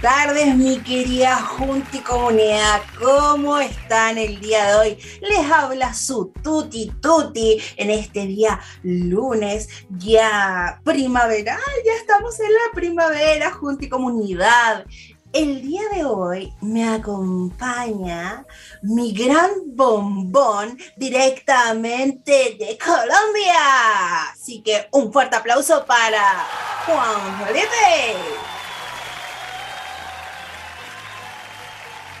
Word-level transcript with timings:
tardes, 0.00 0.56
mi 0.56 0.78
querida 0.78 1.36
Junta 1.36 1.96
y 1.96 2.00
Comunidad. 2.00 2.80
¿Cómo 2.98 3.58
están 3.58 4.16
el 4.16 4.40
día 4.40 4.66
de 4.68 4.74
hoy? 4.74 4.98
Les 5.20 5.50
habla 5.50 5.92
su 5.92 6.32
Tuti 6.42 6.90
Tuti 7.02 7.60
en 7.76 7.90
este 7.90 8.26
día 8.26 8.60
lunes, 8.82 9.68
ya 9.90 10.80
primaveral. 10.84 11.58
Ya 11.84 11.92
estamos 11.94 12.40
en 12.40 12.52
la 12.52 12.74
primavera, 12.74 13.50
Junta 13.52 13.84
y 13.84 13.88
Comunidad. 13.88 14.86
El 15.32 15.62
día 15.62 15.82
de 15.94 16.04
hoy 16.04 16.52
me 16.62 16.88
acompaña 16.88 18.46
mi 18.82 19.12
gran 19.12 19.50
bombón 19.66 20.78
directamente 20.96 22.56
de 22.58 22.78
Colombia. 22.78 24.30
Así 24.32 24.62
que 24.62 24.88
un 24.92 25.12
fuerte 25.12 25.36
aplauso 25.36 25.84
para 25.84 26.46
Juan 26.86 27.46
Felipe. 27.46 28.59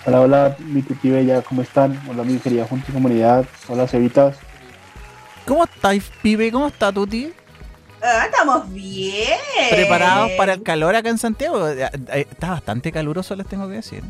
Hola, 0.06 0.20
hola, 0.22 0.56
mi 0.60 0.82
tuti 0.82 1.10
bella, 1.10 1.42
¿cómo 1.42 1.62
están? 1.62 2.00
Hola, 2.08 2.24
mi 2.24 2.38
querida 2.38 2.64
Junta 2.66 2.86
y 2.88 2.92
Comunidad. 2.94 3.44
Hola, 3.68 3.86
Cevitas. 3.86 4.36
¿Cómo 5.46 5.64
estáis, 5.64 6.10
pibe? 6.22 6.50
¿Cómo 6.50 6.68
está 6.68 6.92
Tuti? 6.92 7.32
Ah, 8.02 8.24
estamos 8.26 8.72
bien. 8.72 9.38
¿Preparados 9.68 10.30
para 10.32 10.54
el 10.54 10.62
calor 10.62 10.94
acá 10.96 11.10
en 11.10 11.18
Santiago? 11.18 11.68
Eh, 11.68 11.88
Está 12.12 12.50
bastante 12.50 12.90
caluroso, 12.92 13.36
les 13.36 13.46
tengo 13.46 13.68
que 13.68 13.74
decir. 13.74 14.02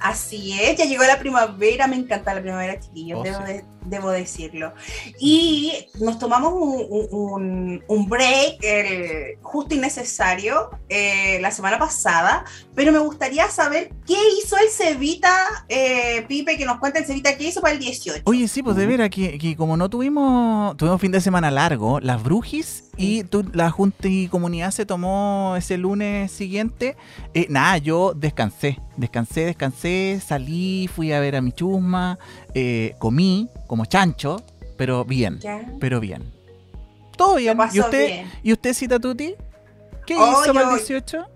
Así 0.00 0.58
es, 0.60 0.76
ya 0.76 0.84
llegó 0.84 1.04
la 1.04 1.18
primavera, 1.18 1.86
me 1.86 1.96
encanta 1.96 2.34
la 2.34 2.40
primavera, 2.42 2.78
chiquillos, 2.80 3.18
Oh, 3.20 3.22
debo, 3.22 3.38
sí. 3.46 3.52
de- 3.52 3.64
debo 3.88 4.10
decirlo. 4.10 4.72
Y 5.18 5.72
nos 6.00 6.18
tomamos 6.18 6.52
un, 6.52 6.86
un- 6.90 7.08
un- 7.10 7.84
un 7.88 8.08
break 8.08 8.62
el 8.62 9.38
justo 9.42 9.74
y 9.74 9.78
necesario 9.78 10.70
eh, 10.88 11.38
la 11.40 11.50
semana 11.50 11.78
pasada, 11.78 12.44
pero 12.74 12.92
me 12.92 12.98
gustaría 12.98 13.48
saber 13.48 13.90
qué 14.06 14.16
hizo 14.38 14.56
el 14.56 14.68
Cevita, 14.70 15.34
eh, 15.68 16.24
Pipe, 16.28 16.56
que 16.56 16.64
nos 16.64 16.78
cuente 16.78 16.98
el 17.00 17.06
Cevita, 17.06 17.36
qué 17.36 17.48
hizo 17.48 17.60
para 17.60 17.74
el 17.74 17.80
18. 17.80 18.22
Oye, 18.24 18.48
sí, 18.48 18.62
pues 18.62 18.76
de 18.76 18.86
veras 18.86 19.10
que, 19.10 19.38
que 19.38 19.56
como 19.56 19.76
no 19.76 19.88
tuvimos 19.88 20.76
tuvimos 20.76 21.00
fin 21.00 21.12
de 21.12 21.20
semana 21.20 21.50
largo, 21.50 22.00
las 22.00 22.22
brujis 22.22 22.84
y 22.98 23.24
tu- 23.24 23.50
la 23.52 23.70
Junta 23.70 24.08
y 24.08 24.28
Comunidad 24.28 24.70
se 24.70 24.86
tomó 24.86 25.54
ese 25.56 25.76
lunes 25.76 26.30
siguiente, 26.32 26.96
eh, 27.34 27.46
nada, 27.50 27.76
yo 27.78 28.12
descansé, 28.14 28.78
descansé, 28.96 29.44
descansé, 29.44 30.20
salí, 30.26 30.88
fui 30.94 31.12
a 31.12 31.20
ver 31.20 31.36
a 31.36 31.42
mi 31.42 31.52
chusma, 31.52 32.18
eh, 32.54 32.94
comí 32.98 33.48
como 33.66 33.84
chancho, 33.86 34.42
pero 34.76 35.04
bien, 35.04 35.38
Ya. 35.40 35.64
pero 35.80 36.00
bien. 36.00 36.32
Todo 37.16 37.36
bien. 37.36 37.58
¿Y 37.72 37.80
usted, 37.80 38.06
bien. 38.06 38.32
¿Y 38.42 38.52
usted, 38.52 38.74
Cita 38.74 38.98
Tuti? 38.98 39.34
¿Qué 40.06 40.16
Oh, 40.16 40.42
hizo 40.42 40.52
para 40.54 40.66
el 40.66 40.70
yo- 40.72 40.76
18? 40.76 41.26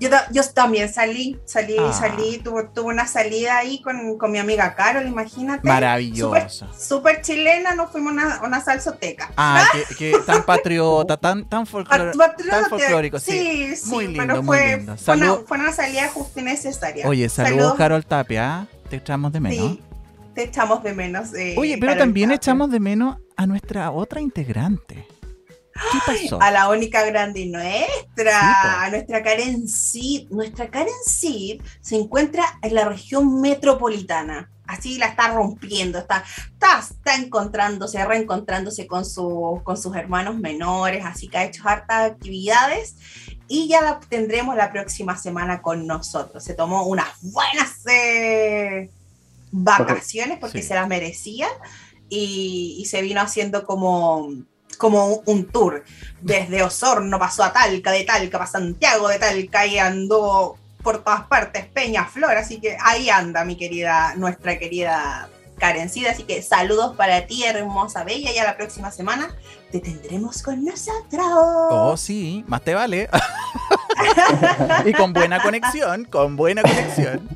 Yo, 0.00 0.08
yo 0.32 0.42
también 0.52 0.92
salí, 0.92 1.38
salí, 1.44 1.76
Ah. 1.78 1.92
salí, 1.92 2.38
tuve, 2.38 2.64
tuve 2.74 2.86
una 2.92 3.06
salida 3.06 3.58
ahí 3.58 3.80
con, 3.82 4.18
con 4.18 4.32
mi 4.32 4.38
amiga 4.40 4.74
Carol, 4.74 5.06
imagínate. 5.06 5.68
Maravilloso. 5.68 6.66
Súper 6.76 7.22
chilena, 7.22 7.76
nos 7.76 7.92
fuimos 7.92 8.10
a 8.10 8.14
una, 8.14 8.40
una 8.42 8.60
salsoteca. 8.60 9.30
Ah, 9.36 9.64
que, 9.96 10.12
que 10.12 10.18
tan 10.26 10.42
patriota, 10.44 11.16
tan, 11.18 11.44
tan, 11.44 11.66
folclor- 11.66 12.16
tan 12.50 12.68
folclórico, 12.68 13.20
sí. 13.20 13.30
Sí, 13.30 13.76
sí, 13.76 13.90
Muy 13.90 14.06
lindo, 14.08 14.22
pero 14.26 14.42
muy 14.42 14.56
fue, 14.58 14.76
lindo. 14.78 14.96
fue, 14.96 15.14
una, 15.16 15.34
fue 15.46 15.58
una 15.58 15.72
salida 15.72 16.08
justa 16.08 16.40
y 16.40 16.42
necesaria. 16.42 17.06
Oye, 17.06 17.28
saludos, 17.28 17.74
Carol 17.76 18.04
Tapia. 18.04 18.56
¿ah? 18.62 18.66
Te 18.90 18.96
echamos 18.96 19.32
de 19.32 19.38
menos. 19.38 19.70
Sí, 19.72 19.82
te 20.34 20.44
echamos 20.44 20.82
de 20.82 20.94
menos. 20.94 21.34
eh, 21.34 21.54
Oye, 21.58 21.78
pero 21.78 21.96
también 21.96 22.30
echamos 22.30 22.70
de 22.70 22.80
menos 22.80 23.16
a 23.36 23.46
nuestra 23.46 23.90
otra 23.90 24.20
integrante. 24.20 25.06
¿Qué 25.74 25.98
pasó? 26.06 26.40
A 26.40 26.50
la 26.50 26.68
única 26.68 27.04
grande 27.04 27.46
nuestra, 27.46 28.38
Sí, 28.40 28.68
a 28.84 28.90
nuestra 28.90 29.22
Karen 29.22 29.66
Sid. 29.66 30.28
Nuestra 30.30 30.70
Karen 30.70 30.92
Sid 31.06 31.62
se 31.80 31.96
encuentra 31.96 32.44
en 32.62 32.74
la 32.74 32.84
región 32.84 33.40
metropolitana. 33.40 34.50
Así 34.66 34.96
la 34.98 35.06
está 35.06 35.28
rompiendo, 35.34 35.98
está, 35.98 36.24
está, 36.52 36.78
está 36.78 37.16
encontrándose, 37.16 38.02
reencontrándose 38.04 38.86
con, 38.86 39.04
su, 39.04 39.60
con 39.64 39.76
sus 39.76 39.94
hermanos 39.96 40.38
menores, 40.38 41.04
así 41.04 41.28
que 41.28 41.36
ha 41.36 41.44
hecho 41.44 41.62
hartas 41.68 42.12
actividades 42.12 42.96
y 43.48 43.68
ya 43.68 43.82
la 43.82 44.00
tendremos 44.00 44.56
la 44.56 44.70
próxima 44.70 45.18
semana 45.18 45.60
con 45.60 45.86
nosotros. 45.86 46.42
Se 46.44 46.54
tomó 46.54 46.86
unas 46.86 47.08
buenas 47.20 47.84
eh, 47.86 48.90
vacaciones 49.52 50.38
porque 50.38 50.62
Sí. 50.62 50.68
se 50.68 50.74
las 50.74 50.88
merecía 50.88 51.46
y, 52.08 52.76
y 52.80 52.86
se 52.86 53.02
vino 53.02 53.20
haciendo 53.20 53.64
como, 53.64 54.30
como 54.78 55.22
un, 55.26 55.46
tour. 55.46 55.84
Desde 56.20 56.62
Osorno 56.62 57.18
pasó 57.18 57.44
a 57.44 57.52
Talca, 57.52 57.92
de 57.92 58.04
Talca 58.04 58.38
para 58.38 58.50
Santiago, 58.50 59.08
de 59.08 59.18
Talca 59.18 59.66
y 59.66 59.78
andó 59.78 60.56
por 60.82 61.04
todas 61.04 61.22
partes, 61.26 61.66
Peña, 61.66 62.06
Flor, 62.06 62.36
así 62.36 62.60
que 62.60 62.76
ahí 62.82 63.08
anda 63.08 63.44
mi 63.44 63.56
querida, 63.56 64.14
nuestra 64.16 64.58
querida 64.58 65.28
Karencida, 65.58 66.10
así 66.10 66.24
que 66.24 66.42
saludos 66.42 66.96
para 66.96 67.26
ti, 67.28 67.44
hermosa, 67.44 68.02
bella, 68.02 68.32
ya 68.32 68.42
la 68.42 68.56
próxima 68.56 68.90
semana 68.90 69.32
te 69.70 69.78
tendremos 69.78 70.42
con 70.42 70.64
nosotros. 70.64 71.24
Oh, 71.24 71.96
sí, 71.96 72.44
más 72.48 72.62
te 72.62 72.74
vale. 72.74 73.08
y 74.84 74.92
con 74.92 75.12
buena 75.12 75.40
conexión, 75.40 76.04
con 76.04 76.34
buena 76.34 76.62
conexión. 76.62 77.28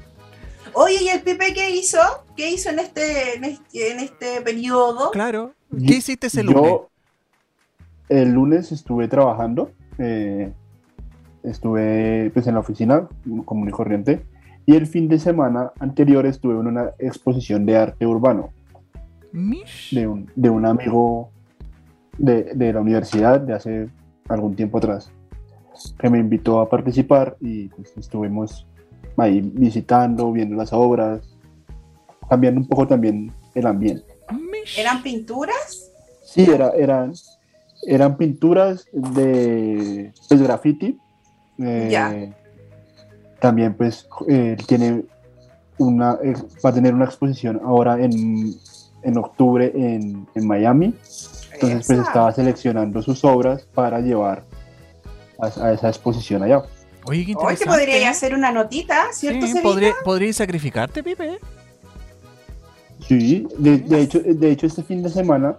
Oye, 0.79 1.05
¿y 1.05 1.09
el 1.09 1.23
Pipe 1.23 1.55
qué 1.55 1.71
hizo? 1.71 1.99
¿Qué 2.37 2.51
hizo 2.51 2.69
en 2.69 2.81
este, 2.81 3.37
en 3.37 3.45
este, 3.45 3.93
en 3.93 4.01
este 4.01 4.43
periodo? 4.43 5.11
Claro. 5.11 5.53
¿Qué 5.71 5.95
hiciste 5.95 6.27
ese 6.27 6.43
lunes? 6.43 6.63
Yo 6.63 6.91
el 8.11 8.33
lunes 8.33 8.71
estuve 8.73 9.09
trabajando, 9.09 9.71
eh, 9.97 10.53
estuve 11.43 12.31
pues 12.35 12.47
en 12.47 12.55
la 12.55 12.61
oficina 12.61 13.09
común 13.47 13.71
y 13.71 13.73
corriente, 13.73 14.27
y 14.67 14.77
el 14.77 14.87
fin 14.87 15.09
de 15.09 15.19
semana 15.19 15.73
anterior 15.81 16.27
estuve 16.27 16.61
en 16.61 16.67
una 16.67 16.91
exposición 16.99 17.65
de 17.65 17.79
arte 17.79 18.07
urbano 18.07 18.51
Mish. 19.33 19.95
de 19.95 20.07
un, 20.07 20.31
de 20.37 20.51
un 20.51 20.67
amigo 20.67 21.31
de, 22.19 22.53
de 22.55 22.75
la 22.75 22.83
universidad 22.83 23.41
de 23.41 23.55
hace 23.55 23.89
algún 24.29 24.55
tiempo 24.55 24.77
atrás, 24.77 25.11
que 25.99 26.11
me 26.11 26.19
invitó 26.19 26.61
a 26.61 26.69
participar 26.69 27.39
y 27.41 27.69
pues, 27.69 27.97
estuvimos 27.97 28.67
ahí 29.17 29.41
visitando, 29.41 30.33
viendo 30.33 30.57
las 30.57 30.73
obras, 30.73 31.21
cambiando 32.29 32.61
un 32.61 32.67
poco 32.69 32.87
también 32.87 33.33
el 33.55 33.67
ambiente. 33.67 34.05
¿Eran 34.77 35.03
pinturas? 35.03 35.91
Sí, 36.25 36.43
era, 36.43 36.71
eran, 36.71 37.13
eran 37.87 38.17
pinturas 38.17 38.87
de 38.93 40.13
pues, 40.29 40.43
graffiti. 40.43 40.99
eh, 41.59 41.89
Ya. 41.91 42.15
También 43.41 43.75
pues 43.75 44.09
eh, 44.29 44.57
tiene 44.67 45.05
una, 45.79 46.19
va 46.65 46.71
a 46.71 46.73
tener 46.73 46.95
una 46.95 47.05
exposición 47.05 47.61
ahora 47.63 48.03
en, 48.03 48.55
en 49.03 49.19
octubre 49.19 49.71
en, 49.75 50.27
en 50.35 50.47
Miami. 50.47 50.95
Entonces 51.53 51.87
pues 51.87 51.99
estaba 52.01 52.33
seleccionando 52.33 53.01
sus 53.03 53.25
obras 53.25 53.67
para 53.75 54.01
llevar 54.01 54.45
a, 55.39 55.47
a 55.65 55.73
esa 55.73 55.89
exposición 55.89 56.43
allá. 56.43 56.63
Oye, 57.09 57.21
Hoy 57.21 57.27
qué 57.27 57.35
te 57.35 57.41
interesante. 57.41 57.67
podría 57.67 58.11
hacer 58.11 58.35
una 58.35 58.51
notita, 58.53 59.07
¿cierto? 59.13 59.47
Sí, 59.47 59.55
podría, 59.63 59.93
podrías 60.05 60.37
sacrificarte, 60.37 61.03
Pipe. 61.03 61.39
Sí, 63.07 63.47
de, 63.59 63.79
de 63.79 64.01
hecho, 64.01 64.21
de 64.21 64.51
hecho 64.51 64.67
este 64.67 64.83
fin 64.83 65.03
de 65.03 65.11
semana 65.11 65.57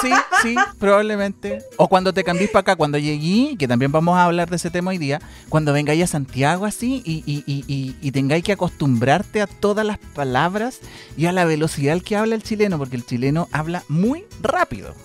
Sí, 0.01 0.11
sí, 0.41 0.55
probablemente. 0.79 1.63
O 1.77 1.87
cuando 1.87 2.11
te 2.13 2.23
cambies 2.23 2.49
para 2.49 2.61
acá, 2.61 2.75
cuando 2.75 2.97
llegué, 2.97 3.55
que 3.57 3.67
también 3.67 3.91
vamos 3.91 4.17
a 4.17 4.23
hablar 4.23 4.49
de 4.49 4.55
ese 4.55 4.71
tema 4.71 4.89
hoy 4.89 4.97
día, 4.97 5.21
cuando 5.47 5.73
vengáis 5.73 6.03
a 6.03 6.07
Santiago 6.07 6.65
así 6.65 7.03
y, 7.05 7.23
y, 7.25 7.43
y, 7.45 7.63
y, 7.67 7.95
y 8.01 8.11
tengáis 8.11 8.43
que 8.43 8.51
acostumbrarte 8.53 9.41
a 9.41 9.47
todas 9.47 9.85
las 9.85 9.99
palabras 9.99 10.79
y 11.17 11.27
a 11.27 11.31
la 11.31 11.45
velocidad 11.45 11.93
al 11.93 12.01
que 12.03 12.15
habla 12.15 12.33
el 12.33 12.41
chileno, 12.41 12.79
porque 12.79 12.95
el 12.95 13.05
chileno 13.05 13.47
habla 13.51 13.83
muy 13.89 14.25
rápido. 14.41 14.95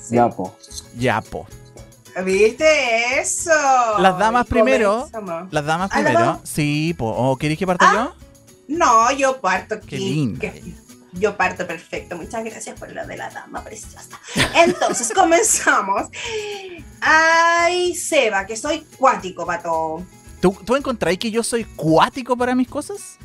Sí. 0.00 0.16
Ya, 0.16 0.28
po. 0.28 0.56
Ya, 0.96 1.20
po. 1.20 1.46
¿Viste 2.24 3.20
eso? 3.20 3.50
Las 3.98 4.18
damas 4.18 4.46
primero. 4.46 5.08
comenzamos. 5.12 5.52
Las 5.52 5.64
damas 5.66 5.90
Ah, 5.92 6.00
¿las 6.00 6.12
primero. 6.12 6.40
Sí, 6.42 6.94
po. 6.98 7.10
¿O 7.10 7.36
queréis 7.36 7.58
que 7.60 7.66
parta 7.66 7.86
Ah, 7.88 8.12
No, 8.66 9.12
yo 9.12 9.40
parto. 9.40 9.76
Qué 9.86 9.98
que- 10.40 10.48
ella. 10.48 10.74
Yo 11.18 11.36
parto 11.36 11.66
perfecto. 11.66 12.16
Muchas 12.16 12.44
gracias 12.44 12.78
por 12.78 12.92
lo 12.92 13.06
de 13.06 13.16
la 13.16 13.30
dama 13.30 13.62
preciosa. 13.64 14.18
Entonces, 14.54 15.12
comenzamos. 15.14 16.08
Ay, 17.00 17.94
Seba, 17.94 18.46
que 18.46 18.56
soy 18.56 18.80
cuático, 18.98 19.46
pato. 19.46 20.02
¿Tú, 20.40 20.56
¿Tú 20.64 20.76
encontráis 20.76 21.18
que 21.18 21.30
yo 21.30 21.42
soy 21.42 21.64
cuático 21.64 22.36
para 22.36 22.54
mis 22.54 22.68
cosas? 22.68 23.18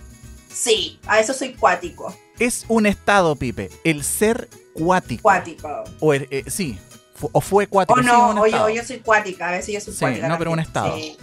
Sí, 0.53 0.99
a 1.07 1.19
eso 1.19 1.33
soy 1.33 1.53
cuático. 1.53 2.15
Es 2.39 2.65
un 2.67 2.85
estado, 2.85 3.35
Pipe. 3.35 3.69
El 3.83 4.03
ser 4.03 4.49
cuático. 4.73 5.21
Cuático. 5.23 5.83
O 5.99 6.13
el- 6.13 6.27
eh, 6.31 6.43
sí. 6.47 6.77
Fu- 7.15 7.29
o 7.31 7.41
fue 7.41 7.67
cuático. 7.67 7.99
O 7.99 8.03
sí, 8.03 8.09
no, 8.09 8.29
un 8.31 8.37
o 8.39 8.47
yo, 8.47 8.63
o 8.65 8.69
yo 8.69 8.83
soy 8.83 8.99
cuática. 8.99 9.49
A 9.49 9.51
veces 9.51 9.73
yo 9.75 9.81
soy 9.81 9.93
Sí, 9.93 9.99
cuática. 9.99 10.27
no, 10.27 10.37
pero 10.37 10.51
un 10.51 10.59
estado. 10.59 10.95
Sí, 10.97 11.17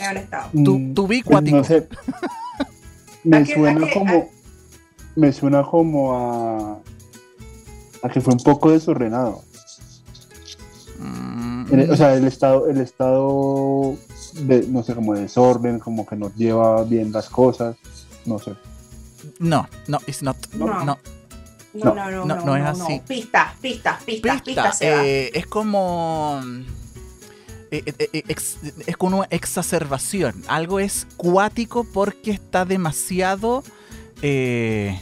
es 0.00 0.08
un 0.10 0.16
estado. 0.16 0.50
Tu, 0.52 0.78
Mm, 0.78 0.94
tu 0.94 1.06
vi 1.06 1.22
pues, 1.22 1.32
cuático. 1.32 1.56
No 1.58 1.64
sé. 1.64 1.88
Me 3.24 3.36
¿A 3.38 3.42
qué- 3.44 3.52
a 3.52 3.56
suena 3.56 3.90
como. 3.92 4.30
Me 5.16 5.32
suena 5.32 5.62
como 5.64 6.14
a. 6.14 6.78
A 8.02 8.08
que 8.10 8.20
fue 8.20 8.34
un 8.34 8.40
poco 8.40 8.70
desordenado. 8.70 9.42
Mm, 10.98 11.66
El- 11.74 11.90
o 11.90 11.96
sea, 11.96 12.14
el 12.14 12.26
estado, 12.26 12.68
el 12.68 12.80
estado 12.80 13.96
de, 14.34 14.66
no 14.68 14.82
sé, 14.82 14.94
como 14.94 15.14
de 15.14 15.22
desorden, 15.22 15.78
como 15.78 16.06
que 16.06 16.16
no 16.16 16.32
lleva 16.36 16.82
bien 16.84 17.12
las 17.12 17.28
cosas. 17.28 17.76
No 18.24 18.38
sé. 18.38 18.54
no, 19.38 19.68
no, 19.88 19.98
it's 20.06 20.22
not. 20.22 20.36
No. 20.54 20.66
No. 20.66 20.84
No, 20.84 20.98
No, 21.74 21.94
no, 21.94 22.10
no, 22.10 22.24
no, 22.24 22.36
no, 22.36 22.44
no 22.46 22.56
es 22.56 22.78
no, 22.78 22.84
así. 22.84 23.02
Pistas, 23.06 23.52
pistas, 23.60 24.02
pistas, 24.04 24.40
Pista, 24.42 24.44
pistas, 24.44 24.78
Seba. 24.78 25.04
eh, 25.04 25.30
es 25.34 25.46
como. 25.46 26.40
eh, 27.70 27.82
eh, 27.84 28.08
eh, 28.12 28.22
ex- 28.28 28.56
es 28.86 28.96
como 28.96 29.18
una 29.18 29.26
exacerbación. 29.30 30.42
Algo 30.48 30.80
es 30.80 31.06
cuático 31.16 31.84
porque 31.84 32.30
está 32.30 32.64
demasiado. 32.64 33.62
Eh, 34.22 35.00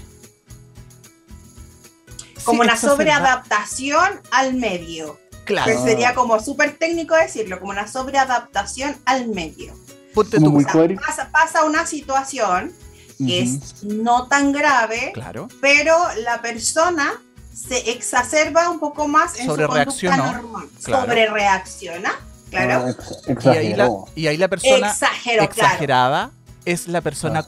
como 2.44 2.62
sí, 2.62 2.68
una 2.68 2.76
sobreadaptación 2.76 4.20
al 4.30 4.54
medio. 4.54 5.18
Claro. 5.44 5.70
Que 5.70 5.78
sería 5.78 6.14
como 6.14 6.40
súper 6.40 6.76
técnico 6.78 7.14
decirlo, 7.14 7.58
como 7.60 7.70
una 7.72 7.86
sobreadaptación 7.86 8.96
al 9.04 9.28
medio. 9.28 9.74
Ponte 10.14 10.36
como 10.38 10.46
tú. 10.48 10.52
muy 10.52 10.64
O 10.64 10.66
sea, 10.68 10.72
cuático. 10.80 11.02
pasa, 11.06 11.28
pasa 11.30 11.64
una 11.64 11.86
situación 11.86 12.72
que 13.18 13.40
es 13.42 13.82
no 13.84 14.26
tan 14.26 14.52
grave, 14.52 15.10
Claro. 15.14 15.48
pero 15.60 15.96
la 16.24 16.42
persona 16.42 17.12
se 17.54 17.90
exacerba 17.92 18.68
un 18.70 18.80
poco 18.80 19.06
más 19.06 19.38
en 19.38 19.42
su 19.46 19.56
conducta 19.56 19.66
Sobrereaccionó, 19.84 20.32
normal. 20.32 20.68
claro. 20.82 21.02
Sobrereacciona, 21.04 22.12
claro. 22.50 22.84
Ah, 22.86 22.90
ex- 22.90 23.44
Y 23.44 23.48
ahí, 23.48 23.68
la, 23.68 23.84
exageró. 23.84 24.04
y 24.16 24.26
ahí 24.26 24.36
la 24.36 24.48
persona 24.48 24.90
Exagero, 24.90 25.48
claro. 25.48 25.52
exagerada 25.52 26.30
es 26.64 26.88
la 26.88 27.00
persona 27.02 27.40
Ah. 27.40 27.46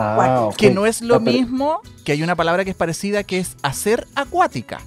Ah. 0.00 0.50
Que 0.56 0.70
no 0.70 0.86
es 0.86 1.00
lo 1.02 1.16
Ah, 1.16 1.20
pero- 1.24 1.36
mismo 1.38 1.80
que 2.04 2.12
hay 2.12 2.22
una 2.22 2.36
palabra 2.36 2.64
que 2.64 2.70
es 2.70 2.76
parecida 2.76 3.24
que 3.24 3.38
es 3.38 3.56
hacer 3.62 4.06
acuática. 4.14 4.80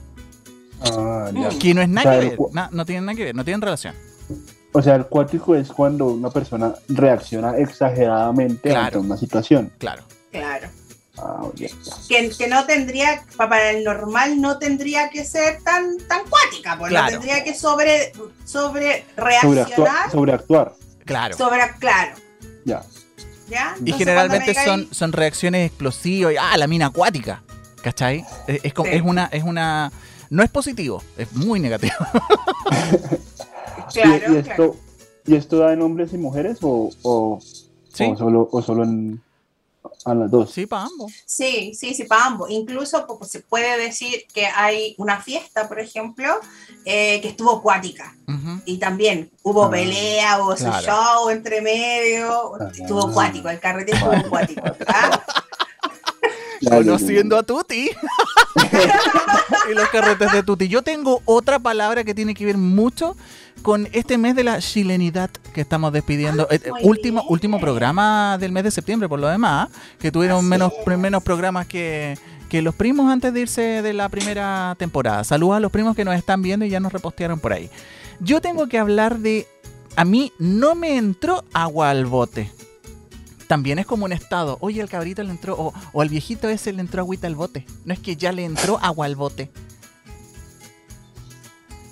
Ah, 0.84 1.30
ya. 1.34 1.50
Que 1.60 1.74
no 1.74 1.82
es 1.82 1.88
O 1.88 1.92
nada 1.92 2.12
sea, 2.14 2.20
que 2.22 2.30
ver. 2.30 2.40
na- 2.54 2.70
no 2.72 2.86
tienen 2.86 3.06
nada 3.06 3.16
que 3.16 3.24
ver, 3.26 3.36
no 3.36 3.44
tienen 3.46 3.62
relación. 3.62 3.94
O 4.74 4.82
sea, 4.82 4.96
el 4.96 5.06
cuático 5.06 5.54
es 5.56 5.68
cuando 5.70 6.06
una 6.08 6.30
persona 6.30 6.74
reacciona 6.88 7.58
exageradamente 7.58 8.70
Claro. 8.70 8.86
ante 8.86 8.98
una 9.00 9.18
situación. 9.18 9.72
Claro. 9.78 10.04
Claro. 10.32 10.70
Ah, 11.18 11.40
ok. 11.44 11.56
Que, 12.08 12.30
que 12.36 12.48
no 12.48 12.66
tendría, 12.66 13.22
pa- 13.36 13.50
para 13.50 13.72
el 13.72 13.84
normal 13.84 14.40
no 14.42 14.58
tendría 14.58 15.10
que 15.10 15.26
ser 15.26 15.62
tan, 15.62 15.98
tan 16.08 16.22
cuática, 16.30 16.78
pues 16.80 16.90
Claro. 16.90 17.06
no 17.08 17.12
tendría 17.20 17.44
que 17.44 17.54
sobre, 17.54 18.14
sobre 18.46 19.04
Sobreactuar. 19.16 19.54
reaccionar, 19.56 20.12
Sobreactuar. 20.12 20.74
Claro. 21.06 21.38
sobre, 21.38 21.60
claro. 21.80 22.16
Ya. 22.66 22.82
¿Ya? 23.52 23.76
Y 23.86 23.92
generalmente 23.94 24.54
son, 24.66 24.88
son 24.92 25.12
reacciones 25.12 25.68
explosivas. 25.68 26.34
y, 26.34 26.38
Ah, 26.40 26.58
la 26.58 26.66
mina 26.68 26.88
acuática. 26.88 27.44
¿Cachai? 27.84 28.24
Es, 28.48 28.62
es 28.64 28.74
como- 28.74 28.90
Sí. 28.90 28.96
es 28.96 29.02
una, 29.02 29.26
es 29.32 29.44
una. 29.44 29.92
No 30.30 30.44
es 30.44 30.50
positivo, 30.50 31.04
es 31.18 31.32
muy 31.34 31.60
negativo. 31.60 31.94
¿Y- 33.94 34.00
esto, 34.00 34.44
claro. 34.44 34.76
¿Y 35.26 35.36
esto 35.36 35.58
da 35.60 35.74
en 35.74 35.82
hombres 35.82 36.14
y 36.14 36.18
mujeres 36.18 36.58
o, 36.62 36.90
o, 37.04 37.40
Sí, 37.94 38.06
o 38.06 38.16
solo, 38.18 38.48
o 38.52 38.62
solo 38.62 38.84
en 38.84 39.22
a 40.06 40.14
las 40.16 40.32
dos? 40.32 40.52
sí, 40.52 40.66
para 40.66 40.86
ambos. 40.86 41.12
Sí, 41.26 41.74
sí, 41.74 41.94
sí, 41.94 42.04
para 42.06 42.26
ambos. 42.26 42.50
Incluso 42.50 43.06
pues, 43.08 43.32
se 43.32 43.42
puede 43.42 43.78
decir 43.78 44.26
que 44.34 44.46
hay 44.46 44.96
una 44.98 45.22
fiesta, 45.22 45.68
por 45.68 45.80
ejemplo, 45.80 46.34
eh, 46.86 47.22
que 47.22 47.30
estuvo 47.30 47.58
acuática. 47.58 48.16
Y 48.66 48.78
también 48.78 49.30
hubo 49.44 49.66
Ah, 49.66 49.70
pelea, 49.70 50.42
hubo 50.42 50.56
su 50.56 50.72
show 50.82 51.30
entre 51.30 51.62
medio. 51.62 52.56
Ah. 52.56 52.72
Estuvo 52.74 53.10
acuático, 53.10 53.50
el 53.50 53.60
carrete 53.60 53.92
estuvo 53.92 54.12
acuático. 54.12 54.62
Ya, 56.62 56.78
Conociendo 56.78 57.38
a 57.38 57.44
Tuti. 57.44 57.90
y 59.72 59.74
los 59.74 59.90
carretes 59.90 60.32
de 60.32 60.44
Tuti. 60.44 60.68
Yo 60.68 60.84
tengo 60.84 61.22
otra 61.26 61.60
palabra 61.60 62.04
que 62.04 62.14
tiene 62.14 62.34
que 62.34 62.46
ver 62.46 62.58
mucho 62.58 63.16
con 63.62 63.88
este 63.92 64.18
mes 64.18 64.36
de 64.36 64.44
la 64.44 64.60
chilenidad 64.60 65.30
que 65.54 65.62
estamos 65.62 65.92
despidiendo. 65.92 66.48
Eh, 66.52 66.60
eh, 66.64 66.72
último, 66.84 67.22
bien. 67.22 67.32
último 67.32 67.60
programa 67.60 68.38
del 68.40 68.52
mes 68.52 68.64
de 68.64 68.72
septiembre, 68.72 69.10
por 69.10 69.20
lo 69.20 69.28
demás, 69.28 69.70
que 70.00 70.12
tuvieron 70.12 70.40
Así 70.40 70.48
menos, 70.48 70.74
es. 70.86 70.98
menos 70.98 71.24
programas 71.24 71.68
que, 71.68 72.18
que 72.50 72.62
los 72.62 72.76
primos 72.76 73.12
antes 73.12 73.34
de 73.34 73.42
irse 73.42 73.82
de 73.82 73.94
la 73.94 74.10
primera 74.10 74.76
temporada. 74.78 75.24
Saludos 75.24 75.58
a 75.58 75.60
los 75.60 75.72
primos 75.72 75.96
que 75.96 76.06
nos 76.06 76.16
están 76.16 76.42
viendo 76.42 76.66
y 76.66 76.70
ya 76.70 76.80
nos 76.80 76.94
repostearon 76.94 77.40
por 77.40 77.54
ahí. 77.54 77.70
Yo 78.20 78.42
tengo 78.42 78.68
que 78.68 78.78
hablar 78.78 79.20
de. 79.20 79.48
A 79.96 80.06
mí 80.06 80.32
no 80.38 80.76
me 80.76 80.96
entró 80.98 81.44
agua 81.54 81.90
al 81.90 82.06
bote. 82.06 82.52
También 83.52 83.80
es 83.80 83.86
como 83.86 84.06
un 84.06 84.14
estado. 84.14 84.58
Oye, 84.62 84.82
al 84.82 84.88
cabrito 84.88 85.22
le 85.24 85.30
entró, 85.30 85.56
o, 85.60 85.74
o 85.92 86.02
al 86.02 86.08
viejito 86.08 86.48
ese 86.48 86.72
le 86.72 86.80
entró 86.80 87.02
agüita 87.02 87.28
al 87.28 87.36
bote. 87.36 87.66
No 87.84 87.92
es 87.92 88.00
que 88.00 88.16
ya 88.16 88.32
le 88.32 88.46
entró 88.46 88.80
agua 88.82 89.06
al 89.08 89.18
bote. 89.18 89.52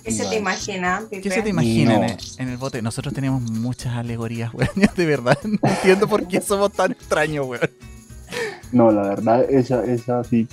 ¿Qué 0.02 0.10
se 0.10 0.24
te 0.24 0.36
imagina, 0.36 1.02
Pipe? 1.10 1.20
¿Qué 1.20 1.30
se 1.30 1.42
te 1.42 1.50
imagina 1.50 1.96
en, 1.96 2.04
el, 2.04 2.18
en 2.38 2.48
el 2.48 2.56
bote? 2.56 2.80
Nosotros 2.80 3.12
tenemos 3.12 3.42
muchas 3.42 3.94
alegorías, 3.94 4.54
weón. 4.54 4.70
De 4.96 5.04
verdad, 5.04 5.36
no 5.44 5.58
entiendo 5.68 6.08
por 6.08 6.26
qué 6.26 6.40
somos 6.40 6.72
tan 6.72 6.92
extraños, 6.92 7.46
weón. 7.46 7.70
No, 8.72 8.90
la 8.90 9.02
verdad, 9.02 9.44
esa, 9.50 9.84
esa 9.84 10.24
sí. 10.24 10.48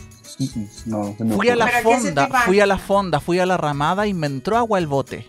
No, 0.87 1.15
se 1.17 1.23
me 1.23 1.35
Fui 1.35 1.47
a 1.47 1.55
la 1.55 1.67
¿Pero 1.67 1.89
qué 1.89 1.95
se 2.01 2.11
te 2.11 2.15
fonda, 2.15 2.41
fui 2.41 2.59
a 2.59 2.65
la 2.65 2.77
fonda, 2.77 3.19
fui 3.21 3.39
a 3.39 3.45
la 3.45 3.55
ramada 3.55 4.07
y 4.07 4.13
me 4.13 4.27
entró 4.27 4.57
agua 4.57 4.77
al 4.77 4.87
bote. 4.87 5.25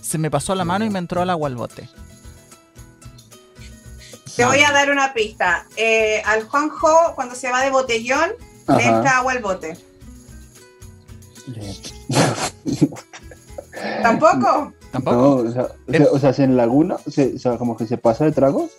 Se 0.00 0.18
me 0.18 0.28
pasó 0.28 0.56
la 0.56 0.64
mano 0.64 0.84
y 0.84 0.90
me 0.90 0.98
entró 0.98 1.22
el 1.22 1.30
agua 1.30 1.46
al 1.46 1.54
bote. 1.54 1.88
Te 4.40 4.46
voy 4.46 4.60
a 4.60 4.72
dar 4.72 4.90
una 4.90 5.12
pista. 5.12 5.66
Eh, 5.76 6.22
al 6.24 6.44
Juanjo, 6.48 7.12
cuando 7.14 7.34
se 7.34 7.50
va 7.50 7.62
de 7.62 7.70
botellón, 7.70 8.30
le 8.76 8.84
entra 8.84 9.18
agua 9.18 9.32
al 9.32 9.40
bote. 9.40 9.76
¿Tampoco? 14.02 14.72
¿Tampoco? 14.90 15.16
No, 15.16 15.30
o 15.36 15.50
sea, 15.52 15.68
o 15.86 15.92
sea, 15.92 16.06
o 16.12 16.18
sea, 16.18 16.32
si 16.32 16.42
en 16.42 16.56
laguna, 16.56 16.96
se, 17.06 17.34
o 17.34 17.38
sea, 17.38 17.56
como 17.58 17.76
que 17.76 17.86
se 17.86 17.96
pasa 17.98 18.24
de 18.24 18.32
tragos. 18.32 18.70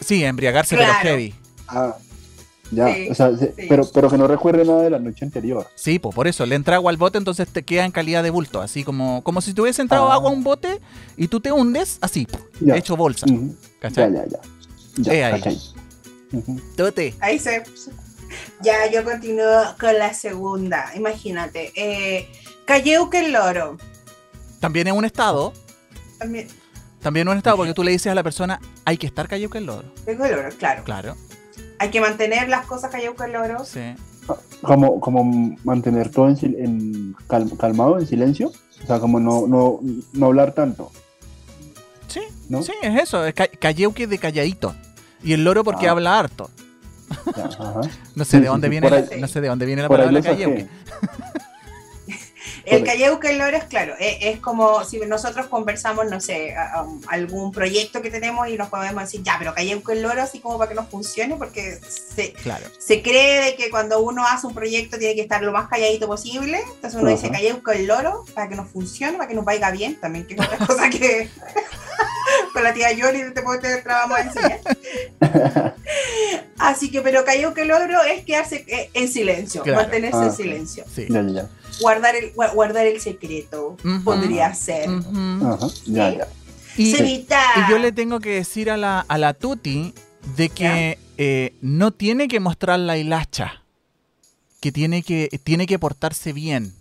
Sí, 0.00 0.22
embriagarse, 0.24 0.76
Claro. 0.76 0.92
pero 1.02 1.10
heavy. 1.14 1.34
Ah, 1.68 1.96
ya, 2.70 2.92
Sí, 2.94 3.08
o 3.10 3.14
sea, 3.14 3.36
se- 3.36 3.54
sí. 3.56 3.66
pero, 3.68 3.88
pero 3.92 4.10
que 4.10 4.18
no 4.18 4.26
recuerde 4.26 4.64
nada 4.64 4.82
de 4.82 4.90
la 4.90 4.98
noche 4.98 5.24
anterior. 5.24 5.66
Sí, 5.74 5.98
pues 5.98 6.14
por 6.14 6.28
eso, 6.28 6.44
le 6.46 6.54
entra 6.54 6.76
agua 6.76 6.90
al 6.90 6.96
bote, 6.98 7.18
entonces 7.18 7.48
te 7.48 7.62
queda 7.64 7.84
en 7.84 7.92
calidad 7.92 8.22
de 8.22 8.30
bulto, 8.30 8.60
así 8.60 8.84
como, 8.84 9.22
como 9.24 9.40
si 9.40 9.54
te 9.54 9.62
hubiese 9.62 9.82
entrado 9.82 10.10
Ah. 10.10 10.14
agua 10.14 10.30
a 10.30 10.32
un 10.32 10.44
bote 10.44 10.80
y 11.16 11.28
tú 11.28 11.40
te 11.40 11.50
hundes, 11.52 11.98
así, 12.00 12.26
Ya. 12.60 12.76
hecho 12.76 12.96
bolsa. 12.96 13.26
¿Cachai? 13.80 14.12
ya, 14.12 14.24
ya. 14.26 14.30
Ya, 14.30 14.40
Eh, 15.06 15.24
ahí. 15.24 15.58
Ujú. 16.32 16.60
Tote. 16.76 17.14
Ahí 17.20 17.38
se. 17.38 17.62
Ya, 18.60 18.90
yo 18.90 19.04
continúo 19.04 19.62
con 19.80 19.96
la 19.98 20.12
segunda. 20.14 20.90
Imagínate. 20.94 21.72
Eh, 21.76 22.28
Cayeuque 22.66 23.20
el 23.20 23.32
loro. 23.32 23.78
También 24.60 24.86
es 24.88 24.92
un 24.92 25.04
estado. 25.04 25.52
También. 26.18 26.48
También 27.00 27.28
es 27.28 27.32
un 27.32 27.38
estado 27.38 27.56
porque 27.56 27.72
tú 27.74 27.82
le 27.84 27.92
dices 27.92 28.10
a 28.10 28.14
la 28.14 28.22
persona, 28.24 28.60
hay 28.84 28.96
que 28.98 29.06
estar 29.06 29.28
cayuque 29.28 29.58
el 29.58 29.66
loro. 29.66 29.92
Tengo 30.04 30.24
el 30.24 30.32
loro, 30.32 30.48
claro. 30.58 30.82
Claro, 30.84 31.16
Hay 31.78 31.90
que 31.90 32.00
mantener 32.00 32.48
las 32.48 32.66
cosas 32.66 32.90
Cayeuque 32.90 33.24
el 33.24 33.32
loro. 33.32 33.64
sí. 33.64 33.94
Como, 34.60 35.00
como 35.00 35.24
mantener 35.64 36.10
todo 36.10 36.28
en, 36.28 36.36
en 36.42 37.14
cal- 37.28 37.50
calmado, 37.56 37.98
en 37.98 38.06
silencio. 38.06 38.52
O 38.82 38.86
sea, 38.86 38.98
como 39.00 39.18
no, 39.20 39.46
no, 39.46 39.80
no 40.12 40.26
hablar 40.26 40.52
tanto. 40.52 40.90
Sí, 42.08 42.20
¿No? 42.48 42.62
sí, 42.62 42.72
es 42.82 43.00
eso. 43.04 43.24
Es 43.24 43.32
ca- 43.32 43.46
cayeuque 43.48 44.06
de 44.06 44.18
calladito. 44.18 44.74
Y 45.22 45.32
el 45.32 45.44
loro 45.44 45.64
porque 45.64 45.88
Ah. 45.88 45.92
habla 45.92 46.18
harto. 46.18 46.50
Ya, 47.36 47.44
ajá. 47.44 47.80
No 48.14 48.24
sé 48.24 48.32
Sí, 48.32 48.40
de 48.40 48.46
dónde 48.48 48.66
sí, 48.66 48.70
viene 48.70 48.90
la, 48.90 48.96
ahí- 48.98 49.20
no 49.20 49.28
sé 49.28 49.40
de 49.40 49.48
dónde 49.48 49.66
viene 49.66 49.82
la 49.82 49.88
palabra 49.88 50.20
cayeuque. 50.22 50.66
El. 52.64 52.84
Cayeuque 52.84 53.30
el 53.30 53.38
loro 53.38 53.56
es 53.56 53.64
claro. 53.64 53.94
Es, 53.98 54.18
es 54.20 54.40
como 54.40 54.84
si 54.84 54.98
nosotros 55.00 55.46
conversamos, 55.46 56.10
no 56.10 56.20
sé, 56.20 56.54
a- 56.54 56.80
a- 56.80 56.86
algún 57.08 57.50
proyecto 57.50 58.02
que 58.02 58.10
tenemos 58.10 58.46
y 58.48 58.58
nos 58.58 58.68
podemos 58.68 59.02
decir, 59.02 59.22
ya, 59.22 59.36
pero 59.38 59.54
Cayeuque 59.54 59.92
el 59.92 60.02
loro, 60.02 60.20
así 60.20 60.40
como 60.40 60.58
para 60.58 60.68
que 60.68 60.74
nos 60.74 60.88
funcione, 60.90 61.36
porque 61.36 61.80
se, 62.14 62.32
Claro. 62.34 62.66
se 62.78 63.00
cree 63.00 63.42
de 63.42 63.56
que 63.56 63.70
cuando 63.70 64.00
uno 64.02 64.22
hace 64.26 64.46
un 64.46 64.52
proyecto 64.54 64.98
tiene 64.98 65.14
que 65.14 65.22
estar 65.22 65.42
lo 65.42 65.50
más 65.52 65.68
calladito 65.68 66.06
posible. 66.06 66.60
Entonces 66.74 67.00
uno 67.00 67.08
Ajá. 67.08 67.16
dice 67.16 67.30
Cayeuque 67.30 67.72
el 67.72 67.86
loro 67.86 68.26
para 68.34 68.50
que 68.50 68.56
nos 68.56 68.68
funcione, 68.68 69.16
para 69.16 69.28
que 69.28 69.34
nos 69.34 69.46
vaya 69.46 69.70
bien 69.70 69.98
también, 69.98 70.26
que 70.26 70.34
es 70.34 70.40
otra 70.40 70.58
cosa 70.66 70.90
que 70.90 71.30
con 72.52 72.62
la 72.64 72.72
tía 72.74 72.92
Yoli 72.92 73.20
te, 73.34 73.42
te, 73.42 73.42
te 73.82 73.88
la 73.88 73.94
vamos 74.06 74.18
a 74.18 74.22
enseñar. 74.22 74.60
Así 76.58 76.90
que, 76.90 77.00
pero 77.00 77.24
Cayeuque 77.24 77.62
el 77.62 77.68
loro 77.68 78.02
es 78.02 78.24
quedarse 78.24 78.64
eh, 78.68 78.90
en 78.94 79.08
silencio, 79.08 79.62
Claro. 79.62 79.82
mantenerse 79.82 80.18
Ah, 80.18 80.22
en 80.24 80.28
ok. 80.30 80.36
silencio. 80.36 80.84
Sí. 80.94 81.06
Ya, 81.08 81.22
ya, 81.22 81.30
ya. 81.30 81.48
Guardar 81.80 82.16
el, 82.16 82.34
gua- 82.34 82.52
guardar 82.52 82.86
el 82.86 83.00
secreto, 83.00 83.76
podría 84.04 84.52
ser. 84.54 84.88
Sí. 85.84 85.92
ya. 85.92 86.26
Y, 86.76 86.94
y 86.94 87.26
yo 87.70 87.78
le 87.78 87.92
tengo 87.92 88.20
que 88.20 88.30
decir 88.30 88.70
a 88.70 88.76
la, 88.76 89.00
a 89.00 89.18
la 89.18 89.34
Tuti 89.34 89.94
de 90.36 90.48
que 90.48 90.98
eh, 91.16 91.54
no 91.60 91.90
tiene 91.92 92.28
que 92.28 92.40
mostrar 92.40 92.78
la 92.78 92.96
hilacha. 92.96 93.62
Que 94.60 94.72
tiene 94.72 95.02
que, 95.02 95.28
tiene 95.44 95.66
que 95.66 95.78
portarse 95.78 96.32
bien. 96.32 96.74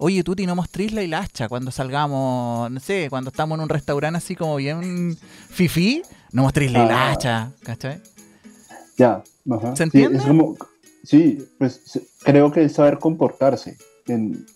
Oye, 0.00 0.22
Tuti, 0.22 0.46
no 0.46 0.54
mostréis 0.54 0.92
la 0.92 1.02
hilacha 1.02 1.48
cuando 1.48 1.72
salgamos, 1.72 2.70
no 2.70 2.78
sé, 2.80 3.08
cuando 3.10 3.30
estamos 3.30 3.56
en 3.58 3.62
un 3.64 3.68
restaurante 3.68 4.18
así 4.18 4.36
como 4.36 4.54
bien 4.56 5.16
fifí, 5.50 6.02
no 6.32 6.42
mostréis 6.42 6.70
la 6.72 6.82
Ah. 6.82 6.84
hilacha, 6.84 7.50
¿cachai? 7.64 8.00
Ya. 8.96 9.22
Ajá. 9.50 9.70
¿Se 9.74 9.76
Sí, 9.76 9.82
entiende? 9.84 10.18
es 10.18 10.24
como, 10.24 10.56
sí, 11.02 11.38
pues 11.58 11.80
creo 12.22 12.52
que 12.52 12.64
es 12.64 12.74
saber 12.74 12.98
comportarse 12.98 13.76
en, 14.06 14.46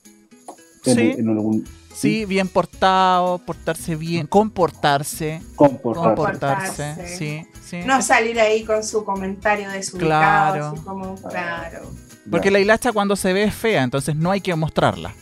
en, 0.84 0.94
Sí. 0.94 1.14
en 1.18 1.28
algún 1.28 1.64
Sí, 1.92 2.24
bien 2.24 2.46
portado, 2.48 3.38
portarse 3.38 3.96
bien, 3.96 4.26
comportarse, 4.28 5.42
comportarse. 5.56 6.06
comportarse, 6.14 6.82
Comportarse. 6.94 7.18
sí, 7.18 7.46
sí. 7.68 7.80
No 7.84 8.00
salir 8.00 8.38
ahí 8.40 8.64
con 8.64 8.82
su 8.84 9.04
comentario 9.04 9.68
desubicado, 9.70 10.06
Claro. 10.54 10.66
así 10.68 10.80
como, 10.84 11.14
claro. 11.16 11.90
Porque 12.30 12.50
la 12.52 12.60
hilacha 12.60 12.92
cuando 12.92 13.16
se 13.16 13.32
ve 13.32 13.42
es 13.44 13.54
fea, 13.54 13.82
entonces 13.82 14.14
no 14.14 14.30
hay 14.30 14.40
que 14.40 14.54
mostrarla. 14.54 15.12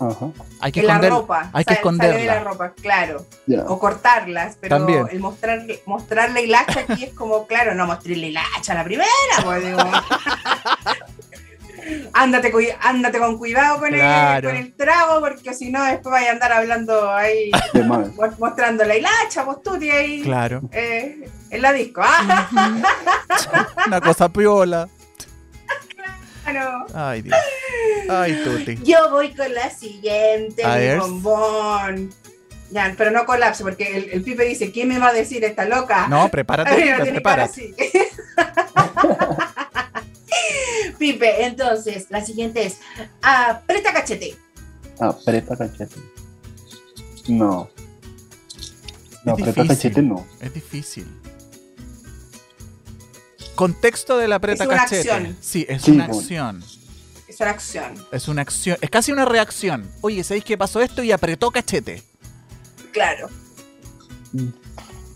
Ajá. 0.00 0.26
Hay 0.60 0.72
que 0.72 0.80
En 0.80 0.86
la 0.86 0.92
esconder, 0.94 1.10
ropa, 1.12 1.50
hay 1.52 1.64
que 1.64 1.70
de 1.70 1.74
la 1.74 1.80
esconderla. 1.80 2.40
ropa, 2.40 2.72
claro. 2.80 3.26
O 3.66 3.78
cortarlas, 3.78 4.56
pero 4.60 4.78
También. 4.78 5.06
el 5.10 5.20
mostrar, 5.20 5.62
mostrar 5.86 6.30
la 6.30 6.40
hilacha 6.40 6.80
aquí 6.88 7.04
es 7.04 7.12
como, 7.12 7.46
claro, 7.46 7.74
no 7.74 7.86
mostré 7.86 8.16
la 8.16 8.26
hilacha 8.26 8.72
a 8.72 8.76
la 8.76 8.84
primera, 8.84 9.08
pues 9.44 9.64
digo. 9.64 9.78
ándate, 12.12 12.52
ándate 12.80 13.18
con 13.18 13.38
cuidado 13.38 13.78
con, 13.78 13.90
Claro. 13.90 14.48
el, 14.50 14.54
con 14.56 14.64
el 14.64 14.72
trago, 14.74 15.20
porque 15.20 15.54
si 15.54 15.70
no 15.70 15.82
después 15.84 16.12
vaya 16.12 16.30
a 16.30 16.32
andar 16.32 16.52
hablando 16.52 17.10
ahí, 17.12 17.50
mostrando 18.38 18.84
la 18.84 18.96
hilacha, 18.96 19.44
pues 19.44 19.62
tú 19.62 19.78
tienes 19.78 20.00
ahí 20.00 20.22
Claro. 20.22 20.60
eh, 20.72 21.28
en 21.50 21.62
la 21.62 21.72
disco. 21.72 22.00
Ah, 22.04 22.48
Una 23.86 24.00
cosa 24.00 24.28
piola. 24.28 24.88
Ay, 26.94 27.22
Dios. 27.22 27.36
Ay, 28.08 28.40
Tuti. 28.44 28.78
Yo 28.82 29.10
voy 29.10 29.34
con 29.34 29.52
la 29.54 29.70
siguiente, 29.70 30.64
A 30.64 30.74
mi 30.74 30.80
ver. 30.80 30.98
bombón. 30.98 32.10
Ya, 32.70 32.94
pero 32.96 33.10
no 33.10 33.26
colapse, 33.26 33.64
porque 33.64 33.96
el, 33.96 34.10
el 34.10 34.22
Pipe 34.22 34.44
dice, 34.44 34.70
¿quién 34.70 34.88
me 34.88 34.98
va 34.98 35.08
a 35.08 35.12
decir 35.12 35.44
esta 35.44 35.64
loca? 35.64 36.06
No, 36.08 36.28
prepárate, 36.28 36.96
no 36.98 37.04
prepárate. 37.04 37.74
Pipe, 40.98 41.44
entonces, 41.44 42.06
la 42.10 42.24
siguiente 42.24 42.64
es, 42.66 42.78
aprieta 43.22 43.92
cachete. 43.92 44.36
Aprieta 45.00 45.56
cachete. 45.56 45.96
No. 47.28 47.70
No, 49.24 49.32
aprieta 49.32 49.66
cachete 49.66 50.02
no. 50.02 50.26
Es 50.40 50.54
difícil. 50.54 51.06
Contexto 53.60 54.16
de 54.16 54.26
la 54.26 54.38
preta 54.38 54.64
Es 54.64 54.68
una 54.70 54.78
cachete. 54.78 55.10
acción. 55.12 55.36
Sí, 55.42 55.66
es 55.68 55.82
Sí, 55.82 55.90
una 55.90 56.06
bueno. 56.06 56.18
acción. 56.20 56.64
Es 57.28 57.40
una 57.40 57.50
acción, 57.50 57.94
Es 58.10 58.26
una 58.28 58.40
acción. 58.42 58.78
Es 58.80 58.88
casi 58.88 59.12
una 59.12 59.26
reacción. 59.26 59.86
Oye, 60.00 60.24
¿sabéis 60.24 60.44
que 60.44 60.56
pasó 60.56 60.80
esto? 60.80 61.02
Y 61.02 61.12
apretó 61.12 61.50
cachete. 61.50 62.02
claro. 62.92 63.28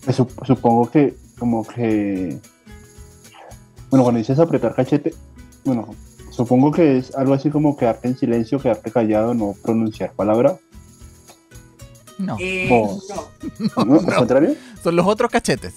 Sup- 0.09 0.47
supongo 0.47 0.91
que 0.91 1.17
como 1.39 1.67
que... 1.67 2.39
Bueno, 3.89 4.03
cuando 4.05 4.19
dices 4.19 4.39
apretar 4.39 4.75
cachete, 4.75 5.15
bueno, 5.65 5.95
supongo 6.31 6.71
que 6.71 6.99
es 6.99 7.15
algo 7.15 7.33
así 7.33 7.49
como 7.49 7.77
quedarte 7.79 8.09
en 8.09 8.19
silencio, 8.19 8.59
quedarte 8.61 8.91
callado, 8.93 9.33
no 9.33 9.55
pronunciar 9.63 10.13
palabra. 10.13 10.59
No. 12.19 12.37
Eh, 12.39 12.69
no. 13.77 13.85
¿No? 13.87 13.95
¿Al 14.01 14.15
contrario? 14.17 14.55
Son 14.83 14.95
los 14.97 15.07
otros 15.07 15.31
cachetes. 15.31 15.73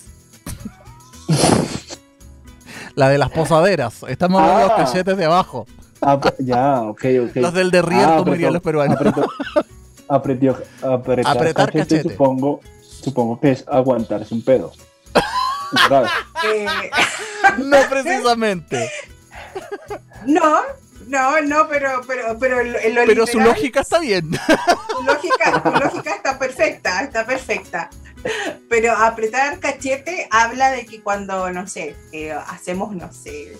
La 2.97 3.09
de 3.09 3.17
las 3.19 3.29
posaderas. 3.29 4.03
Estamos 4.07 4.41
hablando 4.41 4.63
de 4.63 4.67
los 4.69 4.79
Ah. 4.79 4.83
cachetes 4.85 5.17
de 5.17 5.25
abajo. 5.25 5.67
Ah, 6.01 6.19
ya, 6.39 6.81
ok, 6.81 7.05
ok. 7.29 7.35
Los 7.35 7.53
del 7.53 7.69
derrier, 7.71 8.05
Ah, 8.09 8.15
como 8.17 8.31
dirían 8.33 8.49
apretó- 8.49 8.53
los 8.53 8.61
peruanos. 8.63 8.97
apretó- 8.97 9.29
apretó- 10.07 10.57
apretar, 10.81 11.37
Apretar 11.37 11.71
cachete, 11.71 11.95
cachete. 11.97 12.09
Supongo, 12.09 12.59
supongo 12.81 13.39
que 13.39 13.51
es 13.51 13.63
aguantarse 13.67 14.33
un 14.33 14.43
pedo. 14.43 14.71
No 17.59 17.77
precisamente. 17.89 18.89
no, 20.25 20.61
no, 21.07 21.41
no, 21.41 21.67
pero, 21.67 22.01
pero, 22.07 22.37
pero 22.39 22.61
en 22.61 22.73
lo- 22.95 23.01
lo 23.01 23.05
Pero 23.07 23.27
su 23.27 23.39
lógica 23.39 23.81
está 23.81 23.99
bien. 23.99 24.29
tu 24.31 25.03
lógica, 25.03 26.15
está 26.15 26.37
perfecta, 26.39 27.01
está 27.01 27.25
perfecta. 27.25 27.89
Pero 28.69 28.93
apretar 28.93 29.59
cachete 29.59 30.27
habla 30.31 30.71
de 30.71 30.85
que 30.85 31.01
cuando, 31.01 31.49
no 31.51 31.67
sé, 31.67 31.95
eh, 32.11 32.31
hacemos, 32.47 32.93
no 32.95 33.11
sé, 33.13 33.57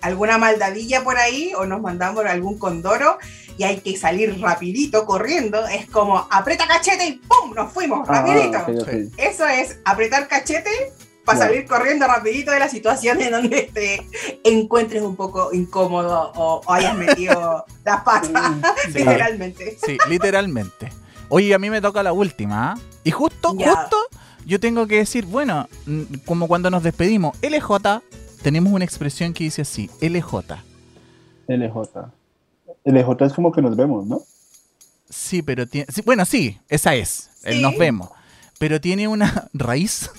alguna 0.00 0.36
maldadilla 0.38 1.04
por 1.04 1.16
ahí 1.16 1.52
o 1.56 1.64
nos 1.66 1.80
mandamos 1.80 2.24
algún 2.26 2.58
condoro 2.58 3.18
y 3.56 3.64
hay 3.64 3.78
que 3.80 3.96
salir 3.96 4.40
rapidito 4.40 5.06
corriendo, 5.06 5.66
es 5.68 5.88
como 5.88 6.26
aprieta 6.30 6.66
cachete 6.66 7.06
y 7.06 7.12
¡pum! 7.18 7.54
Nos 7.54 7.72
fuimos 7.72 8.06
Ah, 8.08 8.20
rapidito. 8.22 8.66
Eso 9.16 9.46
es 9.46 9.78
apretar 9.84 10.26
cachete 10.28 10.92
para 11.24 11.38
salir 11.38 11.66
corriendo 11.66 12.06
rapidito 12.06 12.50
de 12.50 12.58
la 12.58 12.68
situación 12.68 13.20
en 13.20 13.30
donde 13.32 13.70
te 13.72 14.06
encuentres 14.44 15.02
un 15.02 15.16
poco 15.16 15.52
incómodo 15.52 16.32
o, 16.34 16.60
o 16.66 16.72
hayas 16.72 16.96
metido 16.96 17.64
las 17.84 18.02
patas, 18.02 18.30
Sí. 18.92 18.98
literalmente. 18.98 19.78
Sí, 19.84 19.98
literalmente. 20.08 20.92
Oye, 21.28 21.54
a 21.54 21.58
mí 21.58 21.70
me 21.70 21.80
toca 21.80 22.02
la 22.02 22.12
última. 22.12 22.72
¿ah? 22.72 22.78
Y 23.02 23.10
justo, 23.10 23.54
Ya. 23.58 23.74
justo, 23.74 23.96
yo 24.46 24.60
tengo 24.60 24.86
que 24.86 24.98
decir, 24.98 25.24
bueno, 25.26 25.68
mm, 25.86 26.02
como 26.26 26.46
cuando 26.48 26.70
nos 26.70 26.82
despedimos, 26.82 27.36
LJ, 27.42 28.02
tenemos 28.42 28.72
una 28.72 28.84
expresión 28.84 29.32
que 29.32 29.44
dice 29.44 29.62
así, 29.62 29.90
LJ. 30.00 30.62
LJ. 31.48 32.12
LJ 32.84 33.24
es 33.26 33.32
como 33.32 33.50
que 33.52 33.62
nos 33.62 33.74
vemos, 33.76 34.06
¿no? 34.06 34.22
Sí, 35.08 35.42
pero 35.42 35.66
tiene... 35.66 35.86
sí, 35.92 36.02
bueno, 36.04 36.24
sí, 36.24 36.58
esa 36.68 36.94
es, 36.94 37.30
el 37.44 37.54
Sí. 37.56 37.62
nos 37.62 37.76
vemos. 37.78 38.10
Pero 38.58 38.80
tiene 38.80 39.08
una 39.08 39.48
raíz 39.54 40.10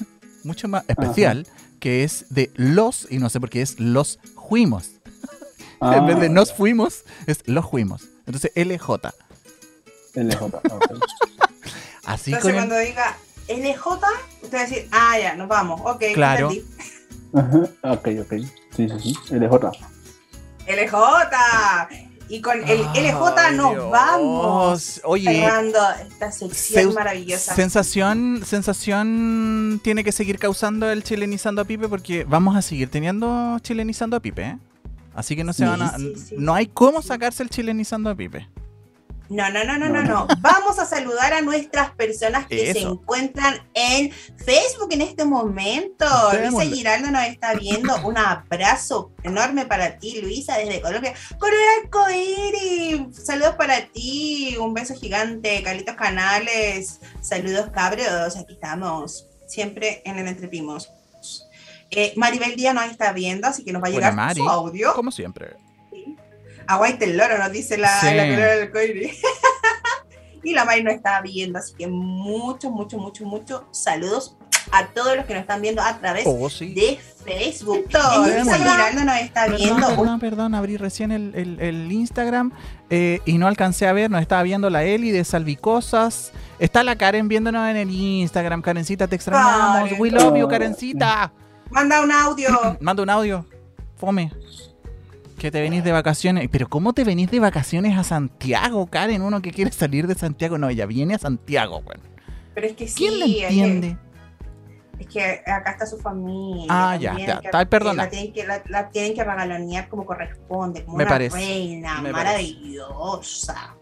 mucho 0.45 0.67
más 0.67 0.83
especial, 0.87 1.45
que 1.79 2.03
es 2.03 2.25
de 2.29 2.51
los, 2.55 3.07
y 3.09 3.17
no 3.17 3.29
sé 3.29 3.39
por 3.39 3.49
qué 3.49 3.61
es 3.61 3.79
los 3.79 4.19
fuimos. 4.47 4.91
Ah, 5.81 5.97
en 5.97 6.05
vez 6.05 6.19
de 6.19 6.29
nos 6.29 6.53
fuimos, 6.53 7.03
es 7.27 7.39
los 7.45 7.69
fuimos. 7.69 8.03
Entonces, 8.25 8.51
LJ. 8.55 9.11
LJ, 10.15 10.41
ok. 10.41 10.91
Así 12.05 12.31
Entonces 12.31 12.41
con 12.41 12.49
el- 12.51 12.55
cuando 12.55 12.77
diga 12.77 13.17
LJ, 13.49 13.87
usted 14.43 14.57
va 14.57 14.61
a 14.61 14.65
decir, 14.67 14.87
ah, 14.91 15.19
ya, 15.19 15.35
nos 15.35 15.47
vamos, 15.47 15.81
ok. 15.83 16.03
Claro. 16.13 16.49
Ajá, 17.33 17.59
ok, 17.93 18.07
ok. 18.21 18.33
Sí, 18.75 18.87
sí, 18.89 18.99
sí. 19.01 19.15
LJ. 19.35 19.71
LJ. 20.67 22.04
Y 22.27 22.41
con 22.41 22.57
el 22.67 22.81
LJ 22.81 23.33
Ay, 23.37 23.55
nos 23.55 23.71
Dios. 23.73 23.91
vamos. 23.91 25.01
Oye, 25.03 25.25
Cerrando 25.41 25.79
esta 26.09 26.31
sección 26.31 26.89
Se- 26.89 26.93
maravillosa. 26.95 27.53
Sensación, 27.55 28.41
sensación 28.45 29.79
tiene 29.83 30.03
que 30.03 30.11
seguir 30.11 30.39
causando 30.39 30.89
el 30.91 31.03
chilenizando 31.03 31.61
a 31.61 31.65
Pipe 31.65 31.87
porque 31.87 32.23
vamos 32.23 32.55
a 32.55 32.61
seguir 32.61 32.89
teniendo 32.89 33.59
chilenizando 33.61 34.17
a 34.17 34.19
Pipe. 34.19 34.41
¿eh? 34.43 34.57
Así 35.13 35.35
que 35.35 35.43
no 35.43 35.53
se 35.53 35.63
Sí, 35.63 35.69
van 35.69 35.81
a. 35.83 35.97
sí, 35.97 36.13
sí, 36.15 36.35
no 36.37 36.53
hay 36.55 36.67
cómo 36.67 37.01
sacarse 37.01 37.43
el 37.43 37.49
chilenizando 37.49 38.09
de 38.09 38.15
Pipe. 38.15 38.47
No, 39.29 39.49
no, 39.49 39.63
no, 39.63 39.77
no, 39.77 39.89
no, 39.89 40.03
no. 40.03 40.27
Vamos 40.39 40.77
a 40.79 40.85
saludar 40.85 41.33
a 41.33 41.41
nuestras 41.41 41.91
personas 41.91 42.45
que 42.45 42.73
se 42.73 42.81
encuentran 42.81 43.67
en 43.73 44.11
Facebook 44.11 44.89
en 44.91 45.01
este 45.01 45.25
momento. 45.25 46.05
Luisa. 46.33 46.75
Giraldo 46.75 47.11
nos 47.11 47.25
está 47.25 47.53
viendo. 47.55 47.95
Un 48.05 48.17
abrazo 48.17 49.11
enorme 49.23 49.65
para 49.65 49.97
ti, 49.97 50.21
Luisa, 50.21 50.57
desde 50.57 50.81
Colombia. 50.81 51.13
Con 51.39 51.49
el 51.51 51.83
arcoíris. 51.85 53.25
Saludos 53.25 53.55
para 53.55 53.87
ti. 53.87 54.57
Un 54.59 54.73
beso 54.73 54.93
gigante. 54.95 55.63
Carlitos 55.63 55.95
Canales. 55.95 56.99
Saludos, 57.21 57.69
cabros. 57.73 58.37
Aquí 58.37 58.53
estamos. 58.53 59.27
Siempre 59.47 60.01
en 60.05 60.19
el 60.19 60.27
Entrepimos. 60.27 60.91
Eh, 61.91 62.13
Maribel 62.15 62.55
Díaz 62.55 62.73
nos 62.73 62.85
está 62.85 63.13
viendo, 63.13 63.47
así 63.47 63.63
que 63.63 63.71
nos 63.71 63.81
va 63.81 63.87
a 63.87 63.91
Buena, 63.91 64.09
llegar 64.09 64.15
Mari. 64.15 64.41
su 64.41 64.49
audio. 64.49 64.93
Como 64.93 65.11
siempre. 65.11 65.55
Aguaite 66.67 67.05
el 67.05 67.17
loro, 67.17 67.37
nos 67.37 67.51
dice 67.51 67.77
la, 67.77 67.99
Sí. 68.01 68.07
la 68.15 68.23
del 68.23 68.61
arcoíris. 68.63 69.19
y 70.43 70.53
la 70.53 70.65
Mari 70.65 70.83
nos 70.83 70.93
está 70.93 71.21
viendo, 71.21 71.57
así 71.59 71.73
que 71.75 71.87
muchos, 71.87 72.71
muchos, 72.71 72.99
muchos, 72.99 73.25
muchos 73.27 73.61
saludos 73.71 74.37
a 74.71 74.87
todos 74.87 75.15
los 75.15 75.25
que 75.25 75.33
nos 75.33 75.41
están 75.41 75.61
viendo 75.61 75.81
a 75.81 75.97
través 75.99 76.23
Oh, 76.27 76.49
sí. 76.49 76.73
de 76.73 76.99
Facebook. 77.23 77.85
Luisa 77.91 78.57
Giraldo 78.57 79.03
nos 79.05 79.17
está 79.19 79.47
viendo. 79.47 79.75
Perdón, 79.75 79.95
perdón, 79.97 80.19
perdón, 80.19 80.55
abrí 80.55 80.77
recién 80.77 81.11
el, 81.11 81.33
el- 81.35 81.59
el 81.59 81.91
Instagram 81.91 82.51
eh, 82.89 83.19
y 83.25 83.37
no 83.37 83.47
alcancé 83.47 83.87
a 83.87 83.93
ver, 83.93 84.09
nos 84.11 84.21
estaba 84.21 84.41
viendo 84.43 84.69
la 84.69 84.83
Eli 84.83 85.11
de 85.11 85.23
Salvicosas. 85.23 86.31
Está 86.59 86.83
la 86.83 86.95
Karen 86.95 87.27
viéndonos 87.27 87.67
en 87.69 87.77
el 87.77 87.89
Instagram. 87.91 88.61
Karencita, 88.61 89.07
te 89.07 89.15
extrañamos. 89.15 89.83
Karen. 89.89 90.01
We 90.01 90.09
love 90.11 90.35
you, 90.37 90.45
Oh. 90.45 90.49
Karencita. 90.49 91.31
Manda 91.69 92.01
un 92.01 92.11
audio. 92.11 92.77
Manda 92.81 93.03
un 93.03 93.09
audio. 93.09 93.45
Fome. 93.97 94.31
Que 95.37 95.51
te 95.51 95.61
venís 95.61 95.83
de 95.83 95.91
vacaciones. 95.91 96.47
Pero 96.51 96.67
¿cómo 96.69 96.93
te 96.93 97.03
venís 97.03 97.29
de 97.29 97.39
vacaciones 97.39 97.97
a 97.97 98.03
Santiago, 98.03 98.87
Karen? 98.87 99.21
Uno 99.21 99.41
que 99.41 99.51
quiere 99.51 99.71
salir 99.71 100.07
de 100.07 100.15
Santiago. 100.15 100.57
No, 100.57 100.69
ella 100.69 100.85
viene 100.85 101.15
a 101.15 101.19
Santiago, 101.19 101.77
weón. 101.85 102.01
Pero 102.53 102.67
es 102.67 102.73
que 102.73 102.87
sí, 102.87 102.95
¿Quién 102.95 103.13
es 103.21 103.25
que- 103.35 103.47
entiende? 103.47 103.97
Es 104.97 105.07
que, 105.07 105.41
acá 105.45 105.71
está 105.71 105.85
su 105.85 105.97
familia. 105.97 106.67
Ah, 106.69 106.95
ya, 106.95 107.17
ya, 107.17 107.41
que- 107.41 107.49
ahí, 107.51 107.65
perdona. 107.65 108.03
La 108.03 108.09
tienen 108.09 108.31
que, 108.31 108.45
la, 108.47 108.63
la 108.69 108.89
tienen 108.89 109.13
que 109.13 109.25
regalonear 109.25 109.89
como 109.89 110.05
corresponde, 110.05 110.85
como 110.85 110.97
Me 110.97 111.03
una 111.03 111.11
parece, 111.11 111.35
reina 111.35 112.01
me 112.01 112.13
maravillosa. 112.13 113.75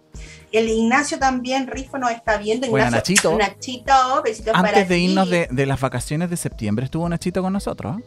El 0.51 0.69
Ignacio 0.69 1.19
también, 1.19 1.67
Rifo, 1.67 1.97
nos 1.99 2.11
está 2.11 2.37
viendo. 2.37 2.65
Ignacio, 2.65 2.91
Nachito. 2.91 3.37
Nachito, 3.37 4.21
besitos 4.23 4.53
para 4.53 4.67
Antes 4.69 4.89
de 4.89 4.99
irnos 4.99 5.29
de 5.29 5.65
las 5.67 5.79
vacaciones 5.79 6.29
de 6.31 6.37
septiembre 6.37 6.85
estuvo 6.85 7.07
Nachito 7.07 7.41
con 7.43 7.53
nosotros. 7.53 7.99
¿eh? 7.99 8.03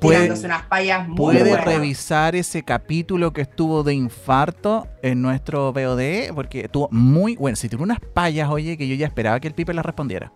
Puede- 0.00 0.18
tirándose 0.20 0.46
unas 0.46 0.62
payas 0.66 1.06
muy 1.08 1.16
Puede 1.16 1.40
buenas. 1.40 1.64
revisar 1.64 2.34
ese 2.36 2.62
capítulo 2.62 3.32
que 3.32 3.42
estuvo 3.42 3.82
de 3.82 3.94
infarto 3.94 4.86
en 5.02 5.20
nuestro 5.22 5.72
VOD, 5.72 6.32
porque 6.34 6.60
estuvo 6.60 6.88
muy 6.90 7.36
bueno. 7.36 7.56
Si 7.56 7.68
tiró 7.68 7.82
unas 7.82 7.98
payas, 8.00 8.48
oye, 8.50 8.76
que 8.76 8.86
yo 8.88 8.94
ya 8.94 9.06
esperaba 9.06 9.40
que 9.40 9.48
el 9.48 9.54
Pipe 9.54 9.74
las 9.74 9.84
respondiera. 9.84 10.32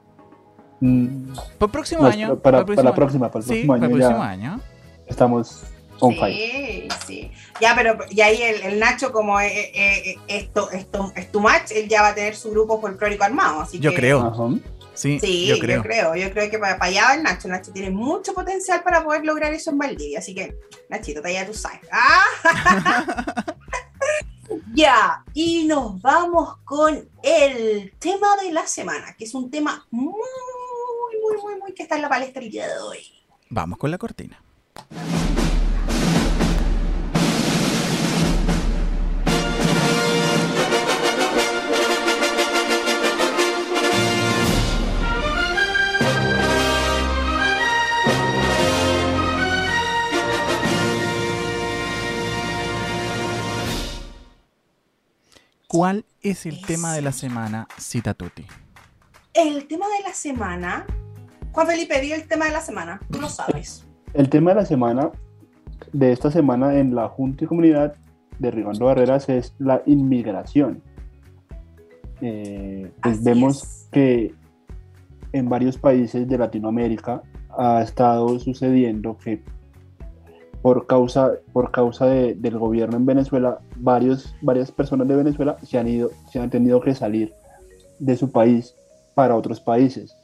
Mm, 0.81 1.33
Para 1.59 1.67
el 1.67 1.71
próximo 1.71 2.03
no, 2.03 2.09
año. 2.09 2.37
para, 2.39 2.59
la 2.59 2.65
próximo 2.67 2.95
próxima, 2.95 3.31
para 3.31 3.39
el 3.41 3.45
Sí, 3.45 3.49
próximo 3.65 3.73
para 3.73 3.79
el 3.79 3.85
año 3.93 3.97
próximo 3.97 4.19
ya 4.25 4.31
año. 4.31 4.61
estamos 5.07 5.63
on 6.01 6.15
fire. 6.17 6.35
Sí, 6.37 6.89
sí. 7.07 7.31
Ya, 7.61 7.75
pero 7.75 7.97
y 8.11 8.21
ahí 8.21 8.43
el, 8.43 8.61
el 8.75 8.79
Nacho, 8.79 9.11
como 9.13 9.41
eh, 9.41 9.71
eh, 9.75 10.11
eh, 10.11 10.17
esto, 10.29 10.71
esto 10.71 11.13
es 11.17 11.33
tu 11.33 11.41
match, 11.41 11.71
él 11.75 11.89
ya 11.89 12.03
va 12.03 12.09
a 12.09 12.15
tener 12.15 12.37
su 12.37 12.51
grupo 12.51 12.79
folclórico 12.81 13.25
armado. 13.25 13.63
Así 13.63 13.79
Yo 13.79 13.91
que, 13.93 13.97
creo. 13.97 14.21
Ajá. 14.21 14.61
Sí, 14.97 15.21
Sí, 15.21 15.47
yo 15.47 15.59
creo. 15.59 16.17
Yo 16.17 16.31
creo 16.33 16.51
que 16.51 16.59
para, 16.59 16.79
para 16.79 16.91
allá 16.91 17.05
va 17.05 17.15
el 17.15 17.23
Nacho. 17.23 17.49
Nacho 17.49 17.73
tiene 17.73 17.91
mucho 17.91 18.33
potencial 18.35 18.83
para 18.83 19.05
poder 19.05 19.25
lograr 19.25 19.53
eso 19.53 19.71
en 19.71 19.79
Valdivia. 19.79 20.19
Así 20.19 20.35
que, 20.35 20.57
Nachito, 20.89 21.23
te 21.23 21.33
ya 21.33 21.47
tú 21.47 21.55
sabes. 21.55 21.81
¡Ah! 21.93 22.25
ya, 24.75 25.25
y 25.35 25.65
nos 25.65 26.01
vamos 26.01 26.57
con 26.65 27.09
el 27.23 27.93
tema 27.99 28.37
de 28.37 28.53
la 28.53 28.67
semana, 28.67 29.15
que 29.17 29.25
es 29.25 29.35
un 29.35 29.51
tema 29.51 29.87
muy, 29.91 30.13
muy, 31.23 31.43
muy, 31.43 31.61
muy 31.61 31.73
que 31.73 31.83
está 31.83 31.97
en 31.97 32.03
la 32.03 32.09
palestra 32.09 32.43
el 32.43 32.51
día 32.51 32.67
de 32.67 32.79
hoy. 32.79 32.99
Vamos 33.51 33.79
con 33.79 33.91
la 33.91 33.99
cortina. 33.99 34.41
¿Cuál 55.77 56.07
es 56.23 56.47
el 56.47 56.63
tema 56.65 56.95
de 56.95 57.03
la 57.03 57.13
semana, 57.13 57.69
Cita 57.77 58.15
Tuti? 58.15 58.47
El 59.35 59.67
tema 59.67 59.85
de 59.99 60.09
la 60.09 60.15
semana. 60.15 60.87
Juan 61.53 61.67
Felipe, 61.67 62.01
di 62.01 62.13
el 62.13 62.27
tema 62.27 62.47
de 62.47 62.53
la 62.53 62.63
semana. 62.63 62.99
Tú 63.11 63.21
lo 63.21 63.29
sabes. 63.29 63.87
El 64.15 64.31
tema 64.31 64.53
de 64.53 64.57
la 64.57 64.65
semana, 64.65 65.11
de 65.93 66.13
esta 66.13 66.31
semana 66.31 66.79
en 66.79 66.95
la 66.95 67.11
Junta 67.11 67.45
y 67.45 67.47
Comunidad 67.47 67.95
de 68.39 68.51
Ribando 68.51 68.87
Barreras 68.87 69.29
es 69.29 69.55
la 69.59 69.83
inmigración. 69.85 70.83
Eh, 72.23 72.91
pues 73.03 73.23
vemos 73.23 73.63
es. 73.63 73.89
que 73.93 74.35
en 75.33 75.51
varios 75.51 75.77
países 75.77 76.27
de 76.27 76.39
Latinoamérica 76.39 77.23
ha 77.51 77.83
estado 77.83 78.39
sucediendo 78.39 79.19
que 79.19 79.45
por 80.63 80.87
causa, 80.87 81.33
por 81.53 81.71
causa 81.71 82.07
de- 82.07 82.35
del 82.35 82.59
gobierno 82.59 82.97
en 82.97 83.07
Venezuela, 83.07 83.59
varios, 83.77 84.35
varias 84.43 84.71
personas 84.71 85.07
de 85.09 85.17
Venezuela 85.17 85.57
se 85.63 85.79
han, 85.79 85.89
ido, 85.89 86.11
se 86.31 86.39
han 86.41 86.51
tenido 86.51 86.81
que 86.81 86.95
salir 86.95 87.33
de 87.99 88.17
su 88.17 88.31
país 88.31 88.75
para 89.15 89.37
otros 89.37 89.61
países. 89.61 90.15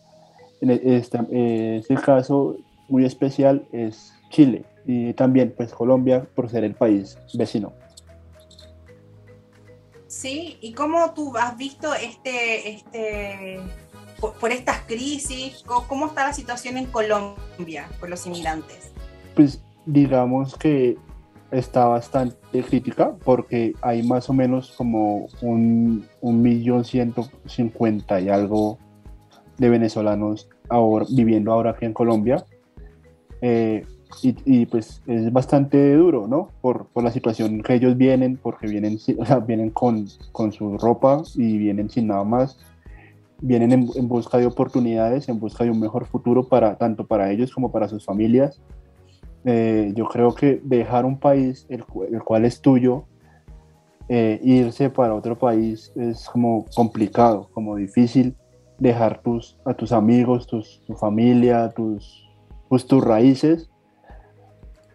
En 0.61 0.71
e- 0.71 0.81
este, 0.85 1.19
eh, 1.31 1.79
este 1.81 1.95
caso 1.95 2.57
muy 2.89 3.05
especial 3.05 3.67
es 3.73 4.13
Chile 4.31 4.65
y 4.85 5.13
también 5.15 5.55
pues 5.57 5.73
Colombia 5.73 6.27
por 6.35 6.49
ser 6.49 6.65
el 6.65 6.75
país 6.75 7.17
vecino. 7.35 7.73
Sí, 10.07 10.59
¿y 10.61 10.73
cómo 10.75 11.13
tú 11.15 11.37
has 11.37 11.57
visto 11.57 11.95
este, 11.95 12.75
este, 12.75 13.61
por, 14.21 14.35
por 14.35 14.51
estas 14.51 14.81
crisis, 14.87 15.65
cómo 15.65 16.07
está 16.07 16.27
la 16.27 16.33
situación 16.35 16.77
en 16.77 16.87
Colombia 16.87 17.89
por 17.99 18.11
los 18.11 18.27
inmigrantes? 18.27 18.93
Pues 19.35 19.63
digamos 19.87 20.57
que 20.57 20.97
está 21.51 21.87
bastante 21.87 22.63
crítica 22.63 23.15
porque 23.25 23.75
hay 23.83 24.03
más 24.03 24.31
o 24.31 24.33
menos 24.33 24.73
como 24.77 25.29
un, 25.43 26.07
un 26.21 26.43
millón 26.43 26.85
ciento 26.85 27.29
cincuenta 27.47 28.21
y 28.21 28.29
algo 28.31 28.79
de 29.59 29.69
venezolanos 29.69 30.49
ahora, 30.69 31.07
viviendo 31.11 31.53
ahora 31.53 31.71
aquí 31.71 31.85
en 31.85 31.93
Colombia. 31.93 32.45
Eh, 33.43 33.85
y, 34.23 34.37
y, 34.45 34.67
pues 34.67 35.03
es 35.07 35.33
bastante 35.33 35.95
duro, 35.95 36.27
¿no? 36.29 36.49
Por, 36.61 36.87
por 36.89 37.03
la 37.03 37.11
situación 37.11 37.63
que 37.63 37.75
ellos 37.75 37.97
vienen, 37.97 38.37
porque 38.37 38.67
vienen, 38.67 38.99
o 39.19 39.25
sea, 39.25 39.39
vienen 39.39 39.71
con, 39.71 40.07
con 40.33 40.53
su 40.53 40.77
ropa 40.77 41.23
y 41.35 41.59
vienen 41.59 41.89
sin 41.89 42.09
nada 42.09 42.25
más. 42.25 42.59
Vienen 43.41 43.73
en, 43.73 43.89
en 43.95 44.09
busca 44.09 44.39
de 44.39 44.47
oportunidades, 44.47 45.29
en 45.29 45.41
busca 45.41 45.65
de 45.65 45.71
un 45.71 45.81
mejor 45.81 46.07
futuro 46.07 46.45
para 46.45 46.77
tanto 46.77 47.07
para 47.07 47.31
ellos 47.31 47.53
como 47.53 47.73
para 47.73 47.89
sus 47.89 48.05
familias. 48.05 48.61
Eh, 49.45 49.93
yo 49.97 50.07
creo 50.07 50.35
que 50.35 50.61
dejar 50.63 51.05
un 51.05 51.19
país, 51.19 51.67
el, 51.69 51.85
el 52.13 52.23
cual 52.23 52.45
es 52.45 52.61
tuyo, 52.61 53.05
eh, 54.09 54.41
irse 54.43 54.91
para 54.91 55.15
otro 55.15 55.39
país 55.39 55.93
es 55.97 56.29
como 56.29 56.67
complicado, 56.75 57.49
como 57.53 57.77
difícil 57.77 58.37
dejar 58.79 59.23
tus, 59.23 59.57
a 59.65 59.75
tus 59.75 59.93
amigos, 59.93 60.47
tus, 60.47 60.83
tu 60.87 60.95
familia, 60.95 61.71
tus, 61.71 62.29
pues, 62.69 62.87
tus 62.87 63.03
raíces 63.03 63.71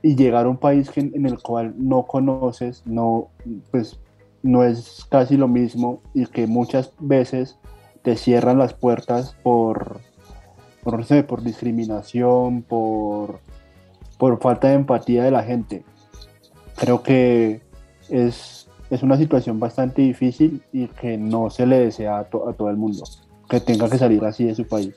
y 0.02 0.16
llegar 0.16 0.46
a 0.46 0.50
un 0.50 0.58
país 0.58 0.90
que- 0.90 1.00
en 1.02 1.26
el 1.26 1.42
cual 1.42 1.74
no 1.78 2.04
conoces, 2.06 2.84
no, 2.86 3.30
pues, 3.72 4.00
no 4.44 4.64
es 4.64 5.06
casi 5.10 5.36
lo 5.36 5.48
mismo 5.48 6.02
y 6.14 6.26
que 6.26 6.48
muchas 6.48 6.94
veces 7.00 7.58
te 8.04 8.16
cierran 8.16 8.58
las 8.60 8.74
puertas 8.74 9.36
por, 9.44 10.00
no 10.86 11.04
sé, 11.04 11.24
por 11.24 11.44
discriminación, 11.44 12.62
por, 12.62 13.40
por 14.18 14.40
falta 14.42 14.70
de 14.70 14.76
empatía 14.76 15.24
de 15.24 15.32
la 15.32 15.44
gente. 15.44 15.84
Creo 16.76 17.04
que 17.04 17.62
es, 18.10 18.68
es 18.90 19.04
una 19.04 19.18
situación 19.18 19.60
bastante 19.60 20.02
difícil 20.02 20.64
y 20.72 20.88
que 20.88 21.18
no 21.18 21.50
se 21.50 21.66
le 21.66 21.80
desea 21.80 22.20
a, 22.20 22.24
to- 22.26 22.48
a 22.50 22.54
todo 22.54 22.70
el 22.70 22.78
mundo, 22.78 23.04
que 23.50 23.60
tenga 23.60 23.90
que 23.90 23.98
salir 23.98 24.24
así 24.26 24.44
de 24.46 24.56
su 24.56 24.68
país. 24.68 24.96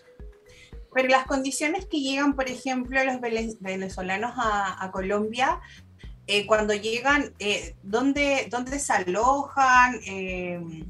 Pero 0.92 1.08
las 1.08 1.24
condiciones 1.26 1.86
que 1.86 2.00
llegan, 2.00 2.34
por 2.34 2.48
ejemplo, 2.48 2.98
los 3.04 3.20
venezolanos 3.60 4.32
a, 4.36 4.84
a 4.84 4.90
Colombia, 4.90 5.60
eh, 6.26 6.46
cuando 6.46 6.74
llegan, 6.74 7.32
eh, 7.38 7.76
¿dónde, 7.82 8.48
¿dónde 8.50 8.78
se 8.78 8.92
alojan? 8.92 9.94
Eh, 10.06 10.84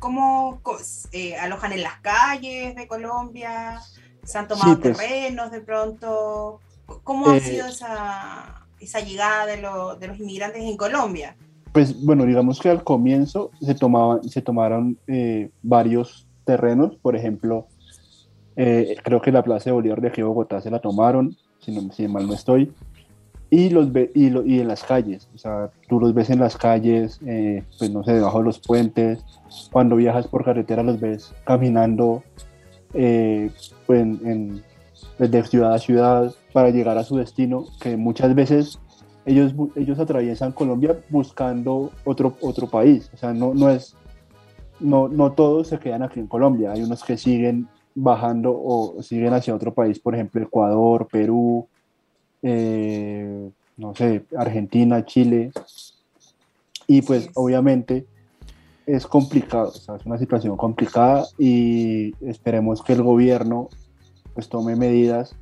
¿Cómo 0.00 0.60
alojan 1.40 1.72
en 1.72 1.82
las 1.82 2.00
calles 2.00 2.74
de 2.76 2.86
Colombia? 2.86 3.80
¿Se 4.24 4.38
han 4.38 4.48
tomado 4.48 4.74
Sí, 4.74 4.80
pues. 4.82 4.98
terrenos 4.98 5.50
de 5.50 5.60
pronto? 5.60 6.60
¿Cómo 7.02 7.28
ha 7.28 7.36
Eh, 7.36 7.40
sido 7.40 7.66
esa, 7.66 8.66
esa 8.80 9.00
llegada 9.00 9.46
de, 9.46 9.56
de 9.56 10.06
los 10.08 10.18
inmigrantes 10.18 10.62
en 10.62 10.76
Colombia? 10.76 11.36
Pues 11.72 12.04
bueno, 12.04 12.24
digamos 12.24 12.60
que 12.60 12.68
al 12.70 12.84
comienzo 12.84 13.50
se, 13.60 13.74
tomaban, 13.74 14.22
se 14.28 14.40
tomaron 14.42 14.96
eh, 15.08 15.50
varios 15.62 16.26
terrenos, 16.44 16.94
por 16.96 17.16
ejemplo, 17.16 17.66
eh, 18.56 18.96
creo 19.02 19.20
que 19.20 19.32
la 19.32 19.42
Plaza 19.42 19.64
de 19.66 19.72
Bolívar 19.72 20.00
de 20.00 20.08
aquí 20.08 20.22
Bogotá 20.22 20.60
se 20.60 20.70
la 20.70 20.78
tomaron, 20.78 21.36
si, 21.58 21.72
no, 21.72 21.92
si 21.92 22.06
mal 22.06 22.26
no 22.26 22.34
estoy, 22.34 22.72
y, 23.50 23.70
los 23.70 23.92
ve, 23.92 24.10
y, 24.14 24.30
lo, 24.30 24.44
y, 24.44 24.60
en 24.60 24.68
las 24.68 24.84
calles, 24.84 25.28
o 25.34 25.38
sea, 25.38 25.70
tú 25.88 25.98
los 25.98 26.14
ves 26.14 26.30
en 26.30 26.38
las 26.38 26.56
calles, 26.56 27.18
eh, 27.26 27.64
pues 27.78 27.90
no 27.90 28.04
sé, 28.04 28.12
debajo 28.12 28.38
de 28.38 28.44
los 28.44 28.60
puentes, 28.60 29.24
cuando 29.72 29.96
viajas 29.96 30.28
por 30.28 30.44
carretera 30.44 30.82
los 30.82 31.00
ves 31.00 31.34
caminando 31.44 32.22
pues 32.92 34.00
en, 34.00 34.62
pues 34.62 34.62
de 35.18 35.44
ciudad 35.44 35.74
a 35.74 35.78
ciudad 35.78 36.34
para 36.52 36.70
llegar 36.70 36.98
a 36.98 37.04
su 37.04 37.16
destino, 37.16 37.66
que 37.80 37.96
muchas 37.96 38.34
veces 38.34 38.78
ellos, 39.26 39.54
ellos 39.76 39.98
atraviesan 39.98 40.52
Colombia 40.52 40.98
buscando 41.08 41.90
otro, 42.04 42.36
otro 42.40 42.68
país. 42.68 43.10
O 43.14 43.16
sea, 43.16 43.32
no, 43.32 43.54
no 43.54 43.70
es, 43.70 43.96
no, 44.80 45.08
no 45.08 45.32
todos 45.32 45.68
se 45.68 45.78
quedan 45.78 46.02
aquí 46.02 46.20
en 46.20 46.26
Colombia. 46.26 46.72
Hay 46.72 46.82
unos 46.82 47.02
que 47.02 47.16
siguen 47.16 47.68
bajando 47.94 48.52
o 48.52 49.02
siguen 49.02 49.32
hacia 49.32 49.54
otro 49.54 49.72
país, 49.72 49.98
por 49.98 50.14
ejemplo, 50.14 50.42
Ecuador, 50.42 51.06
Perú, 51.10 51.66
eh, 52.42 53.50
no 53.76 53.94
sé, 53.94 54.24
Argentina, 54.36 55.04
Chile. 55.04 55.52
Y 56.86 57.02
pues 57.02 57.30
obviamente 57.34 58.06
es 58.86 59.06
complicado, 59.06 59.68
o 59.68 59.72
sea, 59.72 59.96
es 59.96 60.04
una 60.04 60.18
situación 60.18 60.56
complicada 60.56 61.24
y 61.38 62.12
esperemos 62.26 62.82
que 62.82 62.92
el 62.92 63.02
gobierno 63.02 63.70
pues 64.34 64.48
tome 64.48 64.76
medidas 64.76 65.34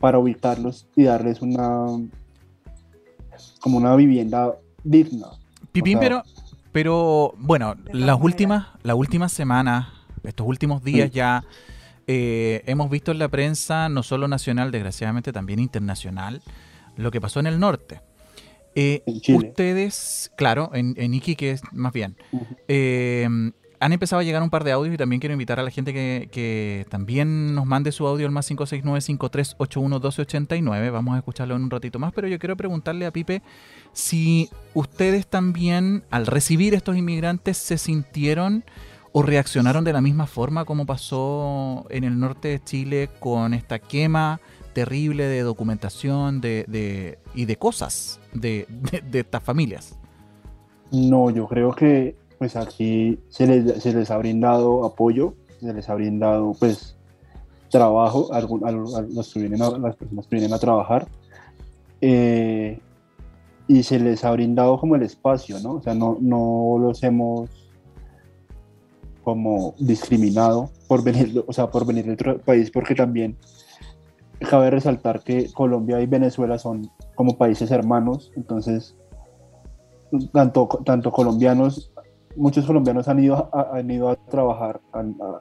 para 0.00 0.18
ubicarlos 0.18 0.86
y 0.96 1.04
darles 1.04 1.40
una 1.42 1.86
como 3.60 3.78
una 3.78 3.94
vivienda 3.96 4.56
digna. 4.82 5.28
Pipín, 5.72 5.98
pero, 5.98 6.22
pero 6.72 7.34
bueno, 7.38 7.76
las 7.92 8.20
últimas, 8.20 8.68
las 8.82 8.96
últimas 8.96 9.32
semanas, 9.32 9.88
estos 10.24 10.46
últimos 10.46 10.82
días 10.82 11.10
ya 11.10 11.44
eh, 12.06 12.62
hemos 12.66 12.90
visto 12.90 13.12
en 13.12 13.18
la 13.18 13.28
prensa, 13.28 13.88
no 13.88 14.02
solo 14.02 14.26
nacional, 14.28 14.70
desgraciadamente 14.72 15.32
también 15.32 15.58
internacional, 15.60 16.42
lo 16.96 17.10
que 17.10 17.20
pasó 17.20 17.40
en 17.40 17.46
el 17.46 17.60
norte. 17.60 18.00
Eh, 18.74 19.02
ustedes, 19.34 20.32
claro, 20.36 20.70
en, 20.74 20.94
en 20.96 21.14
Iquique 21.14 21.58
más 21.72 21.92
bien, 21.92 22.16
han 23.80 23.92
empezado 23.94 24.20
a 24.20 24.22
llegar 24.22 24.42
un 24.42 24.50
par 24.50 24.62
de 24.62 24.72
audios 24.72 24.94
y 24.94 24.98
también 24.98 25.20
quiero 25.20 25.32
invitar 25.32 25.58
a 25.58 25.62
la 25.62 25.70
gente 25.70 25.94
que, 25.94 26.84
también 26.90 27.54
nos 27.54 27.64
mande 27.64 27.92
su 27.92 28.06
audio 28.06 28.26
al 28.26 28.32
más 28.32 28.50
569-5381-1289. 28.50 30.92
Vamos 30.92 31.14
a 31.14 31.18
escucharlo 31.18 31.56
en 31.56 31.62
un 31.62 31.70
ratito 31.70 31.98
más, 31.98 32.12
pero 32.12 32.28
yo 32.28 32.38
quiero 32.38 32.58
preguntarle 32.58 33.06
a 33.06 33.10
Pipe 33.10 33.40
si 33.94 34.50
ustedes 34.74 35.26
también 35.26 36.04
al 36.10 36.26
recibir 36.26 36.74
estos 36.74 36.98
inmigrantes 36.98 37.56
se 37.56 37.78
sintieron 37.78 38.64
o 39.12 39.22
reaccionaron 39.22 39.82
de 39.82 39.94
la 39.94 40.02
misma 40.02 40.26
forma 40.26 40.66
como 40.66 40.84
pasó 40.84 41.86
en 41.88 42.04
el 42.04 42.20
norte 42.20 42.48
de 42.48 42.62
Chile 42.62 43.08
con 43.18 43.54
esta 43.54 43.78
quema 43.78 44.42
terrible 44.74 45.24
de 45.24 45.40
documentación 45.40 46.42
de, 46.42 47.18
y 47.34 47.46
de 47.46 47.56
cosas 47.56 48.20
de 48.34 48.66
estas 49.12 49.42
familias. 49.42 49.96
No, 50.92 51.30
yo 51.30 51.46
creo 51.46 51.72
que 51.72 52.19
pues 52.40 52.56
aquí 52.56 53.18
se 53.28 53.46
les, 53.46 53.82
se 53.82 53.92
les 53.92 54.10
ha 54.10 54.16
brindado 54.16 54.86
apoyo, 54.86 55.34
se 55.60 55.74
les 55.74 55.86
ha 55.90 55.94
brindado 55.94 56.54
pues 56.58 56.96
trabajo 57.68 58.32
a, 58.32 58.40
los 58.40 59.30
que 59.30 59.40
vienen 59.40 59.60
a, 59.60 59.76
las 59.76 59.94
personas 59.94 60.26
que 60.26 60.36
vienen 60.36 60.54
a 60.54 60.58
trabajar 60.58 61.06
eh, 62.00 62.80
y 63.68 63.82
se 63.82 64.00
les 64.00 64.24
ha 64.24 64.30
brindado 64.30 64.80
como 64.80 64.96
el 64.96 65.02
espacio, 65.02 65.58
¿no? 65.60 65.74
O 65.74 65.82
sea, 65.82 65.92
no, 65.92 66.16
no 66.18 66.78
los 66.80 67.02
hemos 67.02 67.50
como 69.22 69.74
discriminado 69.78 70.70
por 70.88 71.04
venir, 71.04 71.44
o 71.46 71.52
sea, 71.52 71.70
por 71.70 71.84
venir 71.84 72.06
de 72.06 72.14
otro 72.14 72.38
país, 72.40 72.70
porque 72.70 72.94
también 72.94 73.36
cabe 74.48 74.70
resaltar 74.70 75.20
que 75.20 75.52
Colombia 75.52 76.00
y 76.00 76.06
Venezuela 76.06 76.58
son 76.58 76.90
como 77.14 77.36
países 77.36 77.70
hermanos, 77.70 78.32
entonces 78.34 78.96
tanto, 80.32 80.66
tanto 80.86 81.12
colombianos 81.12 81.92
muchos 82.40 82.64
colombianos 82.64 83.06
han 83.06 83.22
ido 83.22 83.50
a, 83.52 83.76
han 83.76 83.90
ido 83.90 84.08
a 84.08 84.16
trabajar, 84.16 84.80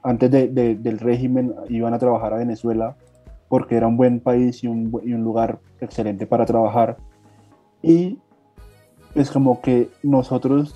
antes 0.03 0.29
del 0.29 0.99
régimen 0.99 1.55
iban 1.69 1.93
a 1.93 1.99
trabajar 1.99 2.33
a 2.33 2.37
Venezuela 2.37 2.97
porque 3.47 3.77
era 3.77 3.87
un 3.87 3.95
buen 3.95 4.19
país 4.19 4.63
y 4.63 4.67
un, 4.67 4.91
y 5.03 5.13
un 5.13 5.23
lugar 5.23 5.59
excelente 5.79 6.27
para 6.27 6.45
trabajar. 6.45 6.97
Y 7.81 8.19
es 9.15 9.31
como 9.31 9.61
que 9.61 9.89
nosotros, 10.03 10.75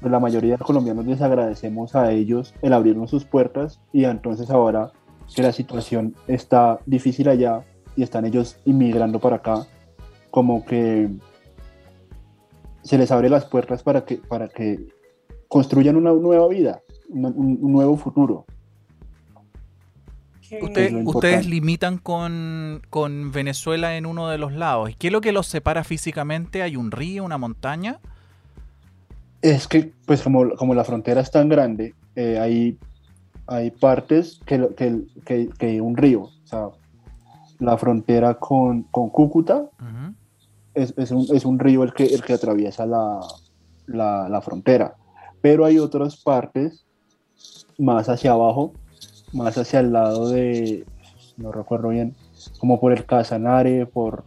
la 0.00 0.20
mayoría 0.20 0.56
de 0.56 0.64
colombianos, 0.64 1.04
les 1.04 1.20
agradecemos 1.20 1.96
a 1.96 2.12
ellos 2.12 2.54
el 2.62 2.72
abrirnos 2.72 3.10
sus 3.10 3.24
puertas 3.24 3.80
y 3.92 4.04
entonces 4.04 4.50
ahora 4.50 4.92
que 5.34 5.42
la 5.42 5.52
situación 5.52 6.14
está 6.28 6.78
difícil 6.86 7.28
allá 7.28 7.64
y 7.96 8.04
están 8.04 8.24
ellos 8.24 8.60
inmigrando 8.64 9.18
para 9.18 9.36
acá, 9.36 9.66
como 10.30 10.64
que 10.64 11.10
se 12.82 12.98
les 12.98 13.10
abre 13.10 13.28
las 13.28 13.46
puertas 13.46 13.82
para 13.82 14.04
que, 14.04 14.18
para 14.18 14.48
que 14.48 14.95
construyan 15.48 15.96
una 15.96 16.12
nueva 16.12 16.48
vida, 16.48 16.82
un, 17.08 17.60
nuevo 17.60 17.96
futuro. 17.96 18.44
ustedes 21.04 21.46
limitan 21.46 21.98
con, 21.98 22.82
Venezuela 23.32 23.96
en 23.96 24.06
uno 24.06 24.28
de 24.28 24.38
los 24.38 24.52
lados. 24.52 24.90
¿Qué 24.98 25.08
es 25.08 25.12
lo 25.12 25.20
que 25.20 25.32
los 25.32 25.46
separa 25.46 25.84
físicamente? 25.84 26.62
¿Hay 26.62 26.76
un 26.76 26.90
río, 26.90 27.24
una 27.24 27.38
montaña? 27.38 28.00
Es 29.42 29.68
que, 29.68 29.92
pues 30.06 30.22
como, 30.22 30.50
como 30.56 30.74
la 30.74 30.84
frontera 30.84 31.20
es 31.20 31.30
tan 31.30 31.48
grande, 31.48 31.94
eh, 32.16 32.38
hay, 32.38 32.78
hay 33.46 33.70
partes 33.70 34.40
que, 34.44 34.68
que, 35.24 35.48
que, 35.56 35.80
un 35.80 35.96
río. 35.96 36.22
O 36.22 36.46
sea, 36.46 36.68
la 37.58 37.76
frontera 37.78 38.34
con, 38.34 38.82
Cúcuta 38.84 39.70
es, 40.74 40.94
es, 40.96 41.10
un, 41.10 41.26
es, 41.32 41.44
un, 41.44 41.58
río 41.58 41.84
el 41.84 41.92
que, 41.92 42.06
el 42.06 42.22
que 42.22 42.32
atraviesa 42.32 42.86
la, 42.86 43.20
la, 43.86 44.28
la 44.28 44.40
frontera 44.40 44.96
pero 45.46 45.64
hay 45.64 45.78
otras 45.78 46.16
partes 46.16 46.84
más 47.78 48.08
hacia 48.08 48.32
abajo, 48.32 48.72
más 49.32 49.56
hacia 49.56 49.78
el 49.78 49.92
lado 49.92 50.28
de, 50.28 50.84
no 51.36 51.52
recuerdo 51.52 51.90
bien, 51.90 52.16
como 52.58 52.80
por 52.80 52.92
el 52.92 53.06
Casanare, 53.06 53.86
por, 53.86 54.24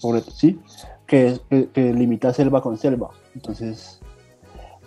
por 0.00 0.18
sí, 0.22 0.58
que, 1.06 1.38
que, 1.74 1.92
limita 1.92 2.32
selva 2.32 2.62
con 2.62 2.78
selva. 2.78 3.10
Entonces, 3.34 4.00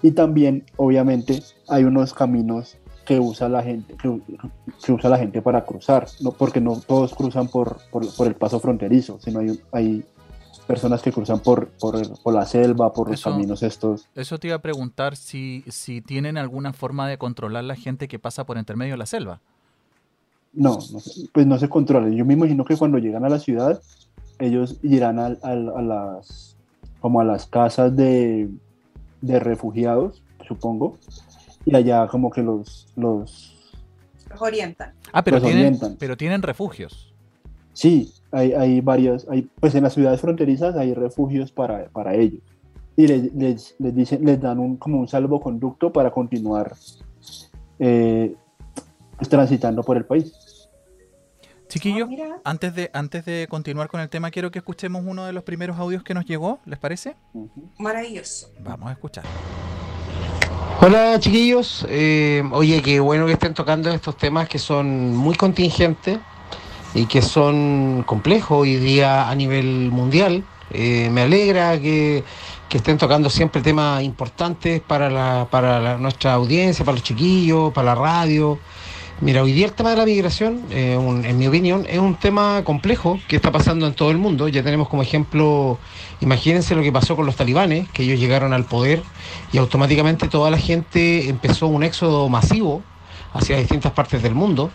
y 0.02 0.14
también, 0.14 0.66
obviamente, 0.78 1.44
hay 1.68 1.84
unos 1.84 2.12
caminos 2.12 2.80
que 3.06 3.20
usa 3.20 3.48
la 3.48 3.62
gente, 3.62 3.96
que, 3.98 4.92
usa 4.92 5.12
la 5.12 5.20
gente 5.20 5.44
para 5.44 5.64
cruzar, 5.64 6.08
no, 6.22 6.32
porque 6.32 6.60
no 6.60 6.82
todos 6.88 7.14
cruzan 7.14 7.50
por, 7.50 7.78
por, 7.92 8.12
por 8.16 8.26
el 8.26 8.34
paso 8.34 8.60
fronterizo, 8.60 9.20
sino 9.20 9.42
hay, 9.42 9.62
hay 9.72 10.06
personas 10.68 11.02
que 11.02 11.12
cruzan 11.12 11.40
por, 11.40 11.70
por, 11.80 12.34
la 12.34 12.46
selva, 12.46 12.94
por 12.94 13.10
los 13.10 13.24
caminos 13.24 13.64
estos. 13.64 14.08
Eso 14.14 14.38
te 14.38 14.48
iba 14.48 14.58
a 14.58 14.62
preguntar 14.62 15.16
si, 15.16 15.64
si 15.70 16.02
tienen 16.02 16.38
alguna 16.38 16.74
forma 16.74 17.08
de 17.08 17.18
controlar 17.18 17.64
la 17.64 17.76
gente 17.76 18.08
que 18.08 18.20
pasa 18.20 18.46
por 18.46 18.58
entre 18.58 18.76
medio 18.76 18.94
de 18.94 18.98
la 18.98 19.06
selva. 19.06 19.40
No, 20.54 20.78
pues 21.34 21.48
no 21.48 21.58
se 21.58 21.70
controla. 21.70 22.10
Yo 22.10 22.26
me 22.26 22.34
imagino 22.34 22.66
que 22.66 22.76
cuando 22.76 22.98
llegan 22.98 23.24
a 23.26 23.30
la 23.30 23.40
ciudad, 23.40 23.82
ellos 24.40 24.78
irán 24.84 25.20
a, 25.20 25.30
las 25.30 26.56
como 27.00 27.22
a 27.22 27.24
las 27.24 27.48
casas 27.48 27.96
de, 27.96 28.50
refugiados, 29.22 30.22
supongo, 30.48 30.98
y 31.66 31.76
allá 31.76 32.08
como 32.08 32.32
que 32.32 32.42
los 32.42 32.88
los, 32.96 33.56
orientan. 34.40 34.94
Ah, 35.14 35.24
pero 35.24 35.42
tienen, 35.42 35.80
pero 36.00 36.18
tienen 36.18 36.42
refugios. 36.42 37.07
Sí, 37.78 38.12
hay, 38.32 38.54
hay 38.54 38.82
varias, 38.82 39.28
hay, 39.30 39.48
pues 39.60 39.76
en 39.76 39.84
las 39.84 39.94
ciudades 39.94 40.20
fronterizas 40.20 40.76
hay 40.76 40.96
refugios 40.96 41.52
para, 41.52 41.90
para 41.90 42.16
ellos. 42.16 42.42
Y 42.96 43.06
les, 43.06 43.32
les, 43.36 43.76
les, 43.78 43.94
dicen, 43.94 44.26
les 44.26 44.42
dan 44.42 44.58
un, 44.58 44.78
como 44.78 45.00
un 45.00 45.08
salvoconducto 45.08 45.94
para 45.94 46.10
continuar 46.10 46.76
eh, 47.78 48.36
pues, 49.16 49.30
transitando 49.30 49.84
por 49.84 49.96
el 49.96 50.06
país. 50.06 50.68
Chiquillo, 51.68 52.10
ah, 52.20 52.40
antes, 52.46 52.74
de, 52.74 52.90
antes 52.94 53.24
de 53.26 53.46
continuar 53.48 53.90
con 53.90 54.00
el 54.02 54.10
tema, 54.10 54.32
quiero 54.32 54.50
que 54.50 54.58
escuchemos 54.58 55.04
uno 55.06 55.26
de 55.26 55.34
los 55.34 55.44
primeros 55.44 55.78
audios 55.78 56.02
que 56.02 56.16
nos 56.16 56.26
llegó, 56.26 56.58
¿les 56.66 56.80
parece? 56.80 57.16
Maravilloso. 57.78 58.50
Vamos 58.60 58.90
a 58.90 58.94
escuchar. 58.94 59.24
Hola 60.82 61.20
chiquillos, 61.20 61.86
eh, 61.90 62.42
oye, 62.52 62.82
qué 62.82 63.00
bueno 63.00 63.28
que 63.28 63.34
estén 63.34 63.54
tocando 63.54 63.92
estos 63.92 64.18
temas 64.18 64.50
que 64.50 64.58
son 64.58 65.16
muy 65.16 65.36
contingentes 65.36 66.18
y 66.94 67.06
que 67.06 67.22
son 67.22 68.04
complejos 68.06 68.60
hoy 68.60 68.78
día 68.78 69.30
a 69.30 69.36
nivel 69.36 69.90
mundial. 69.92 70.44
Eh, 70.72 71.10
me 71.12 71.22
alegra 71.22 71.80
que, 71.80 72.24
estén 72.70 72.98
tocando 72.98 73.30
siempre 73.30 73.62
temas 73.62 74.04
importantes 74.04 74.82
para, 74.82 75.10
la, 75.10 75.48
para 75.50 75.98
nuestra 75.98 76.34
audiencia, 76.34 76.86
para 76.86 76.96
los 76.96 77.04
chiquillos, 77.04 77.74
para 77.74 77.96
la 77.96 77.96
radio. 77.96 78.60
Mira, 79.20 79.42
hoy 79.42 79.52
día 79.52 79.66
el 79.66 79.74
tema 79.74 79.90
de 79.90 79.96
la 79.98 80.06
migración, 80.06 80.64
eh, 80.70 80.94
en 80.94 81.38
mi 81.40 81.48
opinión, 81.48 81.88
es 81.90 81.98
un 81.98 82.14
tema 82.14 82.62
complejo 82.64 83.20
que 83.28 83.36
está 83.36 83.52
pasando 83.52 83.88
en 83.88 83.94
todo 83.94 84.12
el 84.12 84.20
mundo. 84.20 84.48
Ya 84.48 84.62
tenemos 84.62 84.90
como 84.90 85.02
ejemplo, 85.02 85.80
imagínense 86.22 86.76
lo 86.76 86.84
que 86.84 86.92
pasó 86.92 87.16
con 87.16 87.26
los 87.26 87.36
talibanes, 87.36 87.90
que 87.90 88.04
ellos 88.04 88.20
llegaron 88.20 88.54
al 88.54 88.66
poder 88.66 89.02
y 89.52 89.58
automáticamente 89.58 90.28
toda 90.28 90.52
la 90.52 90.60
gente 90.60 91.30
empezó 91.30 91.66
un 91.66 91.82
éxodo 91.82 92.30
masivo 92.30 92.84
hacia 93.34 93.58
distintas 93.58 93.92
partes 93.92 94.22
del 94.22 94.36
mundo. 94.36 94.70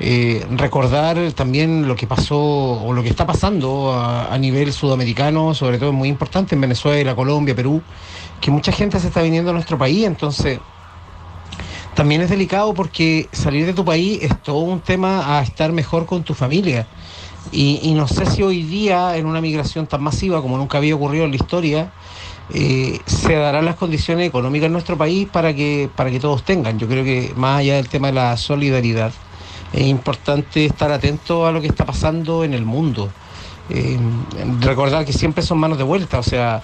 Eh, 0.00 0.46
recordar 0.50 1.32
también 1.32 1.88
lo 1.88 1.96
que 1.96 2.06
pasó 2.06 2.38
o 2.38 2.92
lo 2.92 3.02
que 3.02 3.08
está 3.08 3.26
pasando 3.26 3.92
a, 3.92 4.36
nivel 4.38 4.72
sudamericano, 4.72 5.54
sobre 5.54 5.78
todo 5.78 5.90
es 5.90 5.96
muy 5.96 6.08
importante 6.08 6.54
en 6.54 6.60
Venezuela, 6.60 7.16
Colombia, 7.16 7.54
Perú, 7.54 7.82
que 8.40 8.52
mucha 8.52 8.70
gente 8.70 9.00
se 9.00 9.08
está 9.08 9.22
viniendo 9.22 9.50
a 9.50 9.54
nuestro 9.54 9.76
país, 9.76 10.06
entonces 10.06 10.60
también 11.94 12.20
es 12.20 12.30
delicado 12.30 12.74
porque 12.74 13.28
salir 13.32 13.66
de 13.66 13.74
tu 13.74 13.84
país 13.84 14.20
es 14.22 14.40
todo 14.40 14.58
un 14.58 14.80
tema 14.80 15.36
a 15.36 15.42
estar 15.42 15.72
mejor 15.72 16.06
con 16.06 16.22
tu 16.22 16.32
familia. 16.32 16.86
Y, 17.50 17.94
no 17.94 18.06
sé 18.06 18.26
si 18.26 18.42
hoy 18.42 18.62
día, 18.62 19.16
en 19.16 19.26
una 19.26 19.40
migración 19.40 19.86
tan 19.86 20.02
masiva 20.02 20.42
como 20.42 20.58
nunca 20.58 20.78
había 20.78 20.94
ocurrido 20.94 21.24
en 21.24 21.30
la 21.30 21.36
historia, 21.36 21.92
eh, 22.52 23.00
se 23.06 23.34
darán 23.34 23.64
las 23.64 23.74
condiciones 23.74 24.28
económicas 24.28 24.66
en 24.66 24.72
nuestro 24.72 24.98
país 24.98 25.26
para 25.32 25.54
que, 25.54 25.88
para 25.96 26.10
que 26.10 26.20
todos 26.20 26.44
tengan. 26.44 26.78
Yo 26.78 26.86
creo 26.86 27.04
que 27.04 27.32
más 27.36 27.60
allá 27.60 27.76
del 27.76 27.88
tema 27.88 28.08
de 28.08 28.14
la 28.14 28.36
solidaridad, 28.36 29.12
es 29.72 29.86
importante 29.86 30.64
estar 30.64 30.90
atento 30.90 31.46
a 31.46 31.52
lo 31.52 31.60
que 31.60 31.68
está 31.68 31.84
pasando 31.84 32.44
en 32.44 32.54
el 32.54 32.64
mundo. 32.64 33.10
Eh, 33.70 33.98
recordar 34.60 35.04
que 35.04 35.12
siempre 35.12 35.42
son 35.42 35.58
manos 35.58 35.76
de 35.76 35.84
vuelta, 35.84 36.18
o 36.18 36.22
sea, 36.22 36.62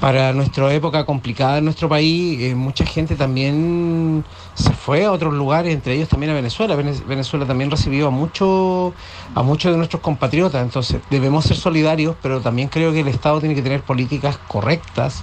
para 0.00 0.32
nuestra 0.32 0.72
época 0.72 1.04
complicada 1.04 1.58
en 1.58 1.64
nuestro 1.64 1.88
país, 1.88 2.40
eh, 2.40 2.54
mucha 2.54 2.86
gente 2.86 3.16
también 3.16 4.24
se 4.54 4.72
fue 4.72 5.04
a 5.04 5.12
otros 5.12 5.34
lugares, 5.34 5.74
entre 5.74 5.94
ellos 5.94 6.08
también 6.08 6.32
a 6.32 6.34
Venezuela. 6.34 6.74
Venezuela 6.74 7.46
también 7.46 7.70
recibió 7.70 8.08
a, 8.08 8.10
mucho, 8.10 8.94
a 9.34 9.42
muchos 9.42 9.70
de 9.70 9.76
nuestros 9.76 10.00
compatriotas, 10.00 10.62
entonces 10.62 11.02
debemos 11.10 11.44
ser 11.44 11.58
solidarios, 11.58 12.16
pero 12.22 12.40
también 12.40 12.68
creo 12.68 12.92
que 12.92 13.00
el 13.00 13.08
Estado 13.08 13.40
tiene 13.40 13.54
que 13.54 13.62
tener 13.62 13.82
políticas 13.82 14.38
correctas 14.48 15.22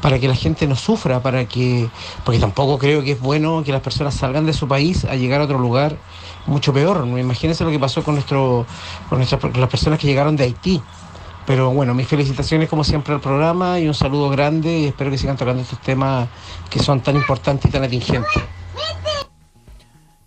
para 0.00 0.18
que 0.18 0.28
la 0.28 0.34
gente 0.34 0.66
no 0.66 0.76
sufra, 0.76 1.22
para 1.22 1.46
que, 1.46 1.88
porque 2.24 2.40
tampoco 2.40 2.78
creo 2.78 3.02
que 3.02 3.12
es 3.12 3.20
bueno 3.20 3.62
que 3.64 3.72
las 3.72 3.82
personas 3.82 4.14
salgan 4.14 4.46
de 4.46 4.52
su 4.52 4.68
país 4.68 5.04
a 5.04 5.14
llegar 5.14 5.40
a 5.40 5.44
otro 5.44 5.58
lugar 5.58 5.96
mucho 6.48 6.72
peor. 6.72 7.06
Imagínense 7.06 7.64
lo 7.64 7.70
que 7.70 7.78
pasó 7.78 8.02
con, 8.02 8.14
nuestro, 8.14 8.66
con, 9.08 9.18
nuestras, 9.18 9.40
con 9.40 9.60
las 9.60 9.70
personas 9.70 9.98
que 9.98 10.06
llegaron 10.06 10.36
de 10.36 10.44
Haití. 10.44 10.82
Pero 11.46 11.70
bueno, 11.70 11.94
mis 11.94 12.06
felicitaciones 12.06 12.68
como 12.68 12.84
siempre 12.84 13.14
al 13.14 13.20
programa 13.20 13.78
y 13.78 13.88
un 13.88 13.94
saludo 13.94 14.28
grande 14.28 14.80
y 14.80 14.84
espero 14.86 15.10
que 15.10 15.16
sigan 15.16 15.36
tocando 15.36 15.62
estos 15.62 15.80
temas 15.80 16.28
que 16.68 16.78
son 16.78 17.00
tan 17.00 17.16
importantes 17.16 17.70
y 17.70 17.72
tan 17.72 17.84
atingentes. 17.84 18.42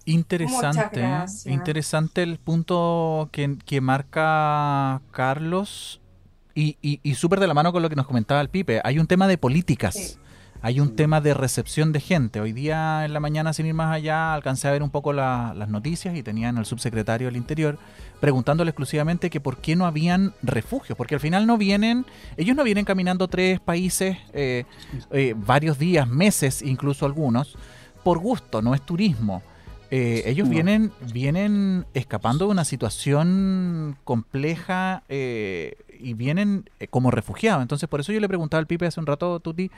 Interesante, 0.05 1.07
interesante 1.45 2.23
el 2.23 2.39
punto 2.39 3.29
que, 3.31 3.55
que 3.65 3.81
marca 3.81 4.99
Carlos 5.11 6.01
y, 6.55 6.77
y, 6.81 6.99
y 7.03 7.13
súper 7.13 7.39
de 7.39 7.47
la 7.47 7.53
mano 7.53 7.71
con 7.71 7.83
lo 7.83 7.89
que 7.89 7.95
nos 7.95 8.07
comentaba 8.07 8.41
el 8.41 8.49
Pipe. 8.49 8.81
Hay 8.83 8.97
un 8.97 9.05
tema 9.05 9.27
de 9.27 9.37
políticas 9.37 10.19
hay 10.63 10.79
un 10.79 10.95
tema 10.95 11.21
de 11.21 11.33
recepción 11.33 11.91
de 11.91 11.99
gente. 11.99 12.39
Hoy 12.39 12.53
día 12.53 13.03
en 13.05 13.13
la 13.13 13.19
mañana, 13.19 13.51
sin 13.51 13.65
ir 13.65 13.73
más 13.73 13.93
allá, 13.93 14.33
alcancé 14.33 14.67
a 14.67 14.71
ver 14.71 14.83
un 14.83 14.91
poco 14.91 15.11
las 15.11 15.69
noticias 15.69 16.15
y 16.15 16.21
tenían 16.21 16.57
al 16.57 16.65
subsecretario 16.65 17.27
del 17.27 17.35
Interior 17.35 17.79
preguntándole 18.19 18.69
exclusivamente 18.69 19.31
que 19.31 19.39
por 19.39 19.57
qué 19.57 19.75
no 19.75 19.87
habían 19.87 20.33
refugios, 20.43 20.95
porque 20.95 21.15
al 21.15 21.21
final 21.21 21.47
no 21.47 21.57
vienen, 21.57 22.05
ellos 22.37 22.55
no 22.55 22.63
vienen 22.63 22.85
caminando 22.85 23.27
tres 23.27 23.59
países 23.59 24.17
eh, 24.33 24.65
eh, 25.11 25.33
varios 25.35 25.79
días, 25.79 26.07
meses, 26.07 26.61
incluso 26.61 27.07
algunos, 27.07 27.57
por 28.03 28.19
gusto, 28.19 28.61
no 28.61 28.75
es 28.75 28.81
turismo. 28.83 29.41
Eh, 29.89 30.23
ellos 30.27 30.47
vienen, 30.47 30.91
vienen 31.11 31.85
escapando 31.95 32.45
de 32.45 32.51
una 32.51 32.63
situación 32.63 33.97
compleja 34.03 35.03
y 36.01 36.13
vienen 36.13 36.69
como 36.89 37.11
refugiados. 37.11 37.61
Entonces, 37.61 37.87
por 37.87 37.99
eso 37.99 38.11
yo 38.11 38.19
le 38.19 38.27
preguntaba 38.27 38.59
al 38.59 38.67
Pipe 38.67 38.85
hace 38.85 38.99
un 38.99 39.05
rato, 39.05 39.39
Tuti, 39.39 39.71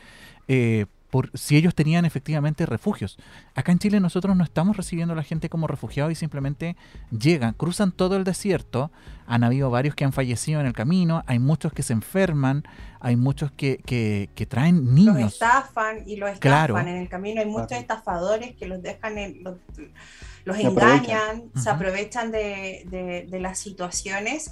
eh, 0.48 0.86
por 1.14 1.30
si 1.36 1.56
ellos 1.56 1.76
tenían 1.76 2.06
efectivamente 2.06 2.66
refugios. 2.66 3.20
Acá 3.54 3.72
en 3.72 3.78
Chile 3.78 4.00
nosotros 4.00 4.36
no 4.36 4.44
estamos 4.44 4.76
recibiendo 4.76 5.14
a 5.14 5.16
la 5.16 5.22
gente 5.22 5.48
como 5.48 5.68
refugiados 5.68 6.12
y 6.12 6.16
simplemente 6.16 6.76
llegan, 7.12 7.54
cruzan 7.54 7.92
todo 7.92 8.18
el 8.18 8.24
desierto. 8.24 8.90
Han 9.28 9.44
habido 9.44 9.70
varios 9.70 9.94
que 9.94 10.06
han 10.06 10.12
fallecido 10.12 10.60
en 10.60 10.66
el 10.66 10.74
camino, 10.74 11.24
hay 11.28 11.38
muchos 11.38 11.72
que 11.72 11.84
se 11.84 11.94
enferman, 11.94 12.64
hay 13.00 13.16
muchos 13.16 13.52
que, 13.52 13.78
que, 13.86 14.46
traen 14.48 14.96
niños. 14.96 15.22
Los 15.22 15.34
estafan 15.34 15.98
y 16.08 16.16
los 16.16 16.32
estafan 16.32 16.88
en 16.88 16.98
el 16.98 17.10
camino. 17.10 17.42
Hay 17.42 17.48
muchos 17.48 17.74
estafadores 17.74 18.56
que 18.56 18.66
los 18.66 18.82
dejan, 18.82 19.20
en, 19.20 19.44
los, 19.44 20.58
engañan, 20.58 21.44
se 21.56 21.70
aprovechan 21.70 22.32
de, 22.32 22.88
de, 22.90 23.28
de 23.30 23.40
las 23.40 23.60
situaciones 23.60 24.52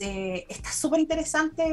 eh, 0.00 0.46
está 0.48 0.70
súper 0.70 1.00
interesante 1.00 1.64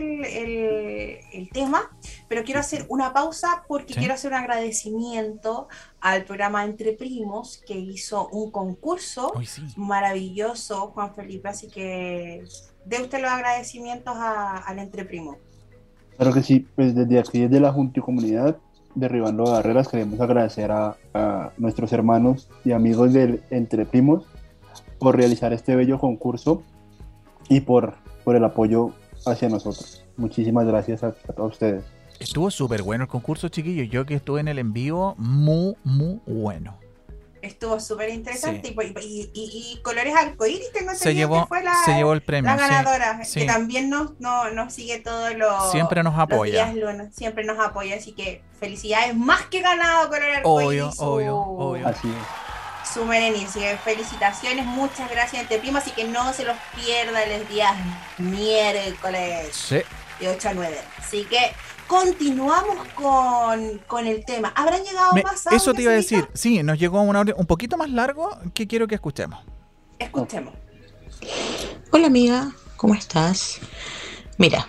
el, 1.33 1.49
tema, 1.51 1.91
pero 2.27 2.43
quiero 2.43 2.59
hacer 2.59 2.85
una 2.89 3.13
pausa 3.13 3.63
porque 3.67 3.93
quiero 3.93 4.13
hacer 4.13 4.31
un 4.31 4.37
agradecimiento 4.37 5.67
al 5.99 6.23
programa 6.23 6.65
Entre 6.65 6.93
Primos 6.93 7.61
que 7.65 7.77
hizo 7.77 8.27
un 8.29 8.49
concurso 8.51 9.33
maravilloso, 9.75 10.87
Juan 10.87 11.13
Felipe, 11.13 11.49
así 11.49 11.67
que 11.67 12.43
dé 12.85 13.01
usted 13.01 13.21
los 13.21 13.29
agradecimientos 13.29 14.15
al 14.17 14.79
Entre 14.79 15.05
Primos. 15.05 15.37
Claro 16.17 16.33
que 16.33 16.43
sí, 16.43 16.67
pues 16.75 16.95
desde 16.95 17.19
aquí, 17.19 17.41
desde 17.41 17.59
la 17.59 17.71
Junta 17.71 17.99
y 17.99 18.03
Comunidad, 18.03 18.57
Derribando 18.95 19.43
Barreras, 19.43 19.87
queremos 19.87 20.19
agradecer 20.19 20.71
a, 20.71 20.97
a 21.13 21.51
nuestros 21.57 21.91
hermanos 21.93 22.49
y 22.63 22.71
amigos 22.71 23.13
del 23.13 23.43
Entre 23.49 23.85
Primos 23.85 24.25
por 24.99 25.17
realizar 25.17 25.51
este 25.53 25.75
bello 25.75 25.99
concurso 25.99 26.63
y 27.49 27.61
por 27.61 28.02
por 28.23 28.35
el 28.35 28.43
apoyo 28.43 28.93
hacia 29.25 29.49
nosotros. 29.49 30.03
Muchísimas 30.17 30.65
gracias 30.65 31.03
a, 31.03 31.11
todos 31.11 31.53
ustedes. 31.53 31.83
Estuvo 32.19 32.51
súper 32.51 32.83
bueno 32.83 33.05
el 33.05 33.09
concurso, 33.09 33.49
chiquillos. 33.49 33.89
Yo 33.89 34.05
que 34.05 34.15
estuve 34.15 34.39
en 34.39 34.47
el 34.47 34.59
envío, 34.59 35.15
muy, 35.17 35.75
muy 35.83 36.19
bueno. 36.25 36.77
Estuvo 37.41 37.77
súper 37.81 38.07
interesante 38.09 38.73
y, 39.01 39.29
y, 39.33 39.81
colores 39.83 40.15
arcoíris 40.15 40.71
tengo 40.71 40.93
se 40.95 41.13
llevó, 41.13 41.45
fue 41.45 41.61
la, 41.61 41.75
se 41.83 41.93
llevó 41.93 42.13
el 42.13 42.21
premio. 42.21 42.49
La 42.49 42.55
ganadora, 42.55 43.19
que 43.33 43.45
también 43.45 43.89
nos, 43.89 44.17
nos 44.21 44.73
sigue 44.73 44.99
todos 44.99 45.35
los 45.35 45.69
Siempre 45.69 46.03
nos 46.03 46.17
apoya. 46.17 46.73
siempre 47.11 47.43
nos 47.43 47.59
apoya, 47.59 47.97
así 47.97 48.13
que 48.13 48.41
felicidades, 48.57 49.13
más 49.17 49.41
que 49.47 49.59
ganado 49.59 50.07
color 50.07 50.31
arcoíris. 50.37 50.97
Obvio, 50.99 51.35
obvio, 51.35 51.37
obvio. 51.37 51.87
Así 51.87 52.07
es 52.07 52.52
sumen 52.93 53.35
inicio. 53.35 53.61
Felicitaciones, 53.83 54.65
muchas 54.65 55.09
gracias 55.09 55.41
Entre 55.41 55.57
Primo, 55.59 55.77
así 55.77 55.91
que 55.91 56.03
no 56.03 56.31
se 56.33 56.43
los 56.43 56.55
pierdan 56.75 57.39
los 57.39 57.49
días 57.49 57.73
miércoles 58.17 59.49
sí. 59.51 59.79
de 60.19 60.29
8 60.29 60.49
a 60.49 60.53
9. 60.53 60.77
Así 60.99 61.25
que 61.25 61.51
continuamos 61.87 62.87
con, 62.95 63.79
con 63.87 64.05
el 64.05 64.23
tema. 64.25 64.53
¿Habrán 64.55 64.83
llegado 64.83 65.13
más 65.23 65.47
audios, 65.47 65.61
Eso 65.61 65.73
te 65.73 65.81
iba 65.81 65.91
a 65.91 65.95
decir, 65.95 66.27
sí, 66.33 66.61
nos 66.63 66.77
llegó 66.77 67.01
un 67.01 67.15
audio 67.15 67.35
un 67.37 67.45
poquito 67.45 67.77
más 67.77 67.89
largo 67.89 68.37
que 68.53 68.67
quiero 68.67 68.87
que 68.87 68.95
escuchemos. 68.95 69.43
Escuchemos. 69.97 70.53
Hola 71.91 72.07
amiga, 72.07 72.51
¿cómo 72.75 72.93
estás? 72.95 73.59
Mira, 74.37 74.67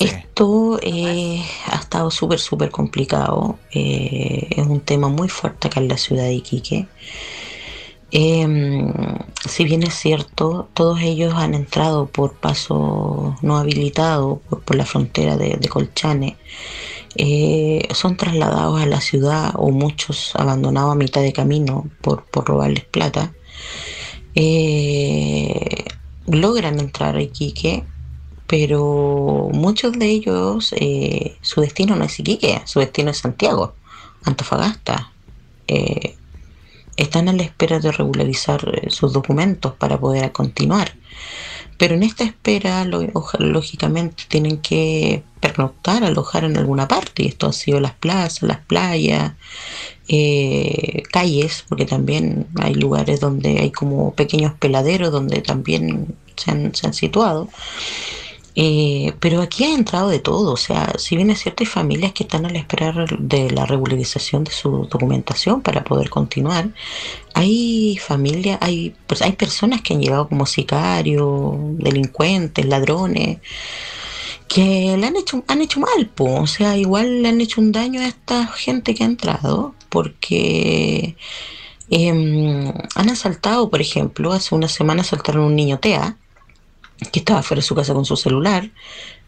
esto 0.00 0.78
eh, 0.82 1.44
ha 1.66 1.76
estado 1.76 2.10
súper, 2.10 2.38
súper 2.38 2.70
complicado. 2.70 3.58
Eh, 3.70 4.48
es 4.50 4.66
un 4.66 4.80
tema 4.80 5.08
muy 5.08 5.28
fuerte 5.28 5.68
acá 5.68 5.80
en 5.80 5.88
la 5.88 5.96
ciudad 5.96 6.24
de 6.24 6.34
Iquique. 6.34 6.88
Em, 8.10 8.92
si 9.48 9.64
bien 9.64 9.82
es 9.84 9.94
cierto, 9.94 10.68
todos 10.74 11.00
ellos 11.00 11.34
han 11.34 11.54
entrado 11.54 12.06
por 12.06 12.34
paso 12.34 13.36
no 13.40 13.56
habilitado 13.56 14.42
por, 14.64 14.74
la 14.76 14.84
frontera 14.84 15.36
de, 15.36 15.68
Colchane. 15.68 16.36
Eh, 17.14 17.88
son 17.92 18.16
trasladados 18.16 18.80
a 18.80 18.86
la 18.86 19.00
ciudad 19.00 19.52
o 19.56 19.70
muchos 19.70 20.34
abandonados 20.34 20.92
a 20.92 20.96
mitad 20.96 21.22
de 21.22 21.32
camino 21.32 21.86
por, 22.00 22.24
por 22.24 22.46
robarles 22.46 22.84
plata. 22.84 23.32
logran 26.26 26.80
entrar 26.80 27.16
a 27.16 27.22
Iquique 27.22 27.84
pero 28.52 29.48
muchos 29.50 29.94
de 29.94 30.10
ellos, 30.10 30.74
eh, 30.78 31.38
su 31.40 31.62
destino 31.62 31.96
no 31.96 32.04
es 32.04 32.20
Iquique, 32.20 32.60
su 32.66 32.80
destino 32.80 33.10
es 33.10 33.16
Santiago, 33.16 33.72
Antofagasta. 34.24 35.10
Eh, 35.68 36.16
están 36.98 37.30
a 37.30 37.32
la 37.32 37.44
espera 37.44 37.78
de 37.78 37.90
regularizar 37.90 38.60
eh, 38.74 38.90
sus 38.90 39.14
documentos 39.14 39.72
para 39.72 39.98
poder 39.98 40.32
continuar. 40.32 40.92
Pero 41.78 41.94
en 41.94 42.02
esta 42.02 42.24
espera, 42.24 42.84
lógicamente, 42.84 44.24
tienen 44.28 44.58
que 44.58 45.22
pernoctar, 45.40 46.04
alojar 46.04 46.44
en 46.44 46.58
alguna 46.58 46.86
parte. 46.86 47.22
Y 47.22 47.28
esto 47.28 47.46
ha 47.46 47.54
sido 47.54 47.80
las 47.80 47.94
plazas, 47.94 48.42
las 48.42 48.58
playas, 48.58 49.32
calles, 51.10 51.64
porque 51.70 51.86
también 51.86 52.48
hay 52.60 52.74
lugares 52.74 53.18
donde 53.18 53.60
hay 53.60 53.70
como 53.70 54.12
pequeños 54.14 54.52
peladeros 54.58 55.10
donde 55.10 55.40
también 55.40 56.14
se 56.36 56.50
han, 56.50 56.74
se 56.74 56.86
han 56.86 56.92
situado. 56.92 57.48
Eh, 58.54 59.14
pero 59.20 59.40
aquí 59.40 59.64
ha 59.64 59.74
entrado 59.74 60.10
de 60.10 60.18
todo, 60.18 60.52
o 60.52 60.56
sea, 60.58 60.92
si 60.98 61.16
bien 61.16 61.30
es 61.30 61.40
cierto, 61.40 61.62
hay 61.62 61.66
familias 61.66 62.12
que 62.12 62.24
están 62.24 62.44
a 62.44 62.50
la 62.50 62.58
espera 62.58 62.92
de 63.18 63.50
la 63.50 63.64
regularización 63.64 64.44
de 64.44 64.50
su 64.50 64.86
documentación 64.90 65.62
para 65.62 65.84
poder 65.84 66.10
continuar, 66.10 66.68
hay 67.34 67.96
familias, 67.98 68.58
hay, 68.60 68.94
pues, 69.06 69.22
hay 69.22 69.32
personas 69.32 69.80
que 69.80 69.94
han 69.94 70.02
llegado 70.02 70.28
como 70.28 70.44
sicarios, 70.46 71.54
delincuentes, 71.78 72.66
ladrones, 72.66 73.38
que 74.48 74.96
le 74.98 75.06
han 75.06 75.16
hecho, 75.16 75.42
han 75.48 75.62
hecho 75.62 75.80
mal, 75.80 76.10
o 76.18 76.46
sea, 76.46 76.76
igual 76.76 77.22
le 77.22 77.28
han 77.28 77.40
hecho 77.40 77.60
un 77.60 77.72
daño 77.72 78.00
a 78.02 78.06
esta 78.06 78.46
gente 78.48 78.94
que 78.94 79.02
ha 79.04 79.06
entrado, 79.06 79.74
porque 79.88 81.16
em, 81.90 82.72
han 82.94 83.10
asaltado, 83.10 83.70
por 83.70 83.80
ejemplo, 83.80 84.32
hace 84.32 84.54
una 84.54 84.68
semana 84.68 85.02
asaltaron 85.02 85.44
un 85.44 85.56
niño 85.56 85.78
TEA, 85.78 86.16
que 87.10 87.20
estaba 87.20 87.42
fuera 87.42 87.60
de 87.60 87.66
su 87.66 87.74
casa 87.74 87.94
con 87.94 88.04
su 88.04 88.16
celular, 88.16 88.70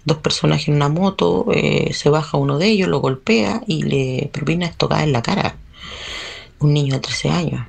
dos 0.05 0.19
personajes 0.19 0.69
en 0.69 0.75
una 0.75 0.89
moto, 0.89 1.47
eh, 1.53 1.93
se 1.95 2.11
baja 2.11 2.37
uno 2.37 2.59
de 2.59 2.69
ellos, 2.69 2.89
lo 2.89 3.01
golpea 3.01 3.63
y 3.67 3.83
le 3.83 4.31
propina 4.33 4.67
estocada 4.67 5.03
en 5.03 5.13
la 5.13 5.23
cara. 5.23 5.57
Un 6.61 6.73
niño 6.75 6.95
de 6.95 7.01
13 7.01 7.31
años. 7.31 7.67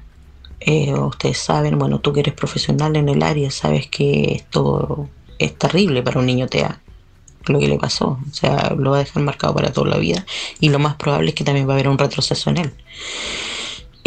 Eh, 0.59 0.93
ustedes 0.93 1.37
saben, 1.37 1.77
bueno, 1.77 1.99
tú 1.99 2.11
que 2.13 2.21
eres 2.21 2.33
profesional 2.33 2.95
en 2.95 3.09
el 3.09 3.23
área, 3.23 3.51
sabes 3.51 3.87
que 3.87 4.33
esto 4.33 5.07
es 5.37 5.57
terrible 5.57 6.01
para 6.01 6.19
un 6.19 6.25
niño 6.25 6.47
TEA, 6.47 6.81
lo 7.45 7.59
que 7.59 7.67
le 7.67 7.77
pasó. 7.77 8.19
O 8.29 8.33
sea, 8.33 8.73
lo 8.77 8.91
va 8.91 8.97
a 8.97 9.03
dejar 9.03 9.23
marcado 9.23 9.53
para 9.53 9.71
toda 9.71 9.89
la 9.89 9.97
vida 9.97 10.25
y 10.59 10.69
lo 10.69 10.79
más 10.79 10.95
probable 10.95 11.29
es 11.29 11.35
que 11.35 11.43
también 11.43 11.67
va 11.67 11.73
a 11.73 11.75
haber 11.75 11.89
un 11.89 11.97
retroceso 11.97 12.49
en 12.49 12.57
él. 12.57 12.73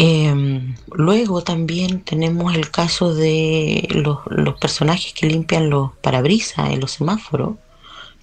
Em, 0.01 0.75
luego 0.93 1.43
también 1.43 1.99
tenemos 2.01 2.55
el 2.55 2.71
caso 2.71 3.13
de 3.13 3.85
los, 3.91 4.19
los 4.29 4.57
personajes 4.57 5.11
que 5.13 5.27
limpian 5.27 5.69
los 5.69 5.91
parabrisas 5.97 6.69
en 6.71 6.79
los 6.79 6.91
semáforos. 6.91 7.57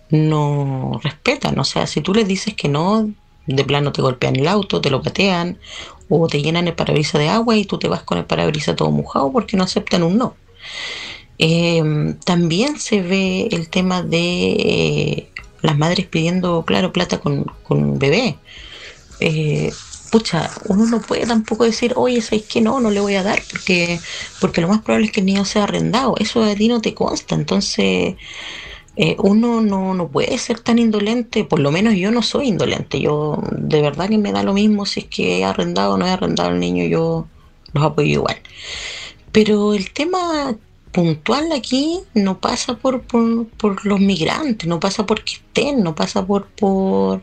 No 0.09 0.99
respetan, 1.03 1.59
o 1.59 1.65
sea, 1.65 1.87
si 1.87 2.01
tú 2.01 2.15
les 2.15 2.27
dices 2.27 2.55
que 2.55 2.69
no, 2.69 3.11
de 3.47 3.65
plano 3.65 3.93
te 3.93 4.01
golpean 4.03 4.37
el 4.37 4.49
auto, 4.49 4.81
te 4.81 4.91
lo 4.91 5.03
patean 5.03 5.59
o 6.09 6.27
te 6.29 6.41
llenan 6.41 6.67
el 6.67 6.75
parabrisas 6.75 7.21
de 7.21 7.29
agua 7.29 7.57
y 7.57 7.67
tú 7.67 7.79
te 7.79 7.89
vas 7.89 8.03
con 8.03 8.19
el 8.19 8.25
parabrisas 8.25 8.77
todo 8.77 8.91
mojado 8.91 9.31
porque 9.31 9.57
no 9.59 9.65
aceptan 9.65 10.03
un 10.03 10.17
no. 10.17 10.35
Em, 11.39 12.19
también 12.21 12.79
se 12.81 13.03
ve 13.03 13.49
el 13.53 13.69
tema 13.69 14.03
de 14.03 14.53
eh, 14.53 15.31
las 15.61 15.77
madres 15.77 16.07
pidiendo, 16.07 16.65
claro, 16.65 16.93
plata 16.93 17.21
con, 17.21 17.45
con 17.65 17.99
bebé. 17.99 18.39
Eh, 19.21 19.73
pucha, 20.17 20.51
uno 20.65 20.87
no 20.87 21.03
puede 21.03 21.27
tampoco 21.27 21.65
decir, 21.65 21.93
oye, 21.95 22.23
¿sabes 22.23 22.45
que 22.45 22.63
no? 22.63 22.81
No 22.81 22.91
le 22.91 23.01
voy 23.01 23.17
a 23.17 23.23
dar 23.23 23.43
porque, 23.51 24.01
porque 24.41 24.63
lo 24.63 24.69
más 24.69 24.81
probable 24.81 25.07
es 25.07 25.13
que 25.13 25.21
el 25.21 25.27
niño 25.27 25.45
sea 25.45 25.65
arrendado. 25.65 26.15
Eso 26.19 26.43
a 26.43 26.55
ti 26.55 26.69
no 26.69 26.81
te 26.81 26.95
consta. 26.95 27.35
Entonces, 27.35 28.17
eh, 28.97 29.17
uno 29.19 29.61
no, 29.61 29.93
no 29.93 30.09
puede 30.09 30.39
ser 30.39 30.61
tan 30.61 30.79
indolente, 30.79 31.45
por 31.45 31.59
lo 31.59 31.71
menos 31.71 31.95
yo 31.97 32.11
no 32.11 32.23
soy 32.23 32.49
indolente. 32.49 32.99
Yo 32.99 33.43
de 33.53 33.83
verdad 33.83 34.09
que 34.09 34.17
me 34.17 34.33
da 34.33 34.43
lo 34.43 34.55
mismo 34.55 34.87
si 34.87 35.01
es 35.01 35.07
que 35.07 35.41
he 35.41 35.45
arrendado 35.45 35.95
o 35.95 35.99
no 35.99 36.07
he 36.07 36.11
arrendado 36.11 36.49
al 36.49 36.61
niño, 36.61 36.87
yo 36.87 37.27
los 37.75 37.85
apoyo 37.85 38.09
igual. 38.09 38.39
Pero 39.33 39.75
el 39.75 39.93
tema 39.93 40.57
puntual 40.93 41.53
aquí 41.53 42.01
no 42.15 42.41
pasa 42.41 42.79
por, 42.79 43.03
por, 43.03 43.49
por 43.49 43.85
los 43.85 44.01
migrantes, 44.01 44.67
no 44.67 44.81
pasa 44.81 45.05
porque 45.05 45.35
estén, 45.35 45.83
no 45.83 45.95
pasa 45.95 46.27
por... 46.27 46.47
por 46.47 47.23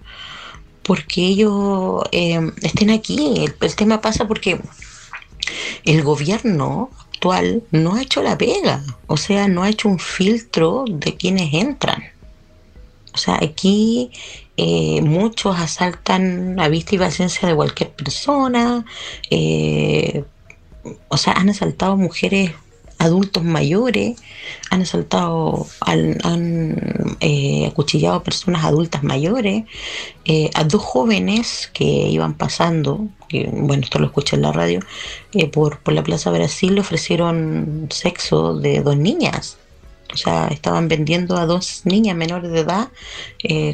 porque 0.84 1.22
ellos 1.22 2.04
eh, 2.12 2.52
estén 2.62 2.90
aquí. 2.90 3.46
El, 3.60 3.76
tema 3.76 4.02
pasa 4.02 4.28
porque 4.28 4.60
el 5.86 6.04
gobierno 6.04 6.90
actual 7.10 7.64
no 7.72 7.96
ha 7.96 8.02
hecho 8.02 8.22
la 8.22 8.38
pega, 8.38 8.84
o 9.08 9.18
sea, 9.18 9.48
no 9.48 9.64
ha 9.64 9.70
hecho 9.70 9.90
un 9.90 10.00
filtro 10.00 10.86
de 10.88 11.16
quienes 11.16 11.54
entran. 11.54 12.04
O 13.14 13.18
sea, 13.18 13.36
aquí 13.42 14.12
eh, 14.58 15.02
muchos 15.02 15.58
asaltan 15.60 16.60
a 16.60 16.68
vista 16.68 16.96
y 16.96 16.98
paciencia 16.98 17.48
de 17.48 17.56
cualquier 17.56 17.92
persona, 17.92 18.86
eh, 19.30 20.24
o 21.08 21.18
sea, 21.18 21.34
han 21.34 21.50
asaltado 21.50 21.96
mujeres 21.96 22.52
adultos 23.04 23.44
mayores, 23.44 24.18
han 24.70 24.82
asaltado, 24.82 25.68
han, 25.82 27.18
eh, 27.20 27.68
acuchillado 27.68 28.16
a 28.16 28.24
personas 28.24 28.64
adultas 28.64 29.04
mayores, 29.04 29.66
eh, 30.26 30.50
a 30.54 30.64
dos 30.64 30.82
jóvenes 30.82 31.70
que 31.74 31.84
iban 31.84 32.34
pasando, 32.36 33.08
bueno, 33.52 33.84
esto 33.84 34.00
lo 34.00 34.08
escuché 34.08 34.36
en 34.36 34.44
la 34.44 34.52
radio, 34.52 34.80
eh, 35.34 35.48
por, 35.48 35.80
por 35.80 35.94
la 35.94 36.04
Plaza 36.04 36.32
Brasil 36.32 36.76
le 36.76 36.82
ofrecieron 36.82 37.88
sexo 37.92 38.56
de 38.56 38.82
dos 38.82 38.98
niñas. 38.98 39.58
O 40.14 40.18
sea, 40.18 40.48
estaban 40.50 40.88
vendiendo 40.88 41.38
a 41.38 41.48
dos 41.48 41.82
niñas 41.86 42.16
menores 42.16 42.52
de 42.52 42.60
edad 42.60 42.90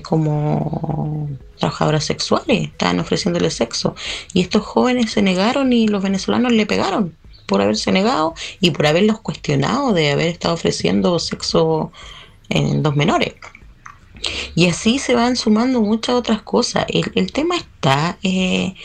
como 0.03 1.27
trabajadoras 1.57 2.05
sexuales, 2.05 2.69
estaban 2.69 3.01
ofreciéndole 3.01 3.51
sexo. 3.51 3.93
Y 4.33 4.39
estos 4.39 4.63
jóvenes 4.63 5.11
se 5.11 5.21
negaron 5.21 5.73
y 5.73 5.89
los 5.89 6.01
venezolanos 6.01 6.53
le 6.53 6.65
pegaron 6.65 7.13
por 7.49 7.61
haberse 7.61 7.91
negado 7.91 8.35
y 8.61 8.71
por 8.71 8.85
haberlos 8.85 9.19
cuestionado 9.19 9.91
de 9.91 10.11
haber 10.11 10.27
estado 10.27 10.53
ofreciendo 10.53 11.17
sexo 11.17 11.91
en 12.47 12.83
dos 12.83 12.95
menores. 12.95 13.33
Y 14.55 14.67
así 14.67 14.99
se 14.99 15.15
van 15.15 15.35
sumando 15.35 15.81
muchas 15.81 16.15
otras 16.15 16.41
cosas. 16.43 16.85
El, 16.89 17.31
tema 17.31 17.55
está 17.57 18.17
eh, 18.21 18.75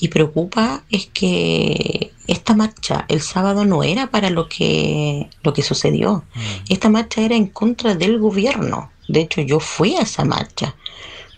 y 0.00 0.08
preocupa 0.08 0.84
es 0.90 1.06
que 1.12 2.12
esta 2.26 2.54
marcha 2.54 3.04
el 3.08 3.20
sábado 3.20 3.64
no 3.64 3.82
era 3.82 4.10
para 4.10 4.30
lo 4.30 4.48
que, 4.48 5.28
lo 5.42 5.52
que 5.52 5.62
sucedió. 5.62 6.24
Mm. 6.34 6.40
Esta 6.68 6.88
marcha 6.88 7.20
era 7.22 7.36
en 7.36 7.46
contra 7.46 7.94
del 7.94 8.18
gobierno. 8.18 8.90
De 9.08 9.20
hecho, 9.20 9.40
yo 9.42 9.60
fui 9.60 9.94
a 9.96 10.02
esa 10.02 10.24
marcha. 10.24 10.74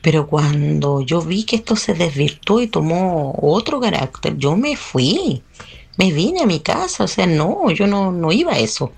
Pero 0.01 0.29
cuando 0.29 1.01
yo 1.03 1.21
vi 1.23 1.45
que 1.45 1.57
esto 1.57 1.75
se 1.75 1.93
desvirtuó 1.95 2.63
y 2.63 2.69
tomó 2.69 3.35
otro 3.43 3.81
carácter, 3.81 4.37
yo 4.39 4.57
me 4.57 4.77
fui 4.77 5.43
me 5.99 6.13
vine 6.13 6.41
a 6.41 6.47
mi 6.47 6.61
casa, 6.61 7.05
o 7.05 7.09
sea, 7.09 7.27
no, 7.27 7.71
yo 7.71 7.87
no, 7.87 8.13
no 8.13 8.33
iba 8.33 8.53
a 8.53 8.59
eso. 8.59 8.93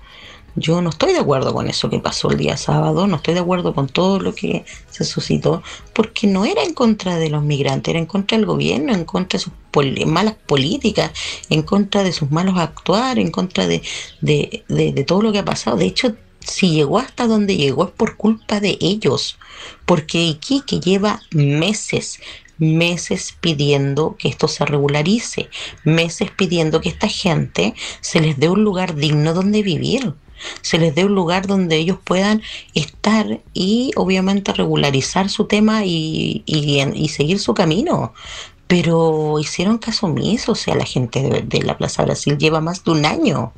Yo 0.55 0.81
no 0.81 0.89
estoy 0.89 1.13
de 1.13 1.19
acuerdo 1.19 1.53
con 1.53 1.67
eso 1.67 1.89
que 1.89 1.99
pasó 1.99 2.29
el 2.29 2.37
día 2.37 2.57
sábado, 2.57 3.07
no 3.07 3.15
estoy 3.15 3.33
de 3.33 3.39
acuerdo 3.39 3.73
con 3.73 3.87
todo 3.87 4.19
lo 4.19 4.35
que 4.35 4.65
se 4.89 5.05
suscitó, 5.05 5.63
porque 5.93 6.27
no 6.27 6.45
era 6.45 6.61
en 6.63 6.73
contra 6.73 7.17
de 7.17 7.29
los 7.29 7.41
migrantes, 7.41 7.91
era 7.91 7.99
en 7.99 8.05
contra 8.05 8.37
del 8.37 8.45
gobierno, 8.45 8.93
en 8.93 9.05
contra 9.05 9.39
de 9.39 9.45
sus 9.45 9.53
malas 10.05 10.35
políticas, 10.45 11.11
en 11.49 11.63
contra 11.63 12.03
de 12.03 12.11
sus 12.11 12.31
malos 12.31 12.57
actuar, 12.57 13.17
en 13.17 13.31
contra 13.31 13.65
de, 13.65 13.81
de, 14.19 14.63
de, 14.67 15.03
todo 15.05 15.21
lo 15.21 15.31
que 15.31 15.39
ha 15.39 15.45
pasado. 15.45 15.77
De 15.77 15.85
hecho, 15.85 16.15
si 16.41 16.71
llegó 16.71 16.99
hasta 16.99 17.27
donde 17.27 17.55
llegó 17.55 17.85
es 17.85 17.91
por 17.91 18.17
culpa 18.17 18.59
de 18.59 18.77
ellos, 18.81 19.37
porque 19.85 20.37
que 20.41 20.79
lleva 20.81 21.21
meses, 21.31 22.19
meses 22.61 23.35
pidiendo 23.41 24.15
que 24.17 24.29
esto 24.29 24.47
se 24.47 24.65
regularice, 24.65 25.49
meses 25.83 26.29
pidiendo 26.29 26.79
que 26.79 26.89
esta 26.89 27.07
gente 27.07 27.73
se 28.01 28.21
les 28.21 28.37
dé 28.39 28.49
un 28.49 28.63
lugar 28.63 28.95
digno 28.95 29.33
donde 29.33 29.63
vivir, 29.63 30.13
se 30.61 30.77
les 30.77 30.93
dé 30.93 31.03
un 31.03 31.15
lugar 31.15 31.47
donde 31.47 31.77
ellos 31.77 31.97
puedan 32.03 32.43
estar 32.75 33.41
y 33.53 33.91
obviamente 33.95 34.53
regularizar 34.53 35.29
su 35.29 35.45
tema 35.45 35.85
y, 35.85 36.43
y, 36.45 37.09
seguir 37.09 37.39
su 37.39 37.53
camino. 37.55 38.13
Pero 38.67 39.39
hicieron 39.39 39.79
caso 39.79 40.05
omiso, 40.05 40.53
o 40.53 40.55
sea, 40.55 40.75
la 40.75 40.85
gente 40.85 41.21
de, 41.21 41.41
de 41.41 41.63
la 41.63 41.77
Plaza 41.77 42.03
Brasil 42.03 42.37
lleva 42.37 42.61
más 42.61 42.83
de 42.83 42.91
un 42.91 43.05
año 43.05 43.53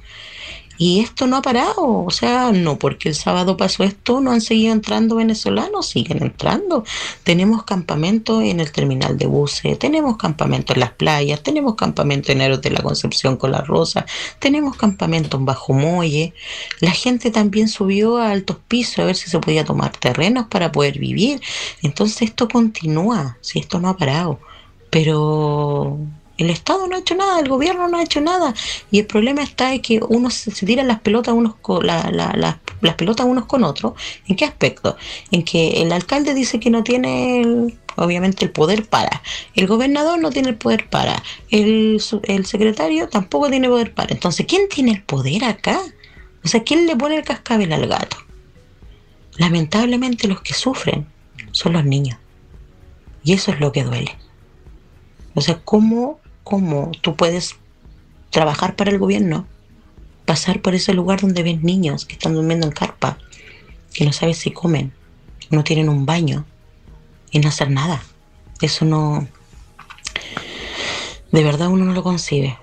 y 0.77 1.01
esto 1.01 1.27
no 1.27 1.37
ha 1.37 1.41
parado, 1.41 2.03
o 2.03 2.09
sea, 2.09 2.51
no 2.51 2.79
porque 2.79 3.09
el 3.09 3.15
sábado 3.15 3.57
pasó 3.57 3.83
esto, 3.83 4.21
no 4.21 4.31
han 4.31 4.41
seguido 4.41 4.73
entrando 4.73 5.15
venezolanos, 5.15 5.87
siguen 5.87 6.23
entrando. 6.23 6.83
Tenemos 7.23 7.63
campamentos 7.63 8.43
en 8.43 8.59
el 8.59 8.71
terminal 8.71 9.17
de 9.17 9.27
buses, 9.27 9.77
tenemos 9.77 10.17
campamentos 10.17 10.75
en 10.75 10.79
las 10.79 10.91
playas, 10.91 11.43
tenemos 11.43 11.75
campamentos 11.75 12.31
en 12.31 12.41
Aeros 12.41 12.61
de 12.61 12.71
la 12.71 12.81
Concepción 12.81 13.37
con 13.37 13.51
la 13.51 13.61
Rosa, 13.61 14.05
tenemos 14.39 14.75
campamentos 14.75 15.39
en 15.39 15.45
Bajo 15.45 15.73
Muelle. 15.73 16.33
La 16.79 16.91
gente 16.91 17.29
también 17.29 17.67
subió 17.67 18.17
a 18.17 18.31
altos 18.31 18.57
pisos 18.67 18.99
a 18.99 19.05
ver 19.05 19.15
si 19.15 19.29
se 19.29 19.39
podía 19.39 19.65
tomar 19.65 19.91
terrenos 19.91 20.47
para 20.47 20.71
poder 20.71 20.97
vivir. 20.97 21.41
Entonces 21.81 22.23
esto 22.23 22.47
continúa, 22.47 23.37
si 23.41 23.59
esto 23.59 23.79
no 23.79 23.89
ha 23.89 23.97
parado. 23.97 24.39
Pero 24.89 25.99
el 26.37 26.49
Estado 26.49 26.87
no 26.87 26.95
ha 26.95 26.99
hecho 26.99 27.15
nada, 27.15 27.39
el 27.39 27.47
gobierno 27.47 27.87
no 27.87 27.97
ha 27.97 28.03
hecho 28.03 28.19
nada. 28.21 28.53
Y 28.91 28.99
el 28.99 29.05
problema 29.05 29.43
está 29.43 29.73
en 29.73 29.81
que 29.81 29.99
uno 30.07 30.29
se, 30.29 30.51
tiran 30.65 30.87
las 30.87 30.99
pelotas 31.01 31.33
unos 31.33 31.55
con, 31.55 31.85
las 31.85 32.95
pelotas 32.97 33.25
unos 33.25 33.45
con 33.45 33.63
otros. 33.63 33.93
¿En 34.27 34.35
qué 34.35 34.45
aspecto? 34.45 34.97
En 35.31 35.43
que 35.43 35.81
el 35.81 35.91
alcalde 35.91 36.33
dice 36.33 36.59
que 36.59 36.69
no 36.69 36.83
tiene 36.83 37.75
obviamente 37.95 38.45
el 38.45 38.51
poder 38.51 38.85
para. 38.85 39.21
El 39.53 39.67
gobernador 39.67 40.19
no 40.19 40.31
tiene 40.31 40.49
el 40.49 40.55
poder 40.55 40.89
para. 40.89 41.21
El, 41.49 42.01
el 42.23 42.45
secretario 42.45 43.07
tampoco 43.09 43.49
tiene 43.49 43.69
poder 43.69 43.93
para. 43.93 44.13
Entonces, 44.13 44.45
¿quién 44.47 44.67
tiene 44.69 44.91
el 44.91 45.03
poder 45.03 45.45
acá? 45.45 45.79
O 46.43 46.47
sea, 46.47 46.63
¿quién 46.63 46.87
le 46.87 46.95
pone 46.95 47.17
el 47.17 47.23
cascabel 47.23 47.71
al 47.73 47.87
gato? 47.87 48.17
Lamentablemente 49.37 50.27
los 50.27 50.41
que 50.41 50.53
sufren 50.53 51.07
son 51.51 51.73
los 51.73 51.85
niños. 51.85 52.17
Y 53.23 53.33
eso 53.33 53.51
es 53.51 53.59
lo 53.59 53.71
que 53.71 53.83
duele. 53.83 54.17
O 55.35 55.41
sea, 55.41 55.59
¿cómo 55.63 56.19
cómo 56.43 56.91
tú 57.01 57.15
puedes 57.15 57.55
trabajar 58.29 58.75
para 58.75 58.91
el 58.91 58.99
gobierno, 58.99 59.45
pasar 60.25 60.61
por 60.61 60.75
ese 60.75 60.93
lugar 60.93 61.21
donde 61.21 61.43
ves 61.43 61.61
niños 61.61 62.05
que 62.05 62.13
están 62.13 62.33
durmiendo 62.33 62.65
en 62.65 62.73
carpa 62.73 63.17
que 63.93 64.05
no 64.05 64.11
sabe 64.11 64.33
si 64.33 64.51
comen, 64.51 64.91
no 65.49 65.63
tienen 65.63 65.87
un 65.87 66.05
baño 66.05 66.45
y 67.31 67.39
no 67.39 67.49
hacer 67.49 67.69
nada. 67.69 68.01
Eso 68.61 68.85
no, 68.85 69.27
de 71.31 71.43
verdad 71.43 71.67
uno 71.67 71.85
no 71.85 71.93
lo 71.93 72.03
concibe. 72.03 72.57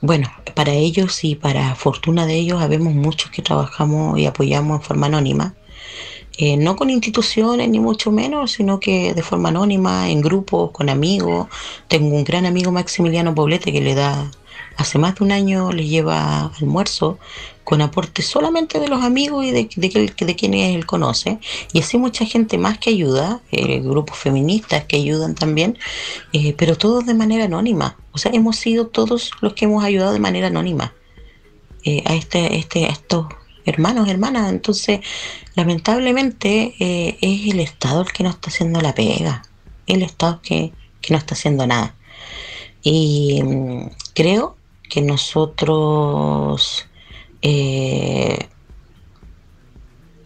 Bueno, 0.00 0.32
para 0.54 0.72
ellos 0.72 1.24
y 1.24 1.34
para 1.34 1.74
fortuna 1.74 2.24
de 2.24 2.34
ellos, 2.34 2.62
habemos 2.62 2.94
muchos 2.94 3.30
que 3.30 3.42
trabajamos 3.42 4.18
y 4.18 4.26
apoyamos 4.26 4.80
en 4.80 4.82
forma 4.82 5.06
anónima. 5.06 5.54
Eh, 6.42 6.56
no 6.56 6.74
con 6.74 6.88
instituciones 6.88 7.68
ni 7.68 7.80
mucho 7.80 8.10
menos, 8.10 8.52
sino 8.52 8.80
que 8.80 9.12
de 9.12 9.22
forma 9.22 9.50
anónima, 9.50 10.08
en 10.08 10.22
grupos, 10.22 10.70
con 10.70 10.88
amigos. 10.88 11.48
Tengo 11.86 12.16
un 12.16 12.24
gran 12.24 12.46
amigo 12.46 12.72
Maximiliano 12.72 13.34
Poblete 13.34 13.70
que 13.72 13.82
le 13.82 13.94
da, 13.94 14.30
hace 14.78 14.98
más 14.98 15.16
de 15.16 15.24
un 15.24 15.32
año 15.32 15.70
le 15.70 15.86
lleva 15.86 16.46
almuerzo 16.58 17.18
con 17.62 17.82
aporte 17.82 18.22
solamente 18.22 18.80
de 18.80 18.88
los 18.88 19.02
amigos 19.02 19.44
y 19.44 19.50
de, 19.50 19.68
de, 19.76 20.14
de, 20.16 20.34
quienes 20.34 20.74
él 20.74 20.86
conoce. 20.86 21.40
Y 21.74 21.80
así 21.80 21.98
mucha 21.98 22.24
gente 22.24 22.56
más 22.56 22.78
que 22.78 22.88
ayuda, 22.88 23.42
eh, 23.52 23.80
grupos 23.80 24.16
feministas 24.16 24.86
que 24.86 24.96
ayudan 24.96 25.34
también, 25.34 25.76
eh, 26.32 26.54
pero 26.56 26.74
todos 26.74 27.04
de 27.04 27.12
manera 27.12 27.44
anónima. 27.44 27.98
O 28.12 28.18
sea, 28.18 28.32
hemos 28.32 28.56
sido 28.56 28.86
todos 28.86 29.32
los 29.42 29.52
que 29.52 29.66
hemos 29.66 29.84
ayudado 29.84 30.14
de 30.14 30.20
manera 30.20 30.46
anónima 30.46 30.94
eh, 31.84 32.02
a, 32.06 32.14
este, 32.14 32.56
este, 32.56 32.86
a 32.86 32.88
estos 32.88 33.26
hermanos, 33.70 34.08
hermanas. 34.08 34.50
Entonces, 34.50 35.00
lamentablemente 35.54 36.74
es 36.78 37.52
el 37.52 37.60
Estado 37.60 38.02
el 38.02 38.12
que 38.12 38.22
no 38.24 38.30
está 38.30 38.50
haciendo 38.50 38.80
la 38.80 38.94
pega, 38.94 39.42
el 39.86 40.02
Estado 40.02 40.40
que, 40.42 40.72
que 41.00 41.12
no 41.12 41.18
está 41.18 41.34
haciendo 41.34 41.66
nada. 41.66 41.94
Y 42.82 43.42
mmm, 43.42 43.90
creo 44.14 44.56
que 44.88 45.02
nosotros 45.02 46.86
eh, 47.42 48.48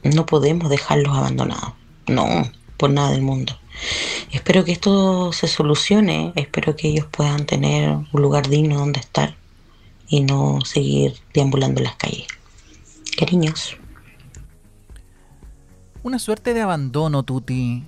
no 0.03 0.27
podemos 0.27 0.71
dejarlos 0.71 1.17
abandonados. 1.17 1.75
No, 2.07 2.27
por 2.77 2.91
nada 2.91 3.13
del 3.13 3.23
mundo. 3.23 3.59
Espero 4.31 4.65
que 4.65 4.73
esto 4.73 5.33
se 5.33 5.49
solucione, 5.49 6.33
espero 6.37 6.77
que 6.77 6.89
ellos 6.89 7.07
puedan 7.11 7.47
tener 7.47 7.91
un 7.91 8.23
lugar 8.23 8.49
digno 8.49 8.79
donde 8.79 9.01
estar 9.01 9.37
y 10.09 10.21
no 10.21 10.61
seguir 10.65 11.15
deambulando 11.33 11.83
las 11.83 11.97
calles. 11.97 12.27
Cariños. 13.17 13.77
Una 16.03 16.19
suerte 16.19 16.55
de 16.55 16.61
abandono, 16.61 17.23
Tuti, 17.23 17.85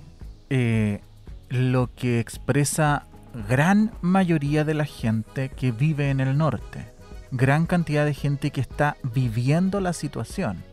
eh, 0.49 1.01
lo 1.49 1.89
que 1.95 2.19
expresa 2.19 3.05
gran 3.47 3.91
mayoría 4.01 4.63
de 4.63 4.73
la 4.73 4.85
gente 4.85 5.49
que 5.49 5.71
vive 5.71 6.09
en 6.09 6.19
el 6.19 6.37
norte 6.37 6.97
gran 7.31 7.65
cantidad 7.65 8.05
de 8.05 8.13
gente 8.13 8.51
que 8.51 8.61
está 8.61 8.97
viviendo 9.03 9.79
la 9.79 9.93
situación. 9.93 10.63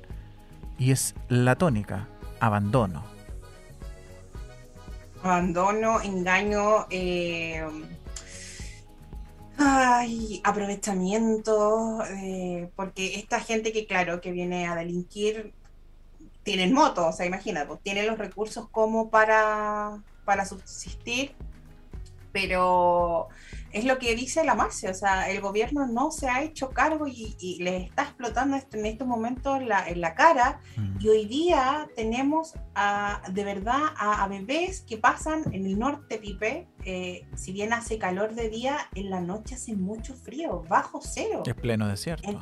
Y 0.79 0.91
es 0.91 1.15
la 1.29 1.57
tónica, 1.57 2.09
abandono. 2.41 3.05
Abandono, 5.23 6.01
engaño, 6.03 6.87
eh, 6.91 7.65
ay, 9.59 10.41
aprovechamiento, 10.45 12.03
eh, 12.05 12.71
porque 12.77 13.17
esta 13.17 13.41
gente 13.41 13.73
que, 13.73 13.87
claro, 13.87 14.21
que 14.21 14.33
viene 14.33 14.67
a 14.67 14.75
delinquir, 14.75 15.53
tienen 16.43 16.73
moto, 16.73 17.07
o 17.09 17.13
sea, 17.13 17.27
imagínate, 17.27 17.67
pues, 17.67 17.81
tienen 17.83 18.07
los 18.07 18.19
recursos 18.19 18.69
como 18.71 19.11
para, 19.11 20.03
para 20.25 20.45
subsistir, 20.45 21.35
pero 22.33 23.29
es 23.75 23.85
lo 23.85 23.99
que 23.99 24.15
dice 24.15 24.45
la 24.45 24.55
Marcia, 24.55 24.93
o 24.93 24.95
sea, 24.95 25.29
el 25.29 25.41
gobierno 25.41 25.87
no 25.89 26.13
se 26.13 26.29
ha 26.29 26.43
hecho 26.45 26.71
cargo 26.71 27.09
y, 27.09 27.37
y 27.41 27.61
les 27.61 27.89
está 27.89 28.05
explotando 28.05 28.57
esto, 28.57 28.77
en 28.77 28.87
estos 28.87 29.07
momentos 29.07 29.61
en 29.61 29.69
la, 29.69 29.89
en 29.89 30.01
la 30.01 30.15
cara 30.15 30.61
mm. 30.77 30.99
y 31.01 31.09
hoy 31.09 31.27
día 31.27 31.89
tenemos 31.97 32.55
a, 32.77 33.21
de 33.33 33.43
verdad 33.43 33.81
a, 33.97 34.23
a, 34.23 34.29
bebés 34.29 34.83
que 34.83 34.97
pasan 34.97 35.43
en 35.53 35.67
el 35.67 35.77
norte, 35.77 36.19
Pipe, 36.19 36.69
eh, 36.85 37.27
si 37.35 37.53
bien 37.53 37.73
hace 37.73 37.99
calor 37.99 38.37
de 38.37 38.49
día, 38.49 38.79
en 38.95 39.11
la 39.11 39.21
noche 39.21 39.57
hace 39.57 39.75
mucho 39.75 40.15
frío, 40.15 40.63
bajo 40.69 41.01
cero. 41.03 41.43
Es 41.45 41.55
pleno 41.55 41.89
desierto. 41.89 42.31
En, 42.31 42.39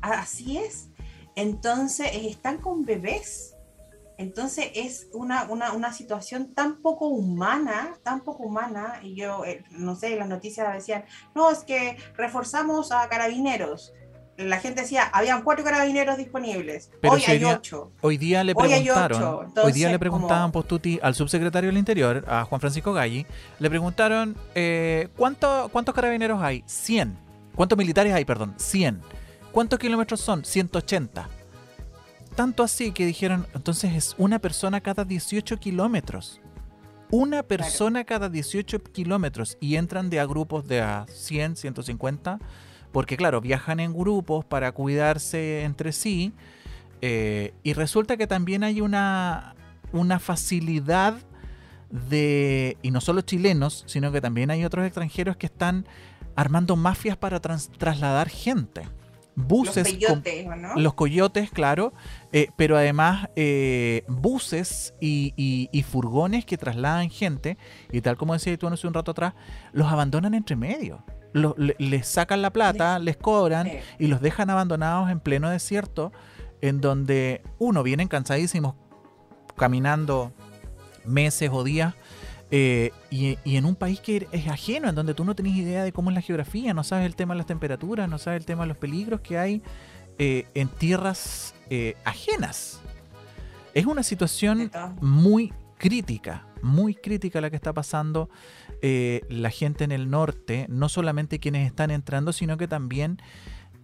así 0.00 0.58
es. 0.58 0.90
Entonces, 1.36 2.10
están 2.12 2.58
con 2.58 2.84
bebés 2.84 3.49
entonces 4.20 4.70
es 4.74 5.08
una, 5.14 5.44
una, 5.44 5.72
una, 5.72 5.94
situación 5.94 6.52
tan 6.52 6.82
poco 6.82 7.08
humana, 7.08 7.94
tan 8.02 8.20
poco 8.20 8.42
humana, 8.42 9.00
y 9.02 9.14
yo, 9.14 9.46
eh, 9.46 9.64
no 9.70 9.96
sé, 9.96 10.14
las 10.16 10.28
noticias 10.28 10.70
decían, 10.74 11.06
no, 11.34 11.50
es 11.50 11.60
que 11.60 11.96
reforzamos 12.18 12.92
a 12.92 13.08
carabineros. 13.08 13.94
La 14.36 14.58
gente 14.58 14.82
decía, 14.82 15.04
habían 15.04 15.42
cuatro 15.42 15.64
carabineros 15.64 16.18
disponibles, 16.18 16.90
Pero 17.00 17.14
hoy 17.14 17.22
hay 17.26 17.42
ocho. 17.44 17.92
Hoy 18.02 18.18
día 18.18 18.44
le 18.44 18.54
preguntaron, 18.54 19.22
hoy, 19.22 19.44
Entonces, 19.46 19.64
hoy, 19.64 19.72
día 19.72 19.90
le 19.90 19.98
preguntaban, 19.98 20.50
como... 20.50 20.52
Postuti, 20.52 21.00
al 21.02 21.14
subsecretario 21.14 21.70
del 21.70 21.78
Interior, 21.78 22.22
a 22.28 22.44
Juan 22.44 22.60
Francisco 22.60 22.92
Galli, 22.92 23.24
le 23.58 23.70
preguntaron, 23.70 24.36
eh, 24.54 25.08
¿cuánto, 25.16 25.70
¿cuántos 25.72 25.94
carabineros 25.94 26.42
hay? 26.42 26.62
100. 26.66 27.16
¿Cuántos 27.54 27.78
militares 27.78 28.12
hay? 28.12 28.26
Perdón, 28.26 28.54
100. 28.58 29.00
¿Cuántos 29.50 29.78
kilómetros 29.78 30.20
son? 30.20 30.44
180 30.44 31.39
tanto 32.34 32.62
así 32.62 32.92
que 32.92 33.06
dijeron, 33.06 33.46
entonces 33.54 33.94
es 33.94 34.14
una 34.18 34.38
persona 34.38 34.80
cada 34.80 35.04
18 35.04 35.58
kilómetros. 35.58 36.40
Una 37.10 37.42
persona 37.42 38.04
claro. 38.04 38.20
cada 38.20 38.28
18 38.28 38.82
kilómetros 38.84 39.58
y 39.60 39.76
entran 39.76 40.10
de 40.10 40.20
a 40.20 40.26
grupos 40.26 40.68
de 40.68 40.80
a 40.80 41.06
100, 41.08 41.56
150, 41.56 42.38
porque 42.92 43.16
claro, 43.16 43.40
viajan 43.40 43.80
en 43.80 43.92
grupos 43.92 44.44
para 44.44 44.72
cuidarse 44.72 45.64
entre 45.64 45.92
sí. 45.92 46.32
Eh, 47.02 47.52
y 47.64 47.72
resulta 47.72 48.16
que 48.16 48.26
también 48.26 48.62
hay 48.62 48.80
una, 48.80 49.56
una 49.92 50.20
facilidad 50.20 51.14
de, 51.90 52.76
y 52.82 52.92
no 52.92 53.00
solo 53.00 53.22
chilenos, 53.22 53.82
sino 53.86 54.12
que 54.12 54.20
también 54.20 54.50
hay 54.50 54.64
otros 54.64 54.86
extranjeros 54.86 55.36
que 55.36 55.46
están 55.46 55.86
armando 56.36 56.76
mafias 56.76 57.16
para 57.16 57.40
trans, 57.40 57.70
trasladar 57.70 58.28
gente 58.28 58.82
buses. 59.46 59.86
Los 59.86 60.08
coyotes, 60.08 60.46
¿no? 60.46 60.76
Los 60.76 60.94
coyotes, 60.94 61.50
claro. 61.50 61.92
Eh, 62.32 62.48
pero 62.56 62.76
además 62.76 63.28
eh, 63.36 64.04
buses 64.08 64.94
y, 65.00 65.34
y, 65.36 65.68
y, 65.72 65.82
furgones 65.82 66.44
que 66.44 66.56
trasladan 66.56 67.10
gente, 67.10 67.58
y 67.90 68.00
tal 68.02 68.16
como 68.16 68.34
decía 68.34 68.56
tú 68.56 68.68
hace 68.68 68.86
un 68.86 68.94
rato 68.94 69.10
atrás, 69.10 69.34
los 69.72 69.88
abandonan 69.88 70.34
entre 70.34 70.56
medio. 70.56 71.04
Los, 71.32 71.54
les 71.56 72.06
sacan 72.06 72.42
la 72.42 72.52
plata, 72.52 72.98
les 72.98 73.16
cobran 73.16 73.66
sí. 73.66 73.78
y 73.98 74.06
los 74.08 74.20
dejan 74.20 74.50
abandonados 74.50 75.10
en 75.10 75.20
pleno 75.20 75.50
desierto, 75.50 76.12
en 76.60 76.80
donde 76.80 77.42
uno 77.58 77.82
vienen 77.82 78.08
cansadísimos 78.08 78.74
caminando 79.56 80.32
meses 81.04 81.50
o 81.52 81.64
días 81.64 81.94
eh, 82.50 82.90
y, 83.10 83.38
y, 83.44 83.56
en 83.56 83.64
un 83.64 83.76
país 83.76 84.00
que 84.00 84.26
es 84.32 84.48
ajeno, 84.48 84.88
en 84.88 84.94
donde 84.94 85.14
tú 85.14 85.24
no 85.24 85.34
tenés 85.34 85.54
idea 85.56 85.84
de 85.84 85.92
cómo 85.92 86.10
es 86.10 86.14
la 86.14 86.22
geografía, 86.22 86.74
no 86.74 86.82
sabes 86.82 87.06
el 87.06 87.14
tema 87.14 87.34
de 87.34 87.38
las 87.38 87.46
temperaturas, 87.46 88.08
no 88.08 88.18
sabes 88.18 88.40
el 88.40 88.46
tema 88.46 88.62
de 88.62 88.68
los 88.68 88.76
peligros 88.76 89.20
que 89.20 89.38
hay 89.38 89.62
eh, 90.22 90.46
en 90.52 90.68
tierras 90.68 91.54
eh, 91.70 91.96
ajenas. 92.04 92.82
Es 93.72 93.86
una 93.86 94.02
situación 94.02 94.70
muy 95.00 95.50
crítica, 95.78 96.46
muy 96.60 96.94
crítica 96.94 97.40
la 97.40 97.48
que 97.48 97.56
está 97.56 97.72
pasando 97.72 98.28
eh, 98.82 99.22
la 99.30 99.48
gente 99.48 99.84
en 99.84 99.92
el 99.92 100.10
norte, 100.10 100.66
no 100.68 100.90
solamente 100.90 101.38
quienes 101.38 101.66
están 101.66 101.90
entrando, 101.90 102.34
sino 102.34 102.58
que 102.58 102.68
también 102.68 103.16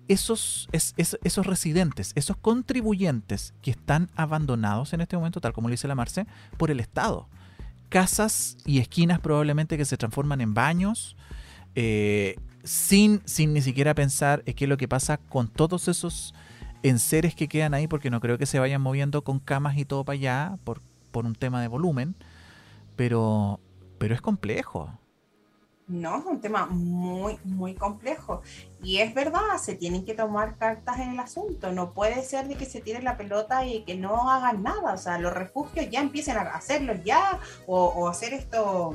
esos, 0.09 0.69
es, 0.73 0.93
es, 0.99 1.19
esos 1.25 1.47
residentes, 1.47 2.13
esos 2.17 2.37
contribuyentes 2.37 3.55
que 3.63 3.71
están 3.71 4.11
abandonados 4.15 4.93
en 4.93 5.01
este 5.01 5.17
momento, 5.17 5.41
tal 5.41 5.55
como 5.55 5.69
lo 5.69 5.73
dice 5.73 5.89
la 5.89 5.95
Marce, 5.95 6.27
por 6.59 6.71
el 6.71 6.81
Estado 6.81 7.31
casas 7.89 8.57
y 8.65 8.79
esquinas 8.79 9.21
probablemente 9.21 9.77
que 9.77 9.85
se 9.85 9.97
transforman 9.97 10.41
en 10.41 10.55
baños, 10.55 11.17
eh, 11.75 12.37
sin, 12.65 13.23
sin 13.25 13.53
ni 13.53 13.63
siquiera 13.63 13.95
pensar 13.95 14.43
qué 14.45 14.65
es 14.65 14.69
lo 14.69 14.77
que 14.77 14.89
pasa 14.89 15.19
con 15.19 15.49
todos 15.49 15.89
esos 15.89 16.35
enseres 16.83 17.35
que 17.35 17.49
quedan 17.49 17.75
ahí, 17.75 17.87
porque 17.89 18.11
no 18.11 18.21
creo 18.21 18.39
que 18.39 18.47
se 18.47 18.59
vayan 18.59 18.83
moviendo 18.83 19.23
con 19.23 19.39
camas 19.39 19.77
y 19.77 19.85
todo 19.85 20.05
para 20.05 20.15
allá 20.15 20.59
por, 20.65 20.83
por 21.11 21.27
un 21.27 21.35
tema 21.35 21.61
de 21.61 21.69
volumen, 21.69 22.15
pero, 22.97 23.61
pero 23.99 24.15
es 24.15 24.21
complejo. 24.21 24.99
No, 25.89 26.19
es 26.19 26.25
un 26.25 26.41
tema 26.41 26.67
muy, 26.67 27.39
muy 27.45 27.75
complejo. 27.75 28.43
Y 28.83 28.99
es 28.99 29.15
verdad, 29.15 29.59
se 29.61 29.75
tienen 29.75 30.05
que 30.05 30.15
tomar 30.15 30.57
cartas 30.57 30.99
en 30.99 31.11
el 31.13 31.21
asunto. 31.21 31.71
No 31.73 31.93
puede 31.93 32.25
ser 32.25 32.49
de 32.49 32.57
que 32.57 32.67
se 32.67 32.81
tire 32.81 33.03
la 33.03 33.17
pelota 33.17 33.65
y 33.65 33.85
que 33.85 33.97
no 33.97 34.29
hagan 34.31 34.63
nada. 34.65 34.95
O 34.95 34.99
sea, 34.99 35.19
los 35.19 35.33
refugios 35.33 35.89
ya 35.91 36.01
empiecen 36.01 36.37
a 36.39 36.43
hacerlo 36.43 36.95
ya 37.05 37.39
o, 37.67 37.85
o 37.85 38.09
hacer 38.09 38.35
esto. 38.35 38.95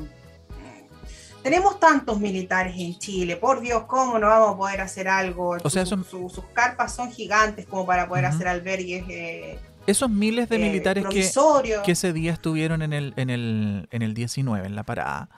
Tenemos 1.43 1.79
tantos 1.79 2.19
militares 2.19 2.75
en 2.77 2.99
Chile, 2.99 3.35
por 3.35 3.61
Dios, 3.61 3.85
¿cómo 3.87 4.19
no 4.19 4.27
vamos 4.27 4.53
a 4.53 4.57
poder 4.57 4.81
hacer 4.81 5.07
algo? 5.07 5.57
O 5.63 5.69
sea, 5.71 5.87
son... 5.87 6.03
sus 6.03 6.39
carpas 6.53 6.93
son 6.93 7.11
gigantes 7.11 7.65
como 7.65 7.85
para 7.85 8.07
poder 8.07 8.25
uh 8.25 8.27
-huh. 8.27 8.35
hacer 8.35 8.47
albergues. 8.47 9.03
Eh, 9.09 9.59
esos 9.87 10.09
miles 10.09 10.47
de 10.49 10.59
militares 10.59 11.03
eh, 11.03 11.09
que, 11.09 11.81
que, 11.83 11.91
ese 11.93 12.13
día 12.13 12.31
estuvieron 12.33 12.83
en 12.83 12.93
el, 12.93 13.13
en, 13.17 13.31
el, 13.31 13.87
en 13.89 14.01
el 14.03 14.13
19, 14.13 14.67
en 14.67 14.75
la 14.75 14.83
parada, 14.83 15.29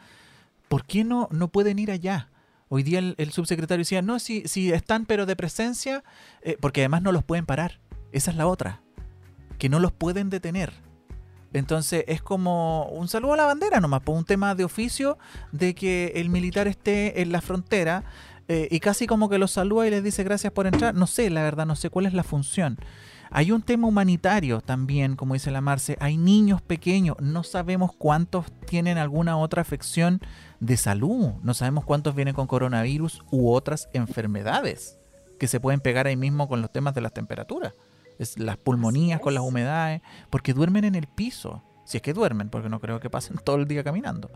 ¿por 0.74 0.88
qué 0.88 1.04
no, 1.04 1.30
no 1.30 1.50
pueden 1.50 1.78
ir 1.78 1.92
allá? 1.92 2.32
Hoy 2.68 2.82
día 2.82 2.98
el, 2.98 3.32
subsecretario 3.32 3.82
decía, 3.82 4.02
no, 4.02 4.18
si, 4.18 4.48
si 4.48 4.72
están 4.72 5.06
pero 5.06 5.28
de 5.28 5.36
presencia, 5.36 6.04
eh, 6.42 6.58
porque 6.60 6.82
además 6.82 7.04
no 7.04 7.12
los 7.12 7.24
pueden 7.24 7.46
parar. 7.46 7.80
Esa 8.12 8.32
es 8.32 8.38
la 8.38 8.48
otra. 8.48 8.82
que 9.60 9.70
no 9.70 9.80
los 9.80 9.92
pueden 9.92 10.32
detener. 10.32 10.74
Entonces 11.54 12.06
es 12.08 12.24
como 12.24 12.88
un 12.88 13.08
saludo 13.08 13.34
a 13.34 13.38
la 13.38 13.46
bandera 13.46 13.82
nomás, 13.82 14.02
por 14.02 14.18
un 14.18 14.26
tema 14.26 14.56
de 14.56 14.64
oficio 14.64 15.20
de 15.52 15.76
que 15.76 16.14
el 16.16 16.32
militar 16.32 16.68
esté 16.68 17.22
en 17.22 17.32
la 17.32 17.42
frontera 17.42 18.04
eh, 18.48 18.68
y 18.72 18.80
casi 18.80 19.06
como 19.06 19.30
que 19.30 19.38
los 19.38 19.52
saluda 19.52 19.86
y 19.86 19.92
les 19.92 20.04
dice 20.04 20.24
gracias 20.24 20.52
por 20.54 20.66
entrar. 20.66 20.96
No 20.96 21.06
sé, 21.06 21.30
la 21.30 21.44
verdad, 21.44 21.68
no 21.68 21.76
sé 21.76 21.92
cuál 21.92 22.08
es 22.08 22.16
la 22.16 22.24
función. 22.24 22.80
Hay 23.36 23.52
un 23.52 23.64
tema 23.64 23.88
humanitario 23.88 24.62
también, 24.62 25.16
como 25.16 25.34
dice 25.34 25.50
la 25.50 25.60
Marce. 25.60 25.98
Hay 26.00 26.18
niños 26.18 26.62
pequeños, 26.62 27.18
no 27.20 27.42
sabemos 27.44 27.92
cuántos 27.92 28.46
tienen 28.68 29.00
alguna 29.00 29.38
otra 29.38 29.64
afección 29.64 30.22
de 30.60 30.78
salud, 30.78 31.32
no 31.42 31.56
sabemos 31.56 31.84
cuántos 31.84 32.14
vienen 32.14 32.36
con 32.36 32.46
coronavirus 32.46 33.24
u 33.32 33.52
otras 33.52 33.90
enfermedades 33.92 35.00
que 35.40 35.48
se 35.48 35.60
pueden 35.60 35.80
pegar 35.80 36.06
ahí 36.06 36.16
mismo 36.16 36.48
con 36.48 36.62
los 36.62 36.72
temas 36.72 36.94
de 36.94 37.02
las 37.02 37.12
temperaturas. 37.12 37.74
Es 38.20 38.38
las 38.38 38.58
pulmonías 38.58 39.20
con 39.20 39.34
las 39.34 39.44
humedades, 39.44 40.04
porque 40.30 40.54
duermen 40.54 40.84
en 40.84 40.94
el 40.94 41.08
piso. 41.08 41.64
Si 41.86 41.98
es 41.98 42.04
que 42.04 42.14
duermen, 42.14 42.50
porque 42.50 42.70
no 42.70 42.80
creo 42.80 43.00
que 43.00 43.10
pasen 43.10 43.38
todo 43.44 43.56
el 43.56 43.68
día 43.68 43.84
caminando 43.84 44.30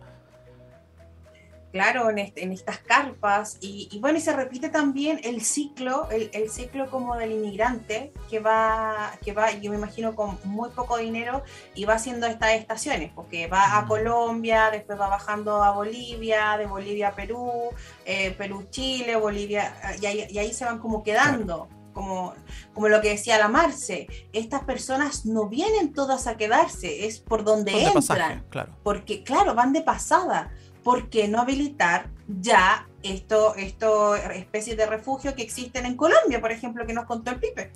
claro, 1.78 2.10
en, 2.10 2.18
en 2.36 2.52
estas 2.52 2.80
carpas. 2.80 3.58
Y, 3.62 4.00
bueno, 4.00 4.18
y 4.18 4.22
se 4.22 4.34
repite 4.34 4.70
también 4.70 5.20
el 5.24 5.42
ciclo, 5.42 6.10
el, 6.10 6.50
ciclo 6.50 6.90
como 6.90 7.16
del 7.16 7.34
inmigrante 7.34 8.12
que 8.30 8.40
va, 8.40 9.12
que 9.24 9.32
va, 9.32 9.52
yo 9.52 9.70
me 9.70 9.78
imagino, 9.78 10.16
con 10.16 10.40
muy 10.44 10.70
poco 10.72 10.98
dinero 10.98 11.44
y 11.76 11.86
va 11.86 11.94
haciendo 11.94 12.26
estas 12.26 12.54
estaciones, 12.54 13.12
porque 13.14 13.46
va 13.48 13.78
a 13.78 13.86
Colombia, 13.86 14.72
después 14.72 15.00
va 15.00 15.08
bajando 15.08 15.64
a 15.64 15.72
Bolivia, 15.72 16.58
de 16.58 16.66
Bolivia 16.66 17.10
a 17.10 17.16
Perú, 17.16 17.70
eh, 18.06 18.32
Perú-Chile, 18.32 19.16
Bolivia, 19.16 19.76
y 20.02 20.38
ahí, 20.38 20.54
se 20.54 20.66
van 20.66 20.80
como 20.80 21.04
quedando. 21.04 21.70
Como, 21.94 22.36
como, 22.76 22.90
lo 22.90 23.02
que 23.02 23.10
decía 23.10 23.40
la 23.40 23.48
Marce, 23.48 24.08
estas 24.32 24.64
personas 24.66 25.26
no 25.26 25.50
vienen 25.50 25.94
todas 25.94 26.28
a 26.28 26.38
quedarse, 26.38 27.08
es 27.08 27.20
por 27.20 27.44
donde 27.44 27.72
entran. 27.86 28.46
claro. 28.50 28.78
Porque, 28.84 29.24
claro, 29.24 29.56
van 29.56 29.74
de 29.74 29.82
pasada. 29.82 30.52
¿Por 30.88 31.10
qué 31.10 31.28
no 31.28 31.42
habilitar 31.42 32.08
ya 32.30 32.88
esto, 33.04 33.56
esto 33.56 34.16
especies 34.16 34.78
de 34.78 34.86
refugio 34.86 35.36
que 35.36 35.42
existen 35.42 35.86
en 35.86 35.98
Colombia, 35.98 36.40
por 36.40 36.50
ejemplo, 36.50 36.86
que 36.88 36.94
nos 36.94 37.04
contó 37.04 37.32
el 37.32 37.42
Pipe? 37.42 37.74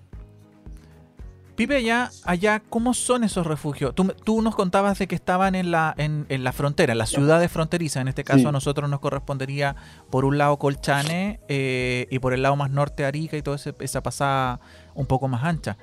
Pipe, 1.57 1.75
allá, 1.75 2.09
allá, 2.23 2.61
¿cómo 2.69 2.93
son 2.93 3.25
esos 3.25 3.45
refugios? 3.45 3.93
Tú, 3.95 4.41
nos 4.41 4.55
contabas 4.55 4.97
de 4.97 5.07
que 5.07 5.15
estaban 5.15 5.55
en 5.55 5.71
la, 5.71 5.93
en, 5.97 6.25
la 6.41 6.53
frontera, 6.53 6.93
en 6.93 6.99
las 6.99 7.09
ciudades 7.09 7.51
fronterizas. 7.51 7.99
En 7.99 8.07
este 8.07 8.23
caso, 8.23 8.47
a 8.47 8.53
nosotros 8.53 8.89
nos 8.89 9.01
correspondería 9.01 9.75
por 10.09 10.23
un 10.23 10.37
lado 10.37 10.57
Colchane 10.57 11.41
eh, 11.49 12.07
y 12.09 12.19
por 12.19 12.31
el 12.31 12.41
lado 12.41 12.55
más 12.55 12.71
norte 12.71 13.03
Arica 13.03 13.35
y 13.35 13.41
toda 13.41 13.57
esa 13.57 14.01
pasada 14.01 14.61
un 14.95 15.05
poco 15.05 15.27
más 15.27 15.43
ancha. 15.43 15.77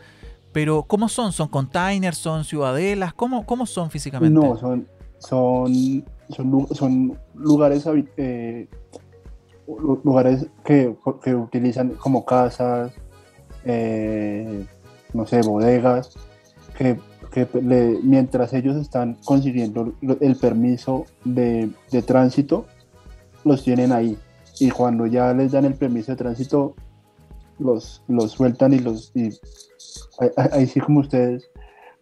Pero, 0.53 0.85
¿cómo 0.85 1.11
son? 1.11 1.33
¿Son 1.33 1.49
containers? 1.49 2.16
¿Son 2.16 2.43
ciudadelas? 2.45 3.12
¿Cómo, 3.12 3.45
cómo 3.45 3.66
son 3.66 3.91
físicamente? 3.91 4.35
No, 4.35 4.57
son, 4.57 4.89
son 5.18 6.07
son, 6.31 7.18
lugares, 7.35 7.87
eh, 8.16 8.68
lugares 10.05 10.47
que, 10.64 10.95
utilizan 11.35 11.91
como 11.91 12.24
casas, 12.24 12.93
eh, 13.64 14.66
no 15.12 15.26
sé, 15.26 15.41
bodegas, 15.43 16.14
que, 16.76 16.99
mientras 18.03 18.53
ellos 18.55 18.76
están 18.76 19.18
consiguiendo 19.24 19.93
el 20.20 20.37
permiso 20.37 21.05
de, 21.24 21.70
tránsito, 22.07 22.66
los 23.45 23.62
tienen 23.62 23.93
ahí. 23.93 24.16
Y 24.61 24.70
cuando 24.70 25.07
ya 25.07 25.33
les 25.35 25.53
dan 25.53 25.64
el 25.64 25.74
permiso 25.74 26.12
de 26.12 26.16
tránsito, 26.16 26.74
los, 27.59 28.03
los 28.09 28.33
sueltan 28.33 28.72
y 28.72 28.79
los... 28.81 29.12
ahí, 30.53 30.66
sí 30.66 30.81
como 30.81 31.01
ustedes, 31.01 31.51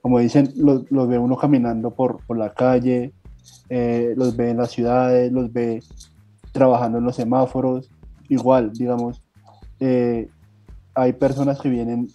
como 0.00 0.20
dicen, 0.20 0.52
los, 0.56 0.90
los 0.90 1.08
ve 1.08 1.18
uno 1.18 1.36
caminando 1.36 1.90
por, 1.94 2.24
por 2.26 2.38
la 2.38 2.54
calle, 2.54 3.12
eh, 3.68 4.14
los 4.16 4.36
ve 4.36 4.50
en 4.50 4.58
las 4.58 4.70
ciudades, 4.70 5.32
los 5.32 5.52
ve 5.52 5.82
trabajando 6.52 6.98
en 6.98 7.04
los 7.04 7.16
semáforos, 7.16 7.90
igual, 8.28 8.72
digamos, 8.72 9.22
eh, 9.80 10.28
hay 10.94 11.12
personas 11.12 11.60
que 11.60 11.68
vienen 11.68 12.08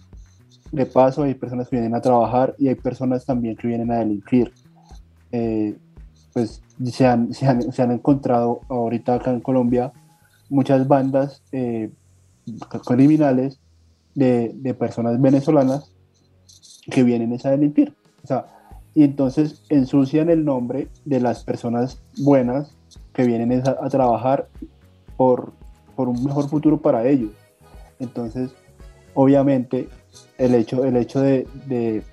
de 0.72 0.86
paso, 0.86 1.24
hay 1.24 1.36
personas 1.36 1.68
que 1.70 1.76
vienen 1.76 1.96
a 1.96 2.02
trabajar 2.02 2.56
y 2.58 2.68
hay 2.68 2.76
personas 2.76 3.26
también 3.26 3.56
que 3.56 3.68
vienen 3.68 3.92
a 3.92 4.00
delinquir. 4.00 4.52
Eh, 5.32 5.78
pues 6.34 6.62
se 6.86 7.06
han, 7.06 7.34
se, 7.34 7.46
han, 7.46 7.72
se 7.72 7.82
han, 7.82 7.92
encontrado 7.92 8.62
ahorita 8.70 9.16
acá 9.16 9.32
en 9.32 9.42
Colombia 9.42 9.92
muchas 10.50 10.88
bandas 10.88 11.44
criminales 12.86 13.60
de, 14.16 14.52
de, 14.56 14.74
personas 14.74 15.22
venezolanas 15.22 15.92
que 16.90 17.04
vienen 17.04 17.38
a 17.44 17.50
delinquir. 17.50 17.94
O 18.24 18.28
sea, 18.28 18.46
y 18.94 19.04
entonces 19.04 19.64
ensucian 19.70 20.30
el 20.30 20.44
nombre 20.44 20.90
de 21.06 21.20
las 21.20 21.44
personas 21.44 22.02
buenas 22.18 22.76
que 23.14 23.24
vienen 23.24 23.64
a, 23.66 23.90
trabajar 23.90 24.50
por, 25.18 25.54
por, 25.96 26.10
un 26.10 26.24
mejor 26.24 26.50
futuro 26.50 26.82
para 26.82 27.08
ellos. 27.08 27.32
Entonces, 28.00 28.52
obviamente, 29.14 29.88
el 30.38 30.56
hecho, 30.56 30.84
el 30.84 30.98
hecho 30.98 31.22
de, 31.22 31.48
de 31.68 32.04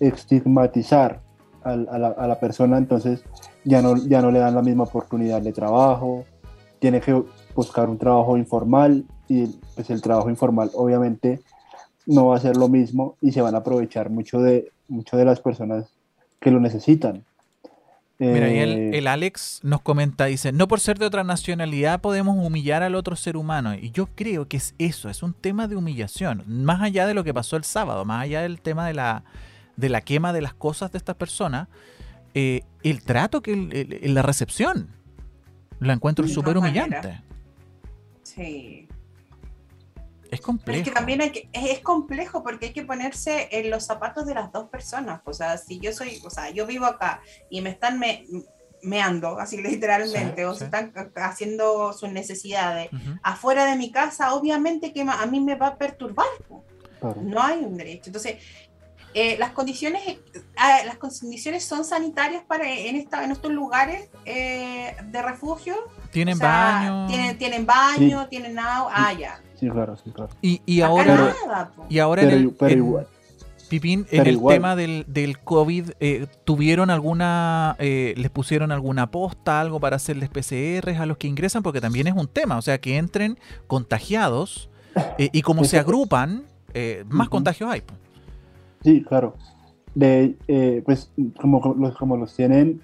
estigmatizar 0.00 1.20
a, 1.62 1.76
la, 1.76 2.08
a, 2.08 2.26
la, 2.26 2.40
persona, 2.40 2.78
entonces 2.78 3.22
ya 3.64 3.80
no, 3.82 3.96
ya 3.96 4.20
no 4.22 4.30
le 4.30 4.40
dan 4.40 4.54
la 4.54 4.62
misma 4.62 4.84
oportunidad 4.84 5.40
de 5.40 5.52
trabajo, 5.52 6.24
tiene 6.78 7.00
que 7.00 7.22
buscar 7.54 7.88
un 7.88 7.98
trabajo 7.98 8.36
informal 8.36 9.04
y 9.28 9.46
pues 9.74 9.90
el 9.90 10.02
trabajo 10.02 10.30
informal 10.30 10.70
obviamente 10.74 11.40
no 12.10 12.26
va 12.26 12.36
a 12.36 12.40
ser 12.40 12.56
lo 12.56 12.68
mismo 12.68 13.16
y 13.20 13.32
se 13.32 13.40
van 13.40 13.54
a 13.54 13.58
aprovechar 13.58 14.10
mucho 14.10 14.40
de, 14.40 14.72
mucho 14.88 15.16
de 15.16 15.24
las 15.24 15.40
personas 15.40 15.86
que 16.40 16.50
lo 16.50 16.60
necesitan. 16.60 17.24
Mira, 18.18 18.52
y 18.52 18.58
el, 18.58 18.70
eh, 18.70 18.98
el, 18.98 19.06
Alex 19.06 19.60
nos 19.62 19.80
comenta, 19.80 20.26
dice, 20.26 20.52
no 20.52 20.68
por 20.68 20.80
ser 20.80 20.98
de 20.98 21.06
otra 21.06 21.24
nacionalidad 21.24 22.02
podemos 22.02 22.36
humillar 22.36 22.82
al 22.82 22.94
otro 22.94 23.16
ser 23.16 23.36
humano. 23.38 23.74
Y 23.74 23.92
yo 23.92 24.08
creo 24.14 24.46
que 24.46 24.58
es 24.58 24.74
eso, 24.78 25.08
es 25.08 25.22
un 25.22 25.32
tema 25.32 25.68
de 25.68 25.76
humillación, 25.76 26.44
más 26.46 26.82
allá 26.82 27.06
de 27.06 27.14
lo 27.14 27.24
que 27.24 27.32
pasó 27.32 27.56
el 27.56 27.64
sábado, 27.64 28.04
más 28.04 28.22
allá 28.22 28.42
del 28.42 28.60
tema 28.60 28.86
de 28.86 28.92
la, 28.92 29.24
de 29.76 29.88
la 29.88 30.02
quema 30.02 30.34
de 30.34 30.42
las 30.42 30.52
cosas 30.52 30.92
de 30.92 30.98
estas 30.98 31.16
personas, 31.16 31.68
eh, 32.34 32.62
el 32.82 33.02
trato, 33.02 33.40
que 33.40 34.02
la 34.02 34.20
recepción, 34.20 34.88
la 35.78 35.94
encuentro 35.94 36.28
súper 36.28 36.58
humillante. 36.58 37.22
Sí. 38.22 38.89
Es 40.30 40.40
complejo. 40.40 40.78
es 40.78 40.84
que 40.84 40.94
también 40.94 41.20
hay 41.20 41.30
que, 41.30 41.48
es, 41.52 41.80
complejo 41.80 42.42
porque 42.42 42.66
hay 42.66 42.72
que 42.72 42.84
ponerse 42.84 43.48
en 43.50 43.70
los 43.70 43.84
zapatos 43.84 44.26
de 44.26 44.34
las 44.34 44.52
dos 44.52 44.68
personas. 44.68 45.20
O 45.24 45.32
sea, 45.32 45.56
si 45.58 45.80
yo 45.80 45.92
soy, 45.92 46.20
o 46.24 46.30
sea, 46.30 46.50
yo 46.50 46.66
vivo 46.66 46.86
acá 46.86 47.20
y 47.48 47.60
me 47.60 47.70
están 47.70 48.00
meando, 48.82 49.38
así 49.38 49.56
literalmente, 49.62 50.46
o 50.46 50.54
se 50.54 50.64
están 50.64 50.92
haciendo 51.16 51.92
sus 51.92 52.10
necesidades 52.10 52.90
afuera 53.22 53.66
de 53.66 53.76
mi 53.76 53.90
casa, 53.90 54.34
obviamente 54.34 54.92
que 54.92 55.02
a 55.02 55.26
mí 55.26 55.40
me 55.40 55.54
va 55.54 55.68
a 55.68 55.78
perturbar. 55.78 56.26
No 57.22 57.42
hay 57.42 57.60
un 57.60 57.76
derecho. 57.76 58.08
Entonces, 58.08 58.36
eh, 59.12 59.36
las 59.38 59.50
condiciones 59.50 60.06
eh, 60.06 60.20
ah, 60.56 60.82
las 60.86 60.96
condiciones 60.96 61.64
son 61.64 61.84
sanitarias 61.84 62.44
para 62.44 62.70
en 62.72 62.94
esta 62.94 63.24
en 63.24 63.32
estos 63.32 63.50
lugares 63.50 64.08
eh, 64.24 64.94
de 65.02 65.22
refugio 65.22 65.74
tienen 66.12 66.38
baño 66.38 67.08
tienen 67.08 67.36
tienen 67.36 67.66
baño 67.66 68.28
tienen 68.28 68.56
agua 68.56 68.92
ah 68.94 69.12
ya 69.12 69.42
Sí, 69.60 69.68
claro, 69.68 69.94
sí, 70.02 70.10
claro. 70.10 70.32
Y, 70.40 70.80
ahora, 70.80 71.34
y 71.90 71.98
ahora 71.98 72.22
en 72.22 72.30
el, 72.30 72.54
Pipín, 73.68 74.06
en 74.10 74.26
el 74.26 74.40
tema 74.42 74.74
del, 74.74 75.04
del 75.06 75.38
COVID, 75.38 75.90
eh, 76.00 76.26
¿tuvieron 76.44 76.88
alguna, 76.88 77.76
eh, 77.78 78.14
les 78.16 78.30
pusieron 78.30 78.72
alguna 78.72 79.10
posta, 79.10 79.60
algo 79.60 79.78
para 79.78 79.96
hacerles 79.96 80.30
PCRs 80.30 80.98
a 80.98 81.06
los 81.06 81.18
que 81.18 81.28
ingresan? 81.28 81.62
Porque 81.62 81.80
también 81.80 82.06
es 82.08 82.14
un 82.14 82.26
tema, 82.26 82.56
o 82.56 82.62
sea, 82.62 82.80
que 82.80 82.96
entren 82.96 83.38
contagiados 83.66 84.70
eh, 85.18 85.28
y 85.32 85.42
como 85.42 85.64
se 85.64 85.78
agrupan, 85.78 86.42
más 87.08 87.28
contagios 87.28 87.70
hay. 87.70 87.82
Sí, 88.82 89.04
claro. 89.04 89.36
De, 89.94 90.36
pues 90.86 91.12
como 91.38 91.76
los, 91.78 91.96
como 91.96 92.16
los 92.16 92.34
tienen 92.34 92.80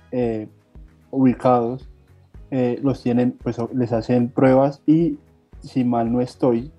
ubicados, 1.11 1.89
los 2.51 3.03
tienen, 3.03 3.33
pues 3.43 3.57
les 3.75 3.93
hacen 3.93 4.29
pruebas 4.29 4.83
y 4.87 5.19
si 5.67 5.85
mal 5.85 6.13
no 6.13 6.21
estoy, 6.21 6.71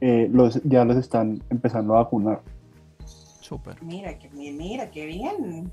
eh, 0.00 0.28
los, 0.32 0.60
ya 0.64 0.84
los 0.84 0.96
están 0.96 1.42
empezando 1.50 1.94
a 1.94 2.02
vacunar. 2.02 2.42
Súper. 3.40 3.82
Mira, 3.82 4.18
que, 4.18 4.30
mira, 4.30 4.90
qué 4.90 5.06
bien. 5.06 5.72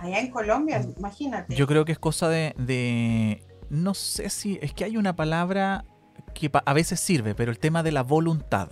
Allá 0.00 0.20
en 0.20 0.30
Colombia, 0.30 0.84
imagínate. 0.96 1.54
Yo 1.54 1.66
creo 1.66 1.84
que 1.84 1.92
es 1.92 1.98
cosa 1.98 2.28
de, 2.28 3.42
no 3.70 3.94
sé 3.94 4.30
si, 4.30 4.58
es 4.60 4.72
que 4.72 4.84
hay 4.84 4.96
una 4.96 5.14
palabra 5.16 5.84
que 6.34 6.50
a 6.52 6.72
veces 6.72 7.00
sirve, 7.00 7.34
pero 7.34 7.50
el 7.50 7.58
tema 7.58 7.82
de 7.82 7.92
la 7.92 8.02
voluntad. 8.02 8.70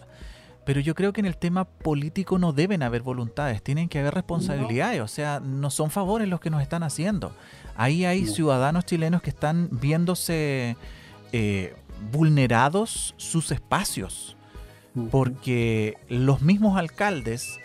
Pero 0.64 0.80
yo 0.80 0.96
creo 0.96 1.12
que 1.12 1.20
en 1.20 1.26
el 1.26 1.36
tema 1.36 1.64
político 1.64 2.40
no 2.40 2.52
deben 2.52 2.82
haber 2.82 3.02
voluntades, 3.02 3.62
tienen 3.62 3.88
que 3.88 4.00
haber 4.00 4.14
responsabilidades, 4.14 5.00
o 5.00 5.06
sea, 5.06 5.38
no 5.38 5.70
son 5.70 5.90
favores 5.90 6.26
los 6.28 6.40
que 6.40 6.50
nos 6.50 6.60
están 6.60 6.82
haciendo. 6.82 7.32
Ahí 7.76 8.04
hay 8.04 8.26
ciudadanos 8.26 8.84
chilenos 8.84 9.22
que 9.22 9.30
están 9.30 9.68
viéndose 9.70 10.76
eh, 11.38 11.74
vulnerados 12.12 13.14
sus 13.18 13.50
espacios. 13.50 14.32
porque 15.10 15.98
los 16.08 16.40
mismos 16.40 16.78
alcaldes 16.78 17.58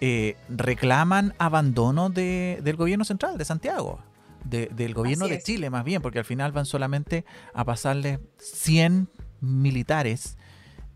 eh, 0.00 0.36
reclaman 0.48 1.34
abandono 1.38 2.10
de- 2.10 2.60
del 2.62 2.76
gobierno 2.76 3.04
central 3.04 3.38
de 3.38 3.44
Santiago, 3.44 3.98
de- 4.44 4.66
del 4.68 4.94
gobierno 4.94 5.26
de. 5.26 5.42
Chile 5.42 5.68
más 5.70 5.82
bien, 5.84 6.00
porque 6.00 6.20
al 6.20 6.24
final 6.24 6.52
van 6.52 6.64
solamente 6.64 7.24
a 7.54 7.64
pasarle 7.64 8.20
100 8.38 9.08
militares 9.40 10.36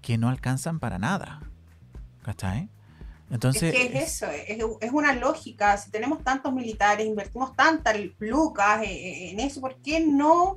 que 0.01 0.17
no 0.17 0.29
alcanzan 0.29 0.79
para 0.79 0.99
nada. 1.01 1.41
¿Cachai? 2.23 2.69
Entonces, 3.31 3.63
es 3.63 3.73
que 3.75 3.99
es 3.99 4.23
eso, 4.23 4.27
es, 4.31 4.59
es 4.81 4.93
una 4.93 5.13
lógica. 5.15 5.77
Si 5.77 5.91
tenemos 5.91 6.23
tantos 6.23 6.53
militares, 6.53 7.07
invertimos 7.07 7.55
tantas 7.57 7.97
lucas 8.19 8.83
eh, 8.85 9.31
en 9.31 9.41
eso, 9.41 9.61
¿por 9.61 9.77
qué 9.83 10.01
no 10.07 10.57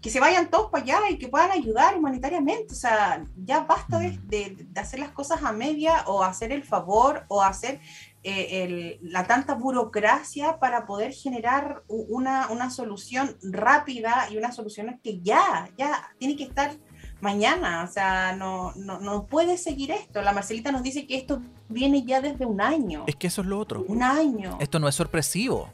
que 0.00 0.10
se 0.10 0.20
vayan 0.20 0.50
todos 0.50 0.70
para 0.70 0.84
allá 0.84 0.98
y 1.10 1.18
que 1.18 1.28
puedan 1.28 1.50
ayudar 1.50 1.96
humanitariamente? 1.96 2.72
O 2.72 2.76
sea, 2.76 3.24
ya 3.36 3.60
basta 3.60 3.98
de, 3.98 4.18
de- 4.24 4.56
de 4.68 4.80
hacer 4.80 5.00
las 5.00 5.10
cosas 5.10 5.42
a 5.42 5.52
media 5.52 6.04
o 6.06 6.22
hacer 6.22 6.52
el 6.52 6.62
favor 6.64 7.24
o 7.28 7.42
hacer 7.42 7.80
eh, 8.22 8.64
el- 8.64 8.98
la 9.10 9.26
tanta 9.26 9.54
burocracia 9.54 10.58
para 10.58 10.86
poder 10.86 11.12
generar 11.12 11.82
una, 11.88 12.48
una 12.50 12.70
solución 12.70 13.36
rápida 13.42 14.28
y 14.30 14.36
una 14.36 14.52
solución 14.52 14.98
que 15.02 15.20
ya, 15.20 15.68
ya 15.78 16.10
tiene 16.18 16.36
que 16.36 16.44
estar 16.44 16.72
mañana, 17.20 17.84
o 17.88 17.92
sea, 17.92 18.34
no, 18.36 18.72
no, 18.76 19.00
no 19.00 19.26
puede 19.26 19.56
seguir 19.56 19.90
esto. 19.90 20.20
La 20.20 20.32
Marcelita 20.32 20.70
nos 20.72 20.82
dice 20.82 21.06
que 21.06 21.16
esto 21.16 21.40
viene 21.70 22.02
ya 22.04 22.20
desde 22.20 22.44
un 22.44 22.60
año. 22.60 23.04
es 23.06 23.16
que 23.16 23.28
eso 23.28 23.40
es 23.40 23.46
lo 23.46 23.58
otro. 23.58 23.84
Un 23.88 24.02
año. 24.02 24.58
Esto 24.60 24.78
no 24.78 24.88
es 24.88 24.94
sorpresivo. 24.94 25.72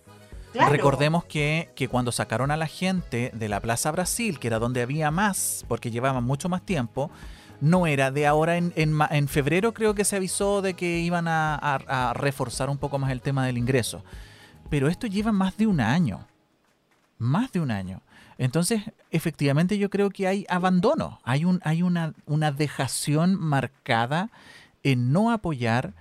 Recordemos 0.71 1.25
que, 1.25 1.71
que 1.77 1.89
cuando 1.89 2.11
sacaron 2.13 2.51
a 2.51 2.57
la 2.57 2.67
gente 2.67 3.31
de 3.35 3.49
la 3.49 3.61
Plaza 3.61 3.91
Brasil, 3.93 4.39
que 4.39 4.49
era 4.49 4.59
donde 4.59 4.83
había 4.83 5.11
más, 5.11 5.65
porque 5.69 5.91
llevaban 5.91 6.25
mucho 6.25 6.49
más 6.49 6.63
tiempo, 6.63 7.11
no 7.61 7.87
era 7.87 8.11
de 8.11 8.27
ahora 8.27 8.57
en, 8.57 8.73
en, 8.77 9.29
febrero 9.29 9.75
creo 9.75 9.95
que 9.95 10.05
se 10.05 10.17
avisó 10.17 10.63
de 10.63 10.75
que 10.75 10.99
iban 11.01 11.29
a, 11.29 11.55
a- 11.55 12.11
a 12.11 12.15
reforzar 12.15 12.71
un 12.71 12.79
poco 12.79 12.99
más 12.99 13.11
el 13.13 13.21
tema 13.21 13.47
del 13.47 13.59
ingreso. 13.59 14.03
Pero 14.71 14.89
esto 14.89 15.07
lleva 15.07 15.31
más 15.33 15.57
de 15.57 15.67
un 15.67 15.81
año. 15.81 16.27
Más 17.19 17.53
de 17.53 17.61
un 17.61 17.71
año. 17.71 18.01
Entonces, 18.39 18.83
efectivamente 19.11 19.77
yo 19.77 19.91
creo 19.91 20.09
que 20.11 20.27
hay 20.27 20.47
abandono, 20.49 21.21
hay, 21.25 21.45
un, 21.45 21.61
hay 21.65 21.83
una, 21.83 22.15
una 22.25 22.51
dejación 22.51 23.39
marcada 23.39 24.31
en 24.83 25.13
no 25.13 25.31
apoyar 25.31 25.93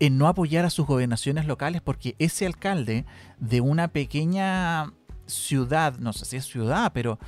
en 0.00 0.18
no 0.18 0.28
apoyar 0.28 0.64
a 0.64 0.70
sus 0.70 0.86
gobernaciones 0.86 1.46
locales 1.46 1.80
porque 1.82 2.14
ese 2.18 2.46
alcalde 2.46 3.04
de 3.38 3.60
una 3.60 3.88
pequeña 3.88 4.92
ciudad, 5.26 5.98
no 5.98 6.12
sé 6.12 6.24
si 6.24 6.36
es 6.36 6.46
ciudad, 6.46 6.92
pero, 6.94 7.18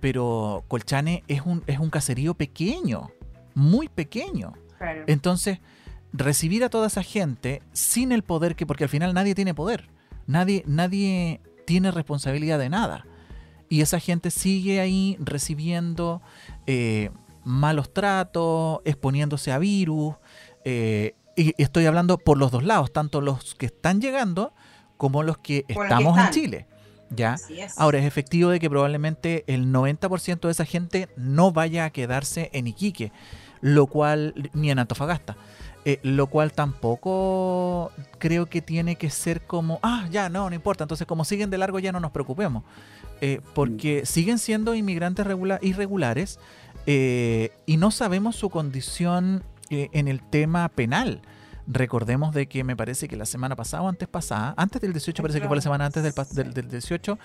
pero 0.00 0.64
Colchane 0.68 1.22
es 1.28 1.42
un, 1.42 1.62
es 1.66 1.78
un 1.78 1.90
caserío 1.90 2.34
pequeño, 2.34 3.10
muy 3.54 3.88
pequeño. 3.88 4.54
Claro. 4.78 5.04
Entonces, 5.06 5.60
recibir 6.12 6.64
a 6.64 6.68
toda 6.68 6.88
esa 6.88 7.02
gente 7.02 7.62
sin 7.72 8.12
el 8.12 8.22
poder 8.22 8.56
que, 8.56 8.66
porque 8.66 8.84
al 8.84 8.90
final 8.90 9.14
nadie 9.14 9.34
tiene 9.34 9.54
poder, 9.54 9.88
nadie, 10.26 10.62
nadie 10.66 11.40
tiene 11.66 11.90
responsabilidad 11.90 12.58
de 12.58 12.68
nada. 12.68 13.06
Y 13.68 13.80
esa 13.80 13.98
gente 13.98 14.30
sigue 14.30 14.80
ahí 14.80 15.16
recibiendo 15.18 16.22
eh, 16.66 17.10
malos 17.44 17.92
tratos, 17.92 18.80
exponiéndose 18.84 19.50
a 19.50 19.58
virus. 19.58 20.14
eh, 20.64 21.14
y 21.36 21.54
estoy 21.62 21.86
hablando 21.86 22.18
por 22.18 22.38
los 22.38 22.50
dos 22.50 22.64
lados, 22.64 22.92
tanto 22.92 23.20
los 23.20 23.54
que 23.54 23.66
están 23.66 24.00
llegando 24.00 24.52
como 24.96 25.22
los 25.22 25.38
que 25.38 25.64
estamos 25.68 26.18
en. 26.18 26.30
Chile. 26.30 26.66
¿ya? 27.10 27.34
Es. 27.50 27.78
Ahora, 27.78 27.98
es 27.98 28.04
efectivo 28.04 28.50
de 28.50 28.58
que 28.58 28.68
probablemente 28.68 29.44
el 29.46 29.66
90% 29.72 30.40
de 30.40 30.50
esa 30.50 30.64
gente 30.64 31.08
no 31.16 31.52
vaya 31.52 31.84
a 31.84 31.90
quedarse 31.90 32.50
en 32.52 32.66
Iquique, 32.66 33.12
lo 33.60 33.86
cual, 33.86 34.34
ni 34.54 34.70
en 34.72 34.78
Antofagasta, 34.80 35.36
eh, 35.84 36.00
lo 36.02 36.26
cual 36.26 36.52
tampoco 36.52 37.92
creo 38.18 38.46
que 38.46 38.60
tiene 38.62 38.96
que 38.96 39.10
ser 39.10 39.42
como, 39.42 39.78
ah, 39.82 40.08
ya, 40.10 40.28
no, 40.28 40.48
no 40.48 40.56
importa, 40.56 40.82
entonces 40.84 41.06
como 41.06 41.24
siguen 41.24 41.50
de 41.50 41.58
largo 41.58 41.78
ya 41.78 41.92
no 41.92 42.00
nos 42.00 42.10
preocupemos, 42.12 42.64
Eh, 43.22 43.40
porque 43.54 44.04
siguen 44.04 44.38
siendo 44.38 44.74
inmigrantes 44.74 45.26
regula- 45.26 45.58
irregulares 45.62 46.38
eh, 46.86 47.50
y 47.64 47.78
no 47.78 47.90
sabemos 47.90 48.36
su 48.36 48.50
condición 48.50 49.42
eh, 49.70 49.88
en 49.92 50.08
el 50.08 50.22
tema 50.22 50.68
penal. 50.68 51.20
Recordemos 51.68 52.32
de 52.32 52.46
que 52.46 52.62
me 52.62 52.76
parece 52.76 53.08
que 53.08 53.16
la 53.16 53.26
semana 53.26 53.56
pasada 53.56 53.82
o 53.82 53.88
antes 53.88 54.06
pasada, 54.06 54.54
antes 54.56 54.80
del 54.80 54.92
18, 54.92 55.20
parece 55.20 55.40
que 55.40 55.48
fue 55.48 55.56
la 55.56 55.62
semana 55.62 55.86
antes 55.86 56.02
del, 56.02 56.12
del, 56.32 56.54
del 56.54 56.68
18, 56.70 57.18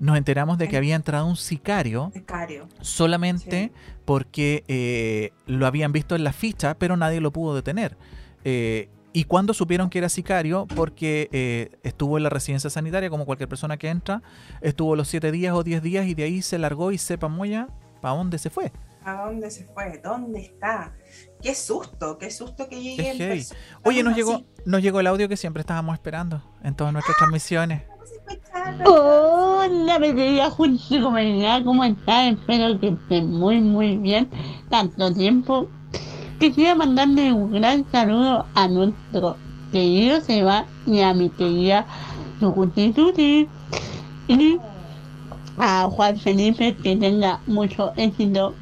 nos 0.00 0.16
enteramos 0.16 0.56
de 0.56 0.66
que 0.68 0.78
había 0.78 0.94
entrado 0.96 1.26
un 1.26 1.36
sicario 1.36 2.10
Becario. 2.14 2.68
solamente 2.80 3.70
Sí. 3.74 3.98
porque 4.06 4.64
eh, 4.66 5.32
lo 5.46 5.66
habían 5.66 5.92
visto 5.92 6.16
en 6.16 6.24
la 6.24 6.32
ficha, 6.32 6.74
pero 6.78 6.96
nadie 6.96 7.20
lo 7.20 7.32
pudo 7.32 7.54
detener. 7.54 7.96
Eh, 8.44 8.88
¿Y 9.12 9.24
cuándo 9.24 9.52
supieron 9.52 9.90
que 9.90 9.98
era 9.98 10.08
sicario? 10.08 10.66
Porque 10.74 11.28
eh, 11.32 11.70
estuvo 11.82 12.16
en 12.16 12.22
la 12.22 12.30
residencia 12.30 12.70
sanitaria, 12.70 13.10
como 13.10 13.26
cualquier 13.26 13.46
persona 13.50 13.76
que 13.76 13.90
entra, 13.90 14.22
estuvo 14.62 14.96
los 14.96 15.06
7 15.08 15.30
días 15.30 15.54
o 15.54 15.62
10 15.62 15.82
días 15.82 16.06
y 16.06 16.14
de 16.14 16.22
ahí 16.22 16.40
se 16.40 16.56
largó 16.56 16.92
y 16.92 16.98
sepa 16.98 17.28
moya 17.28 17.68
para 18.00 18.14
dónde 18.16 18.38
se 18.38 18.48
fue. 18.48 18.72
¿A 19.04 19.24
dónde 19.24 19.50
se 19.50 19.64
fue? 19.64 20.00
¿Dónde 20.02 20.40
está? 20.40 20.92
Qué 21.40 21.54
susto, 21.54 22.18
qué 22.18 22.30
susto 22.30 22.68
que 22.68 22.80
lleguen. 22.80 23.20
Es 23.20 23.48
personas 23.48 23.82
Oye, 23.84 24.02
nos 24.02 24.12
así. 24.12 24.20
llegó, 24.20 24.42
nos 24.64 24.82
llegó 24.82 25.00
el 25.00 25.06
audio 25.08 25.28
que 25.28 25.36
siempre 25.36 25.60
estábamos 25.60 25.94
esperando 25.94 26.42
en 26.62 26.74
todas 26.76 26.92
nuestras 26.92 27.16
transmisiones. 27.16 27.82
Vamos 27.88 28.08
a 28.10 28.32
escuchar. 28.32 28.88
Hola, 28.88 29.98
mi 29.98 30.14
querida 30.14 30.50
Junchi, 30.50 31.00
¿cómo 31.00 31.18
estás? 31.18 31.62
¿Cómo 31.62 31.84
estás? 31.84 32.32
Espero 32.34 32.78
que 32.78 32.88
estés 32.88 33.24
muy, 33.24 33.60
muy 33.60 33.96
bien. 33.96 34.30
Tanto 34.70 35.12
tiempo. 35.12 35.68
Quisiera 36.38 36.74
mandarle 36.74 37.32
un 37.32 37.52
gran 37.52 37.84
saludo 37.90 38.46
a 38.54 38.68
nuestro 38.68 39.36
querido 39.72 40.20
Seba 40.20 40.64
y 40.86 41.00
a 41.00 41.12
mi 41.12 41.28
querida 41.30 41.86
Tucuti 42.38 42.92
Tuti. 42.92 43.48
Y 44.28 44.58
a 45.58 45.88
Juan 45.90 46.16
Felipe 46.18 46.76
que 46.76 46.96
tenga 46.96 47.40
mucho 47.46 47.92
éxito. 47.96 48.54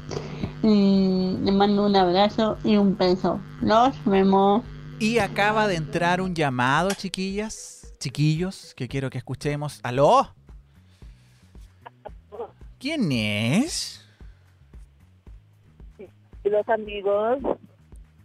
Y 0.63 1.37
le 1.41 1.51
mando 1.51 1.85
un 1.85 1.95
abrazo 1.95 2.57
y 2.63 2.77
un 2.77 2.97
beso. 2.97 3.39
Nos 3.61 3.93
vemos. 4.05 4.63
Y 4.99 5.17
acaba 5.17 5.67
de 5.67 5.75
entrar 5.75 6.21
un 6.21 6.35
llamado, 6.35 6.89
chiquillas, 6.91 7.93
chiquillos, 7.99 8.73
que 8.75 8.87
quiero 8.87 9.09
que 9.09 9.17
escuchemos. 9.17 9.79
¿Aló? 9.83 10.33
¿Quién 12.79 13.11
es? 13.11 13.97
los 16.43 16.67
amigos. 16.69 17.39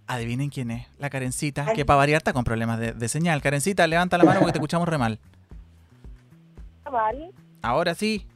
Adivinen 0.07 0.51
quién 0.51 0.70
es. 0.70 0.87
La 0.99 1.11
Karencita, 1.11 1.72
que 1.74 1.84
para 1.84 1.99
variar 1.99 2.18
está 2.18 2.32
con 2.32 2.45
problemas 2.45 2.78
de, 2.78 2.93
de 2.93 3.09
señal. 3.09 3.43
Karencita, 3.43 3.87
levanta 3.87 4.16
la 4.18 4.24
mano 4.24 4.41
porque 4.41 4.53
te 4.53 4.59
escuchamos 4.59 4.89
re 4.89 4.99
mal. 4.99 5.18
¿Vale? 6.91 7.30
Ahora 7.62 7.95
sí. 7.95 8.26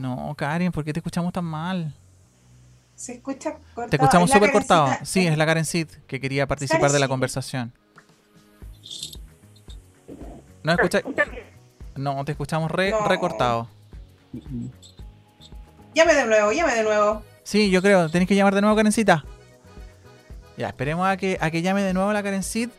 No, 0.00 0.34
Karen, 0.34 0.72
¿por 0.72 0.82
qué 0.82 0.94
te 0.94 1.00
escuchamos 1.00 1.30
tan 1.30 1.44
mal? 1.44 1.94
Se 2.94 3.12
escucha 3.14 3.52
cortado. 3.74 3.88
Te 3.90 3.96
escuchamos 3.96 4.30
súper 4.30 4.50
cortado. 4.50 4.88
Sí, 5.02 5.26
es 5.26 5.36
la 5.36 5.44
Karencita 5.44 5.98
que 6.06 6.18
quería 6.20 6.46
participar 6.46 6.90
de 6.90 6.98
la 6.98 7.06
conversación. 7.08 7.72
¿No 10.62 10.72
escucha? 10.72 11.02
No, 11.96 12.24
te 12.24 12.32
escuchamos 12.32 12.70
re, 12.70 12.92
No. 12.92 13.06
recortado. 13.08 13.68
Llame 15.94 16.14
de 16.14 16.26
nuevo, 16.26 16.52
llame 16.52 16.74
de 16.74 16.82
nuevo. 16.82 17.22
Sí, 17.42 17.70
yo 17.70 17.82
creo. 17.82 18.08
Tenéis 18.08 18.28
que 18.28 18.34
llamar 18.36 18.54
de 18.54 18.62
nuevo, 18.62 18.76
Karencita. 18.76 19.24
Ya, 20.56 20.68
esperemos 20.68 21.06
a 21.06 21.16
que, 21.18 21.36
a 21.40 21.50
que 21.50 21.60
llame 21.62 21.82
de 21.82 21.92
nuevo 21.92 22.10
la 22.12 22.22
Karencita. 22.22 22.72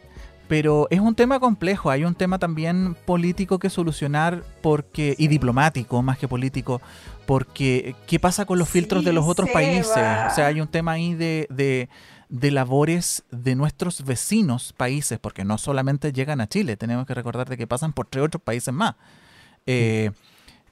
Pero 0.51 0.87
es 0.89 0.99
un 0.99 1.15
tema 1.15 1.39
complejo. 1.39 1.89
Hay 1.91 2.03
un 2.03 2.13
tema 2.13 2.37
también 2.37 2.97
político 3.05 3.57
que 3.57 3.69
solucionar 3.69 4.43
porque 4.61 5.15
y 5.17 5.29
diplomático 5.29 6.01
más 6.01 6.17
que 6.17 6.27
político. 6.27 6.81
Porque, 7.25 7.95
¿qué 8.05 8.19
pasa 8.19 8.43
con 8.43 8.59
los 8.59 8.67
Sí, 8.67 8.79
filtros 8.79 9.05
de 9.05 9.13
los 9.13 9.25
otros 9.25 9.47
Seba. 9.47 9.53
países? 9.61 9.87
O 9.87 10.35
sea, 10.35 10.47
hay 10.47 10.59
un 10.59 10.67
tema 10.67 10.91
ahí 10.91 11.13
de, 11.13 11.47
de, 11.49 11.87
de 12.27 12.51
labores 12.51 13.23
de 13.31 13.55
nuestros 13.55 14.03
vecinos 14.03 14.73
países, 14.73 15.19
porque 15.19 15.45
no 15.45 15.57
solamente 15.57 16.11
llegan 16.11 16.41
a 16.41 16.47
Chile, 16.49 16.75
tenemos 16.75 17.05
que 17.05 17.13
recordar 17.13 17.47
de 17.47 17.55
que 17.55 17.65
pasan 17.65 17.93
por 17.93 18.07
tres 18.07 18.25
otros 18.25 18.43
países 18.43 18.73
más. 18.73 18.95
Eh, 19.65 20.11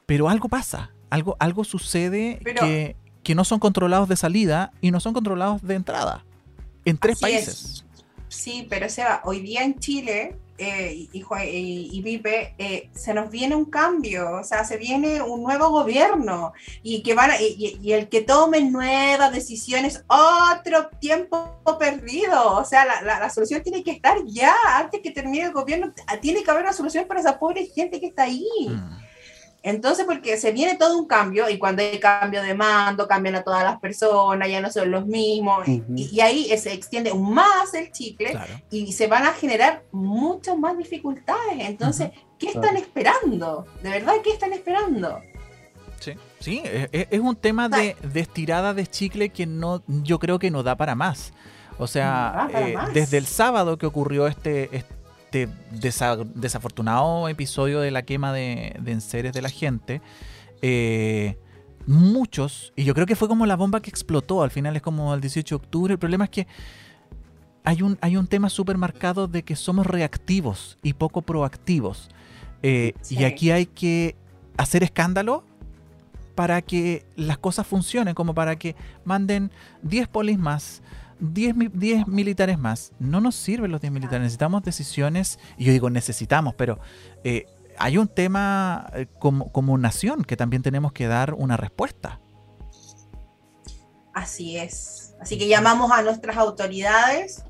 pero 0.05 0.27
algo 0.27 0.49
pasa, 0.49 0.91
algo, 1.09 1.37
algo 1.39 1.63
sucede 1.63 2.41
Pero- 2.43 2.63
que, 2.65 2.97
que 3.23 3.33
no 3.33 3.45
son 3.45 3.59
controlados 3.59 4.09
de 4.09 4.17
salida 4.17 4.73
y 4.81 4.91
no 4.91 4.99
son 4.99 5.13
controlados 5.13 5.61
de 5.61 5.75
entrada. 5.75 6.25
En 6.83 6.97
tres 6.97 7.23
Así 7.23 7.33
es. 7.33 7.85
Sí, 8.29 8.65
pero 8.69 8.87
Seba, 8.89 9.21
hoy 9.25 9.41
día 9.41 9.63
en 9.63 9.77
Chile, 9.79 10.35
eh, 10.57 11.07
y, 11.13 11.19
y 11.19 11.89
y- 11.97 12.01
Pipe, 12.01 12.53
eh, 12.57 12.89
se 12.93 13.13
nos 13.13 13.29
viene 13.29 13.55
un 13.55 13.65
cambio, 13.65 14.29
o 14.39 14.43
sea, 14.43 14.63
se 14.65 14.77
viene 14.77 15.21
un 15.21 15.41
nuevo 15.41 15.69
gobierno 15.69 16.53
y 16.83 17.01
que 17.01 17.13
van 17.15 17.31
a- 17.31 17.41
y, 17.41 17.91
el 17.93 18.07
que 18.09 18.21
tome 18.21 18.61
nuevas 18.61 19.31
decisiones, 19.31 20.03
otro 20.07 20.89
tiempo 20.99 21.55
perdido. 21.79 22.57
O 22.57 22.65
sea, 22.65 22.85
la, 22.85 23.01
la- 23.01 23.19
la 23.19 23.29
solución 23.29 23.63
tiene 23.63 23.83
que 23.83 23.91
estar 23.91 24.17
ya, 24.25 24.53
antes 24.75 25.01
que 25.01 25.11
termine 25.11 25.45
el 25.45 25.53
gobierno, 25.53 25.93
tiene 26.21 26.43
que 26.43 26.51
haber 26.51 26.63
una 26.63 26.73
solución 26.73 27.05
para 27.07 27.21
esa 27.21 27.39
pobre 27.39 27.65
gente 27.67 27.99
que 27.99 28.07
está 28.07 28.23
ahí. 28.23 28.45
Mm. 28.67 29.08
Entonces, 29.61 30.05
porque 30.05 30.37
se 30.37 30.51
viene 30.53 30.75
todo 30.77 30.97
un 30.97 31.05
cambio 31.05 31.49
y 31.49 31.57
cuando 31.57 31.81
hay 31.81 31.99
cambio 31.99 32.41
de 32.41 32.53
mando, 32.53 33.07
cambian 33.07 33.35
a 33.35 33.43
todas 33.43 33.63
las 33.63 33.79
personas, 33.79 34.47
ya 34.49 34.61
no 34.61 34.71
son 34.71 34.89
los 34.89 35.05
mismos, 35.05 35.67
y- 35.67 35.81
Ujú. 35.81 35.93
y, 35.97 36.09
y 36.15 36.21
ahí 36.21 36.57
se 36.57 36.71
extiende 36.73 37.13
más 37.13 37.73
el 37.73 37.91
chicle 37.91 38.31
Claro. 38.31 38.53
y 38.71 38.93
se 38.93 39.07
van 39.07 39.25
a 39.25 39.33
generar 39.33 39.83
muchas 39.91 40.57
más 40.57 40.77
dificultades. 40.77 41.57
Entonces, 41.59 42.11
¿qué 42.37 42.47
están 42.51 42.77
esperando? 42.77 43.65
¿De 43.83 43.89
verdad 43.89 44.13
qué 44.23 44.31
están 44.31 44.53
esperando? 44.53 45.19
Sí, 45.99 46.13
sí, 46.39 46.61
es, 46.63 47.07
es- 47.11 47.19
un 47.19 47.35
tema 47.35 47.67
de, 47.67 47.97
de 48.01 48.19
estirada 48.21 48.73
de 48.73 48.87
chicle 48.87 49.27
que 49.29 49.45
no, 49.45 49.83
yo 49.87 50.19
creo 50.19 50.39
que 50.39 50.49
no 50.51 50.63
da 50.63 50.77
para 50.77 50.95
más. 50.95 51.33
O 51.77 51.87
sea, 51.87 52.47
No 52.51 52.57
eh, 52.59 52.75
desde 52.93 53.17
el 53.17 53.25
sábado 53.25 53.77
que 53.77 53.85
ocurrió 53.85 54.27
este, 54.27 54.69
este 54.75 54.93
desa- 55.31 56.23
desafortunado 56.35 57.27
episodio 57.29 57.79
de 57.79 57.91
la 57.91 58.01
quema 58.03 58.33
de, 58.33 58.75
de 58.81 58.91
enseres 58.91 59.33
de 59.33 59.41
la 59.41 59.49
gente, 59.49 60.01
eh, 60.61 61.37
muchos, 61.85 62.73
y 62.75 62.83
yo 62.83 62.93
creo 62.93 63.05
que 63.05 63.15
fue 63.15 63.27
como 63.27 63.45
la 63.45 63.55
bomba 63.55 63.81
que 63.81 63.89
explotó, 63.89 64.43
al 64.43 64.51
final 64.51 64.75
es 64.75 64.81
como 64.81 65.13
el 65.13 65.21
18 65.21 65.57
de 65.57 65.63
octubre, 65.63 65.93
el 65.93 65.99
problema 65.99 66.25
es 66.25 66.29
que 66.29 66.47
hay 67.63 67.81
un, 67.81 67.97
hay 68.01 68.15
un 68.17 68.27
tema 68.27 68.49
súper 68.49 68.77
marcado 68.77 69.27
de 69.27 69.43
que 69.43 69.55
somos 69.55 69.85
reactivos 69.85 70.77
y 70.81 70.93
poco 70.93 71.21
proactivos. 71.21 72.09
Eh, 72.63 72.93
Sí. 73.01 73.17
Y 73.19 73.23
aquí 73.25 73.51
hay 73.51 73.65
que 73.65 74.15
hacer 74.57 74.83
escándalo 74.83 75.43
para 76.35 76.61
que 76.61 77.05
las 77.15 77.37
cosas 77.37 77.67
funcionen, 77.67 78.15
como 78.15 78.33
para 78.33 78.55
que 78.57 78.75
manden 79.03 79.51
10 79.83 80.07
polis 80.07 80.37
más, 80.39 80.81
10, 81.19 81.55
mi- 81.55 81.67
10 81.67 82.07
militares 82.07 82.57
más. 82.57 82.91
No 82.99 83.21
nos 83.21 83.35
sirven 83.35 83.71
los 83.71 83.81
10 83.81 83.91
militares, 83.93 84.21
necesitamos 84.21 84.63
decisiones, 84.63 85.39
y 85.57 85.65
yo 85.65 85.71
digo 85.71 85.89
necesitamos, 85.89 86.53
pero 86.55 86.79
eh, 87.23 87.45
hay 87.77 87.97
un 87.97 88.07
tema 88.07 88.89
eh, 88.93 89.07
como, 89.19 89.51
como 89.51 89.77
nación 89.77 90.23
que 90.23 90.35
también 90.37 90.61
tenemos 90.63 90.91
que 90.93 91.07
dar 91.07 91.33
una 91.33 91.57
respuesta. 91.57 92.19
Así 94.13 94.57
es. 94.57 95.15
Así 95.21 95.37
que 95.37 95.47
llamamos 95.47 95.91
a 95.91 96.01
nuestras 96.01 96.37
autoridades. 96.37 97.43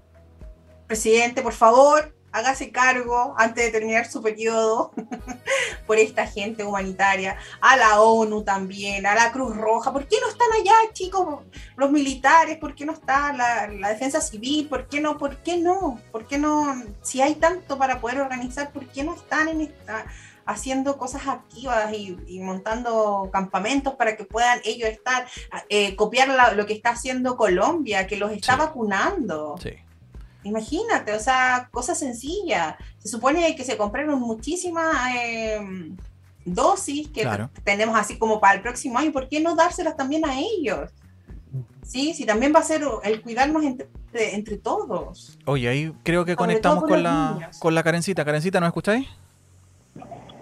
Presidente, 0.88 1.42
por 1.42 1.54
favor, 1.54 2.16
hágase 2.32 2.72
cargo 2.72 3.34
antes 3.38 3.66
de 3.66 3.72
terminar 3.72 4.06
su 4.06 4.22
periodo 4.22 4.92
por 5.88 5.98
esta 5.98 6.28
gente 6.28 6.64
humanitaria, 6.64 7.38
a 7.62 7.76
la 7.78 8.02
ONU 8.02 8.44
también, 8.44 9.06
a 9.06 9.16
la 9.16 9.32
Cruz 9.32 9.56
Roja. 9.56 9.92
¿Por 9.92 10.08
qué 10.08 10.18
no 10.22 10.28
están 10.30 10.48
allá, 10.60 10.76
chicos, 10.94 11.44
los 11.76 11.92
militares? 11.92 12.58
¿Por 12.58 12.76
qué 12.76 12.86
no 12.86 12.94
está 12.94 13.34
la, 13.34 13.68
la 13.68 13.90
defensa 13.90 14.22
civil? 14.22 14.68
¿Por 14.68 14.88
qué 14.88 15.02
no? 15.02 15.18
¿Por 15.18 15.38
qué 15.38 15.58
no? 15.58 16.00
¿Por 16.12 16.28
qué 16.28 16.38
no? 16.38 16.84
Si 17.02 17.22
hay 17.22 17.36
tanto 17.36 17.78
para 17.78 18.00
poder 18.00 18.22
organizar, 18.22 18.72
¿por 18.72 18.86
qué 18.88 19.04
no 19.04 19.16
están 19.16 19.48
en 19.50 19.62
esta, 19.62 20.06
haciendo 20.46 20.98
cosas 20.98 21.28
activas 21.28 21.92
y, 21.94 22.18
y 22.28 22.40
montando 22.40 23.30
campamentos 23.32 23.94
para 23.96 24.16
que 24.18 24.24
puedan 24.24 24.60
ellos 24.64 24.90
estar, 24.90 25.28
eh, 25.70 25.96
copiar 25.96 26.28
la- 26.30 26.54
lo 26.54 26.66
que 26.66 26.74
está 26.74 26.90
haciendo 26.92 27.38
Colombia, 27.38 28.08
que 28.08 28.18
los 28.18 28.32
está 28.32 28.54
Sí. 28.54 28.60
vacunando? 28.60 29.56
Sí. 29.62 29.72
Imagínate, 30.44 31.14
o 31.14 31.20
sea, 31.20 31.68
cosas 31.72 32.00
sencillas. 32.00 32.76
Se 32.98 33.08
supone 33.10 33.56
que 33.56 33.64
se 33.64 33.76
compraron 33.78 34.20
muchísimas 34.20 35.14
eh, 35.16 35.92
dosis 36.46 37.10
que 37.10 37.22
Claro. 37.22 37.50
tenemos 37.64 37.98
así 38.00 38.18
como 38.18 38.40
para 38.40 38.54
el 38.56 38.62
próximo 38.62 38.98
año. 38.98 39.12
¿Por 39.12 39.28
qué 39.28 39.40
no 39.42 39.56
dárselas 39.56 39.98
también 39.98 40.26
a 40.26 40.40
ellos? 40.40 40.92
Sí, 41.84 42.14
sí, 42.14 42.26
también 42.26 42.54
va 42.56 42.60
a 42.60 42.64
ser 42.64 42.84
el 43.04 43.22
cuidarnos 43.22 43.64
entre, 43.64 43.88
entre 44.36 44.58
todos. 44.58 45.38
Oye, 45.46 45.68
ahí 45.68 45.94
creo 46.04 46.24
que 46.24 46.34
Sobre 46.34 46.38
conectamos 46.46 46.84
con 46.84 47.02
la, 47.04 47.34
niños. 47.34 47.60
con 47.60 47.74
la 47.76 47.84
Karencita. 47.84 48.24
Karencita, 48.24 48.60
¿nos 48.60 48.68
escucháis? 48.68 49.08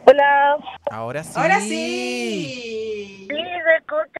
Hola. 0.06 0.58
Ahora 0.91 1.24
sí. 1.24 1.32
Ahora 1.36 1.60
sí. 1.62 3.28
Sí, 3.30 3.36
escucha. 3.78 4.20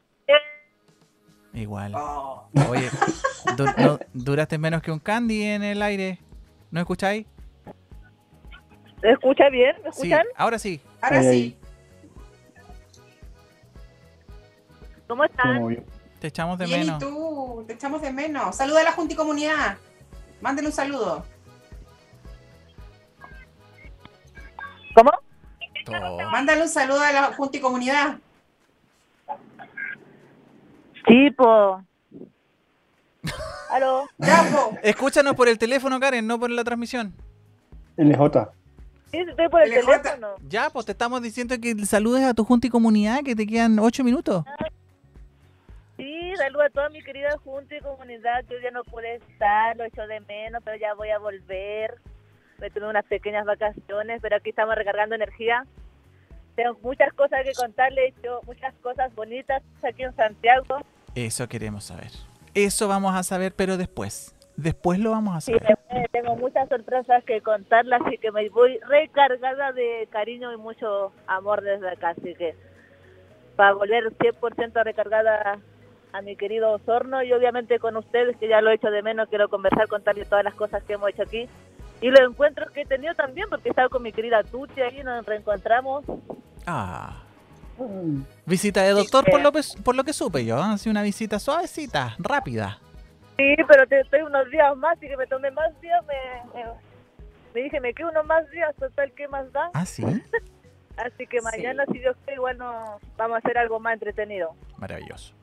Igual. 1.58 1.94
Oh, 1.96 2.48
Oye, 2.70 2.90
du- 3.58 3.66
no- 3.78 4.00
duraste 4.14 4.58
menos 4.60 4.82
que 4.84 4.92
un 4.92 5.00
candy 5.00 5.42
en 5.44 5.64
el 5.64 5.82
aire. 5.82 6.20
¿No 6.70 6.80
escucháis? 6.80 7.26
¿Se 9.02 9.10
escucha 9.12 9.50
bien? 9.50 9.76
¿Me 9.84 9.92
Sí, 9.92 10.02
escuchan? 10.08 10.26
ahora 10.36 10.60
sí. 10.60 10.80
ahora 11.02 11.24
sí. 11.24 11.58
¿Cómo 15.08 15.24
están? 15.24 15.86
Te 16.20 16.28
echamos 16.28 16.60
de 16.60 16.66
Bien, 16.66 16.82
menos. 16.82 17.02
¿y 17.02 17.06
tú? 17.06 17.64
Te 17.68 17.74
echamos 17.74 18.02
de 18.02 18.12
menos. 18.12 18.56
Saluda 18.56 18.82
a 18.82 18.84
la 18.84 18.92
Junta 18.92 19.14
y 19.14 19.18
Comunidad. 19.18 19.78
Mándenle 20.42 20.70
un 20.70 20.76
saludo. 20.76 21.26
¿Cómo? 24.94 25.12
Todo. 25.86 26.30
Mándale 26.30 26.62
un 26.64 26.70
saludo 26.70 27.00
a 27.02 27.12
la 27.12 27.24
Junta 27.34 27.58
y 27.58 27.62
Comunidad. 27.62 28.18
Sí, 31.08 31.32
po. 31.32 31.82
¿Aló? 33.72 34.06
Escúchanos 34.84 35.36
por 35.36 35.48
el 35.48 35.58
teléfono, 35.58 36.00
Karen, 36.00 36.26
no 36.26 36.40
por 36.40 36.50
la 36.50 36.64
transmisión. 36.64 37.14
LJ. 37.98 38.50
Sí, 39.12 39.18
estoy 39.20 39.50
por 39.50 39.62
el 39.62 39.72
LJ. 39.72 40.02
teléfono. 40.02 40.36
Ya, 40.48 40.70
pues 40.70 40.86
te 40.86 40.92
estamos 40.92 41.22
diciendo 41.22 41.56
que 41.62 41.74
saludes 41.86 42.24
a 42.24 42.34
tu 42.34 42.44
junta 42.44 42.68
y 42.68 42.70
comunidad, 42.70 43.24
que 43.24 43.36
te 43.36 43.48
quedan 43.48 43.80
ocho 43.80 44.04
minutos. 44.04 44.44
Sí, 45.98 46.34
saludo 46.38 46.62
a 46.64 46.70
toda 46.70 46.90
mi 46.90 47.02
querida 47.02 47.36
junta 47.44 47.76
y 47.76 47.80
comunidad 47.82 48.46
que 48.46 48.56
hoy 48.56 48.64
ya 48.64 48.72
no 48.72 48.84
pude 48.84 49.16
estar, 49.16 49.76
lo 49.78 49.84
echo 49.84 50.06
de 50.06 50.20
menos, 50.22 50.62
pero 50.64 50.78
ya 50.78 50.94
voy 50.94 51.10
a 51.10 51.18
volver. 51.18 51.96
Me 52.60 52.70
tuve 52.70 52.88
unas 52.88 53.06
pequeñas 53.06 53.46
vacaciones, 53.46 54.20
pero 54.22 54.36
aquí 54.36 54.50
estamos 54.52 54.76
recargando 54.76 55.16
energía. 55.16 55.66
Tengo 56.56 56.78
muchas 56.82 57.14
cosas 57.14 57.42
que 57.44 57.54
contarles, 57.54 58.06
he 58.06 58.20
hecho 58.20 58.42
muchas 58.46 58.74
cosas 58.82 59.14
bonitas 59.16 59.64
aquí 59.84 60.04
en 60.04 60.16
Santiago. 60.16 60.80
Eso 61.26 61.48
queremos 61.50 61.86
saber. 61.86 62.12
Eso 62.54 62.88
vamos 62.88 63.16
a 63.16 63.24
saber, 63.24 63.52
pero 63.56 63.76
después. 63.78 64.36
Después 64.56 65.00
lo 65.00 65.12
vamos 65.12 65.36
a 65.36 65.42
Sí, 65.42 65.52
saber. 65.54 65.78
eh, 65.90 66.06
tengo 66.12 66.36
muchas 66.36 66.70
sorpresas 66.70 67.24
que 67.24 67.42
contarlas, 67.42 68.02
así 68.06 68.18
que 68.20 68.32
me 68.32 68.48
voy 68.50 68.78
recargada 68.88 69.72
de 69.72 70.08
cariño 70.12 70.54
y 70.54 70.58
mucho 70.58 71.12
amor 71.26 71.62
desde 71.62 71.90
acá. 71.90 72.10
Así 72.10 72.36
que 72.36 72.56
para 73.56 73.74
volver 73.74 74.12
100% 74.18 74.84
recargada 74.84 75.60
a 76.14 76.22
mi 76.22 76.36
querido 76.36 76.72
Osorno 76.74 77.24
y 77.24 77.34
obviamente 77.34 77.80
con 77.80 77.98
ustedes, 77.98 78.38
que 78.38 78.48
ya 78.48 78.62
lo 78.62 78.70
he 78.70 78.76
hecho 78.76 78.92
de 78.92 79.02
menos, 79.02 79.28
quiero 79.30 79.50
conversar, 79.50 79.88
contarles 79.88 80.30
todas 80.30 80.44
las 80.44 80.54
cosas 80.54 80.84
que 80.84 80.94
hemos 80.94 81.10
hecho 81.10 81.24
aquí. 81.24 81.48
Y 82.00 82.10
los 82.12 82.20
encuentros 82.20 82.70
que 82.72 82.82
he 82.82 82.86
tenido 82.86 83.16
también, 83.16 83.48
porque 83.50 83.70
he 83.70 83.72
estado 83.72 83.90
con 83.90 84.04
mi 84.04 84.12
querida 84.12 84.44
Tuti 84.44 84.82
ahí, 84.82 85.02
nos 85.04 85.26
reencontramos. 85.26 86.06
Ah. 86.68 87.24
Visita 88.46 88.82
de 88.84 88.92
doctor, 88.92 89.24
Sí. 89.26 89.32
por 89.32 89.42
lo, 89.42 89.52
que- 89.52 89.62
por 89.84 89.96
lo 89.96 90.04
que 90.04 90.14
supe 90.14 90.46
yo. 90.46 90.58
Así 90.62 90.90
una 90.90 91.04
visita 91.04 91.40
suavecita, 91.40 92.16
rápida. 92.20 92.80
Sí, 93.38 93.56
pero 93.68 93.86
te, 93.88 94.00
estoy 94.00 94.22
unos 94.22 94.50
días 94.50 94.76
más 94.78 94.98
y 94.98 95.08
que 95.08 95.16
me 95.18 95.28
tomé 95.28 95.52
más 95.52 95.70
días, 95.80 96.04
me, 96.08 96.60
me, 96.60 96.66
me 97.54 97.62
dije, 97.62 97.80
me 97.80 97.94
quedo 97.94 98.10
unos 98.10 98.26
más 98.26 98.50
días, 98.50 98.74
total, 98.80 99.12
¿qué 99.14 99.28
más 99.28 99.52
da? 99.52 99.70
Ah, 99.74 99.86
sí. 99.86 100.04
Así 100.98 101.28
que 101.28 101.40
mañana, 101.42 101.86
si 101.92 102.00
Dios 102.00 102.16
quiere, 102.26 102.36
igual 102.38 102.58
no, 102.58 103.00
vamos 103.18 103.36
a 103.36 103.38
hacer 103.38 103.58
algo 103.60 103.80
más 103.80 103.94
entretenido. 103.94 104.56
Maravilloso. 104.78 105.34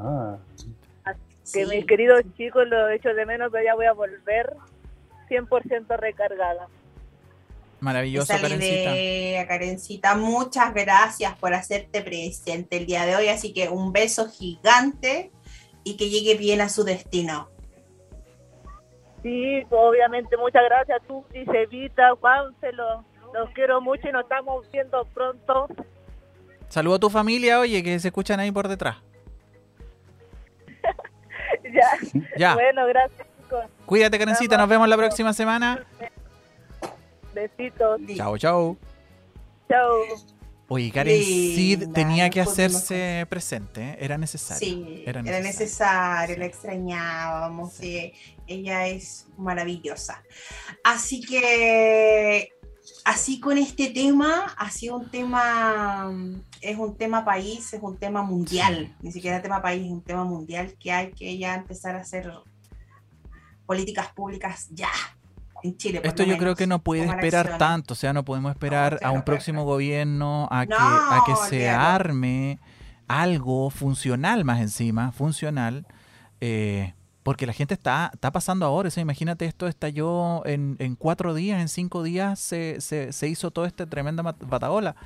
Ah, 0.00 0.36
Que 1.52 1.64
Sí. 1.64 1.66
mis 1.66 1.84
queridos 1.86 2.22
chicos 2.36 2.66
lo 2.68 2.88
he 2.88 2.96
hecho 2.96 3.12
de 3.14 3.26
menos, 3.26 3.50
pero 3.52 3.64
ya 3.64 3.74
voy 3.74 3.86
a 3.86 3.92
volver 3.92 4.54
100% 5.28 5.96
recargada. 5.96 6.66
Maravilloso, 7.82 8.32
Karencita. 8.32 8.96
idea, 8.96 9.46
Karencita. 9.48 10.14
Muchas 10.14 10.72
gracias 10.72 11.36
por 11.38 11.52
hacerte 11.52 12.00
presente 12.00 12.76
el 12.76 12.86
día 12.86 13.04
de 13.04 13.16
hoy. 13.16 13.26
Así 13.28 13.52
que 13.52 13.68
un 13.68 13.92
beso 13.92 14.28
gigante 14.30 15.32
y 15.82 15.96
que 15.96 16.08
llegue 16.08 16.36
bien 16.36 16.60
a 16.60 16.68
su 16.68 16.84
destino. 16.84 17.48
Sí, 19.24 19.64
obviamente, 19.70 20.36
muchas 20.36 20.62
gracias 20.64 21.00
a 21.02 21.06
tú, 21.06 21.24
Evita, 21.32 22.10
Juan, 22.20 22.54
se 22.60 22.70
los 22.72 23.04
quiero 23.52 23.80
mucho 23.80 24.08
y 24.08 24.12
nos 24.12 24.22
estamos 24.22 24.64
viendo 24.72 25.04
pronto. 25.06 25.66
Saludo 26.68 26.94
a 26.94 26.98
tu 27.00 27.10
familia, 27.10 27.58
oye, 27.58 27.82
que 27.82 27.98
se 27.98 28.08
escuchan 28.08 28.38
ahí 28.38 28.52
por 28.52 28.68
detrás. 28.68 28.96
ya, 31.64 31.88
Ya. 32.36 32.54
bueno, 32.54 32.86
gracias 32.86 33.26
chicos, 33.42 33.64
Cuídate, 33.86 34.18
Karencita. 34.20 34.56
Nos 34.56 34.68
vemos 34.68 34.88
la 34.88 34.96
próxima 34.96 35.32
semana. 35.32 35.84
Besitos, 37.34 38.00
Chao, 38.16 38.36
chao. 38.38 38.76
chao. 39.68 39.90
Oye, 40.68 40.90
Karen 40.90 41.22
sí 41.22 41.76
Linda, 41.76 41.92
tenía 41.92 42.30
que 42.30 42.40
hacerse 42.40 43.26
presente, 43.28 43.82
¿eh? 43.90 43.96
era 44.00 44.16
necesario. 44.16 44.66
Sí, 44.66 45.02
era 45.06 45.20
era 45.20 45.40
necesario. 45.40 45.42
necesario, 45.42 46.34
Sí. 46.34 46.38
la 46.40 46.46
extrañábamos. 46.46 47.72
sí. 47.74 48.12
Ella 48.46 48.86
es 48.86 49.26
maravillosa. 49.36 50.22
Así 50.82 51.20
que, 51.20 52.50
así 53.04 53.38
con 53.38 53.58
este 53.58 53.90
tema, 53.90 54.54
ha 54.56 54.70
sido 54.70 54.96
un 54.96 55.10
tema, 55.10 56.10
es 56.60 56.76
un 56.78 56.96
tema 56.96 57.24
país, 57.24 57.72
es 57.72 57.82
un 57.82 57.98
tema 57.98 58.22
mundial, 58.22 58.96
ni 59.02 59.12
siquiera 59.12 59.42
tema 59.42 59.60
país, 59.60 59.84
es 59.84 59.90
un 59.90 60.02
tema 60.02 60.24
mundial 60.24 60.74
que 60.78 60.90
hay 60.90 61.12
que 61.12 61.36
ya 61.38 61.54
empezar 61.54 61.96
a 61.96 62.00
hacer 62.00 62.30
políticas 63.66 64.08
públicas 64.12 64.68
ya. 64.70 64.90
En 65.62 65.76
Chile. 65.76 66.00
por 66.00 66.08
Esto 66.08 66.24
yo 66.24 66.38
creo 66.38 66.54
que 66.54 66.66
no 66.66 66.80
puede 66.82 67.04
esperar 67.04 67.58
tanto, 67.58 67.94
o 67.94 67.96
sea, 67.96 68.12
no 68.12 68.24
podemos 68.24 68.50
esperar 68.50 68.98
claro, 68.98 69.14
a 69.14 69.16
un 69.16 69.22
próximo 69.22 69.60
claro. 69.62 69.72
gobierno 69.72 70.48
a 70.50 70.66
que, 70.66 70.74
No, 70.74 70.78
a 70.78 71.22
que 71.26 71.36
se 71.48 71.68
arme 71.68 72.58
algo 73.08 73.70
funcional 73.70 74.44
más 74.44 74.60
encima, 74.60 75.12
funcional, 75.12 75.86
eh, 76.40 76.94
porque 77.22 77.46
la 77.46 77.52
gente 77.52 77.74
está, 77.74 78.10
está 78.12 78.32
pasando 78.32 78.66
ahora, 78.66 78.88
o 78.88 78.90
sea, 78.90 79.02
imagínate 79.02 79.44
esto 79.44 79.68
estalló 79.68 80.44
en, 80.46 80.76
en 80.78 80.96
cuatro 80.96 81.34
días, 81.34 81.60
en 81.60 81.68
cinco 81.68 82.02
días 82.02 82.38
se, 82.38 82.80
se, 82.80 83.12
se 83.12 83.28
hizo 83.28 83.50
toda 83.50 83.66
esta 83.66 83.86
tremenda 83.86 84.22
bataola. 84.22 84.96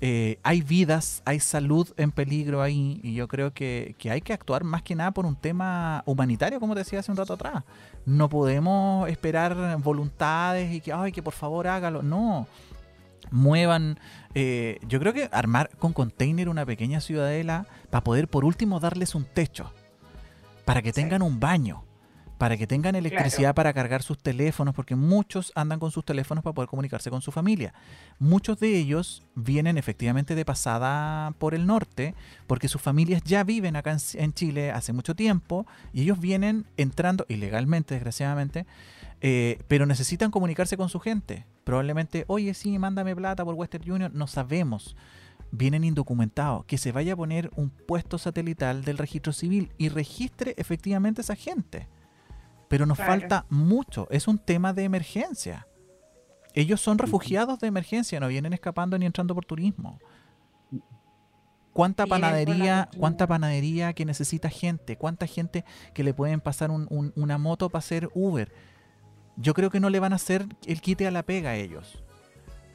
Eh, 0.00 0.38
hay 0.42 0.60
vidas, 0.60 1.22
hay 1.24 1.40
salud 1.40 1.88
en 1.96 2.10
peligro 2.10 2.60
ahí 2.60 3.00
y 3.02 3.14
yo 3.14 3.26
creo 3.28 3.52
que, 3.54 3.94
que 3.98 4.10
hay 4.10 4.20
que 4.20 4.32
actuar 4.32 4.62
más 4.64 4.82
que 4.82 4.94
nada 4.94 5.12
por 5.12 5.24
un 5.24 5.36
tema 5.36 6.02
humanitario, 6.04 6.60
como 6.60 6.74
te 6.74 6.80
decía 6.80 6.98
hace 7.00 7.10
un 7.10 7.16
rato 7.16 7.32
atrás. 7.34 7.62
No 8.04 8.28
podemos 8.28 9.08
esperar 9.08 9.78
voluntades 9.78 10.72
y 10.74 10.80
que, 10.80 10.92
ay, 10.92 11.12
que 11.12 11.22
por 11.22 11.32
favor 11.32 11.66
hágalo. 11.68 12.02
No, 12.02 12.46
muevan. 13.30 13.98
eh, 14.34 14.78
yo 14.88 14.98
creo 14.98 15.12
que 15.14 15.28
armar 15.32 15.70
con 15.78 15.92
container 15.92 16.48
una 16.48 16.66
pequeña 16.66 17.00
ciudadela 17.00 17.66
para 17.90 18.02
poder 18.04 18.28
por 18.28 18.44
último 18.44 18.80
darles 18.80 19.14
un 19.14 19.24
techo, 19.24 19.72
para 20.64 20.82
que 20.82 20.90
Sí. 20.90 21.00
tengan 21.00 21.22
un 21.22 21.38
baño, 21.40 21.84
para 22.38 22.56
que 22.56 22.66
tengan 22.66 22.94
electricidad 22.94 23.54
para 23.54 23.72
cargar 23.72 24.02
sus 24.02 24.18
teléfonos, 24.18 24.74
porque 24.74 24.96
muchos 24.96 25.52
andan 25.54 25.78
con 25.78 25.90
sus 25.90 26.04
teléfonos 26.04 26.42
para 26.42 26.54
poder 26.54 26.68
comunicarse 26.68 27.10
con 27.10 27.22
su 27.22 27.32
familia. 27.32 27.74
Muchos 28.18 28.58
de 28.58 28.76
ellos 28.76 29.22
vienen 29.34 29.78
efectivamente 29.78 30.34
de 30.34 30.44
pasada 30.44 31.32
por 31.38 31.54
el 31.54 31.66
norte, 31.66 32.14
porque 32.46 32.68
sus 32.68 32.80
familias 32.80 33.22
ya 33.24 33.44
viven 33.44 33.76
acá 33.76 33.92
en, 33.92 33.98
en 34.20 34.32
Chile 34.32 34.70
hace 34.70 34.92
mucho 34.92 35.14
tiempo 35.14 35.66
y 35.92 36.02
ellos 36.02 36.20
vienen 36.20 36.66
entrando 36.76 37.24
ilegalmente, 37.28 37.94
desgraciadamente, 37.94 38.66
eh, 39.20 39.58
pero 39.68 39.86
necesitan 39.86 40.30
comunicarse 40.30 40.76
con 40.76 40.90
su 40.90 41.00
gente. 41.00 41.46
Probablemente, 41.64 42.24
oye, 42.26 42.52
sí, 42.52 42.78
mándame 42.78 43.16
plata 43.16 43.42
por 43.42 43.54
Western 43.54 43.90
Union, 43.90 44.12
no 44.14 44.26
sabemos. 44.26 44.96
Vienen 45.50 45.82
indocumentados. 45.82 46.66
Que 46.66 46.76
se 46.76 46.92
vaya 46.92 47.14
a 47.14 47.16
poner 47.16 47.50
un 47.56 47.70
puesto 47.70 48.18
satelital 48.18 48.84
del 48.84 48.98
registro 48.98 49.32
civil 49.32 49.70
y 49.78 49.88
registre 49.88 50.54
efectivamente 50.58 51.22
esa 51.22 51.36
gente. 51.36 51.88
Pero 52.74 52.86
nos 52.86 52.96
Claro. 52.98 53.12
falta 53.12 53.46
mucho. 53.50 54.08
Es 54.10 54.26
un 54.26 54.36
tema 54.36 54.72
de 54.72 54.82
emergencia. 54.82 55.68
Ellos 56.54 56.80
son 56.80 56.98
refugiados 56.98 57.60
de 57.60 57.68
emergencia, 57.68 58.18
no 58.18 58.26
vienen 58.26 58.52
escapando 58.52 58.98
ni 58.98 59.06
entrando 59.06 59.32
por 59.32 59.44
turismo. 59.44 60.00
¿Cuánta 61.72 62.04
panadería, 62.08 62.88
cuánta 62.98 63.28
panadería 63.28 63.92
que 63.92 64.04
necesita 64.04 64.48
gente? 64.50 64.96
¿Cuánta 64.96 65.28
gente 65.28 65.64
que 65.92 66.02
le 66.02 66.14
pueden 66.14 66.40
pasar 66.40 66.72
un- 66.72 66.88
un- 66.90 67.12
una 67.14 67.38
moto 67.38 67.70
para 67.70 67.78
hacer 67.78 68.08
Uber? 68.12 68.52
Yo 69.36 69.54
creo 69.54 69.70
que 69.70 69.78
no 69.78 69.88
le 69.88 70.00
van 70.00 70.12
a 70.12 70.16
hacer 70.16 70.44
el 70.66 70.80
quite 70.80 71.06
a 71.06 71.12
la 71.12 71.22
pega 71.22 71.50
a 71.50 71.54
ellos. 71.56 72.02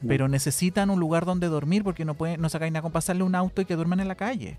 Pero 0.08 0.28
necesitan 0.28 0.88
un 0.88 0.98
lugar 0.98 1.26
donde 1.26 1.48
dormir 1.48 1.84
porque 1.84 2.06
no 2.06 2.14
pueden, 2.14 2.40
no 2.40 2.48
sacáis 2.48 2.72
nada 2.72 2.80
con 2.82 2.92
pasarle 2.92 3.22
un 3.22 3.34
auto 3.34 3.60
y 3.60 3.66
que 3.66 3.76
duerman 3.76 4.00
en 4.00 4.08
la 4.08 4.14
calle. 4.14 4.58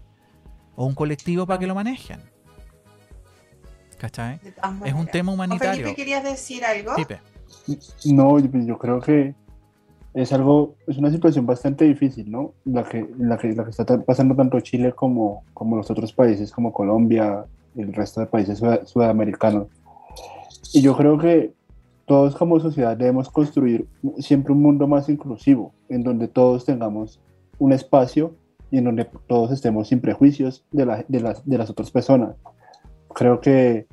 O 0.75 0.85
un 0.85 0.93
colectivo 0.93 1.47
para 1.47 1.57
que 1.57 1.65
lo 1.65 1.73
manejen. 1.73 2.21
¿Cachai? 4.01 4.39
Es 4.83 4.93
un 4.95 5.05
tema 5.05 5.31
¿O 5.31 5.35
humanitario. 5.35 5.83
Felipe, 5.83 5.95
¿querías 5.95 6.23
decir 6.23 6.65
algo? 6.65 6.95
Pipe. 6.95 7.19
No, 8.05 8.39
yo, 8.39 8.79
creo 8.79 8.99
que 8.99 9.35
es 10.15 10.33
algo, 10.33 10.73
es 10.87 10.97
una 10.97 11.11
situación 11.11 11.45
bastante 11.45 11.85
difícil, 11.85 12.31
¿no? 12.31 12.53
La 12.65 12.83
que, 12.83 13.07
la 13.19 13.37
que, 13.37 13.53
la 13.53 13.63
que 13.63 13.69
está 13.69 13.85
pasando 14.01 14.35
tanto 14.35 14.59
Chile 14.61 14.91
como, 14.93 15.43
como 15.53 15.77
los 15.77 15.91
otros 15.91 16.13
países, 16.13 16.51
como 16.51 16.73
Colombia, 16.73 17.45
el 17.75 17.93
resto 17.93 18.21
de 18.21 18.25
países 18.25 18.57
sud- 18.57 18.85
sudamericanos. 18.85 19.67
Y 20.73 20.81
yo 20.81 20.97
creo 20.97 21.19
que 21.19 21.53
todos 22.07 22.35
como 22.35 22.59
sociedad 22.59 22.97
debemos 22.97 23.29
construir 23.29 23.85
siempre 24.17 24.51
un 24.51 24.63
mundo 24.63 24.87
más 24.87 25.09
inclusivo, 25.09 25.73
en 25.89 26.01
donde 26.03 26.27
todos 26.27 26.65
tengamos 26.65 27.19
un 27.59 27.71
espacio 27.71 28.33
y 28.71 28.79
en 28.79 28.85
donde 28.85 29.07
todos 29.27 29.51
estemos 29.51 29.89
sin 29.89 30.01
prejuicios 30.01 30.65
de, 30.71 30.87
la- 30.87 31.05
de 31.07 31.19
las, 31.19 31.45
de 31.47 31.57
las 31.59 31.69
otras 31.69 31.91
personas. 31.91 32.35
Creo 33.13 33.39
que 33.39 33.85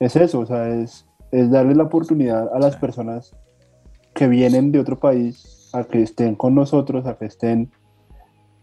es 0.00 0.16
eso, 0.16 0.40
o 0.40 0.46
sea, 0.46 0.68
es, 0.68 1.06
es 1.32 1.50
darle 1.50 1.74
la 1.74 1.84
oportunidad 1.84 2.52
a 2.54 2.58
las 2.58 2.76
personas 2.76 3.34
que 4.14 4.28
vienen 4.28 4.72
de 4.72 4.80
otro 4.80 4.96
país 4.98 5.70
a 5.72 5.84
que 5.84 6.02
estén 6.02 6.34
con 6.34 6.54
nosotros, 6.54 7.06
a 7.06 7.16
que 7.16 7.26
estén 7.26 7.70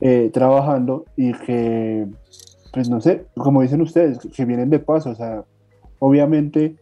eh, 0.02 0.30
trabajando 0.34 1.06
y 1.16 1.34
que, 1.34 2.08
pues 2.74 2.90
no 2.90 3.00
sé, 3.02 3.26
como 3.36 3.62
dicen 3.62 3.82
ustedes, 3.82 4.20
que 4.36 4.46
vienen 4.46 4.70
de 4.70 4.80
paso, 4.80 5.12
o 5.12 5.16
sea, 5.16 5.44
obviamente 6.00 6.76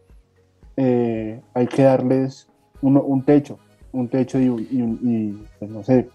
eh, 0.76 1.40
hay 1.54 1.66
que 1.66 1.82
darles 1.82 2.48
uno- 2.82 3.02
un 3.02 3.22
techo, 3.22 3.58
un 3.92 4.08
techo 4.08 4.38
y, 4.40 4.46
y 4.46 4.98
y, 5.02 5.44
pues, 5.58 5.70
no 5.70 5.82
sé, 5.84 6.08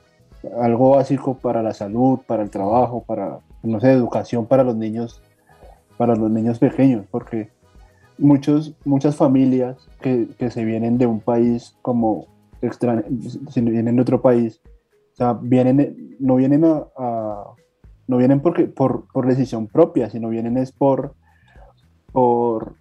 algo 0.59 0.91
básico 0.91 1.35
para 1.35 1.61
la 1.63 1.73
salud, 1.73 2.19
para 2.27 2.43
el 2.43 2.49
trabajo, 2.49 3.03
para, 3.05 3.39
no 3.63 3.79
sé, 3.79 3.91
educación 3.91 4.45
para 4.45 4.63
los 4.63 4.75
niños, 4.75 5.21
para 5.99 6.15
los 6.15 6.31
niños 6.31 6.59
pequeños, 6.59 7.05
porque 7.11 7.49
muchos, 8.17 8.73
muchas 8.85 9.17
familias 9.17 9.89
que, 9.99 10.29
que 10.37 10.49
se 10.49 10.63
vienen 10.63 10.97
de 10.97 11.05
un 11.05 11.19
país 11.19 11.75
como 11.81 12.27
extra, 12.61 13.03
si 13.49 13.59
vienen 13.59 13.97
de 13.97 14.01
otro 14.01 14.21
país, 14.21 14.61
o 15.11 15.15
sea, 15.17 15.33
vienen, 15.33 16.15
no 16.17 16.37
vienen 16.37 16.63
a, 16.63 17.43
no 18.07 18.17
vienen 18.17 18.39
porque, 18.39 18.67
por, 18.67 19.07
por 19.11 19.27
decisión 19.27 19.67
propia, 19.67 20.09
sino 20.09 20.29
vienen 20.29 20.55
es 20.55 20.71
por, 20.71 21.15
por 22.13 22.75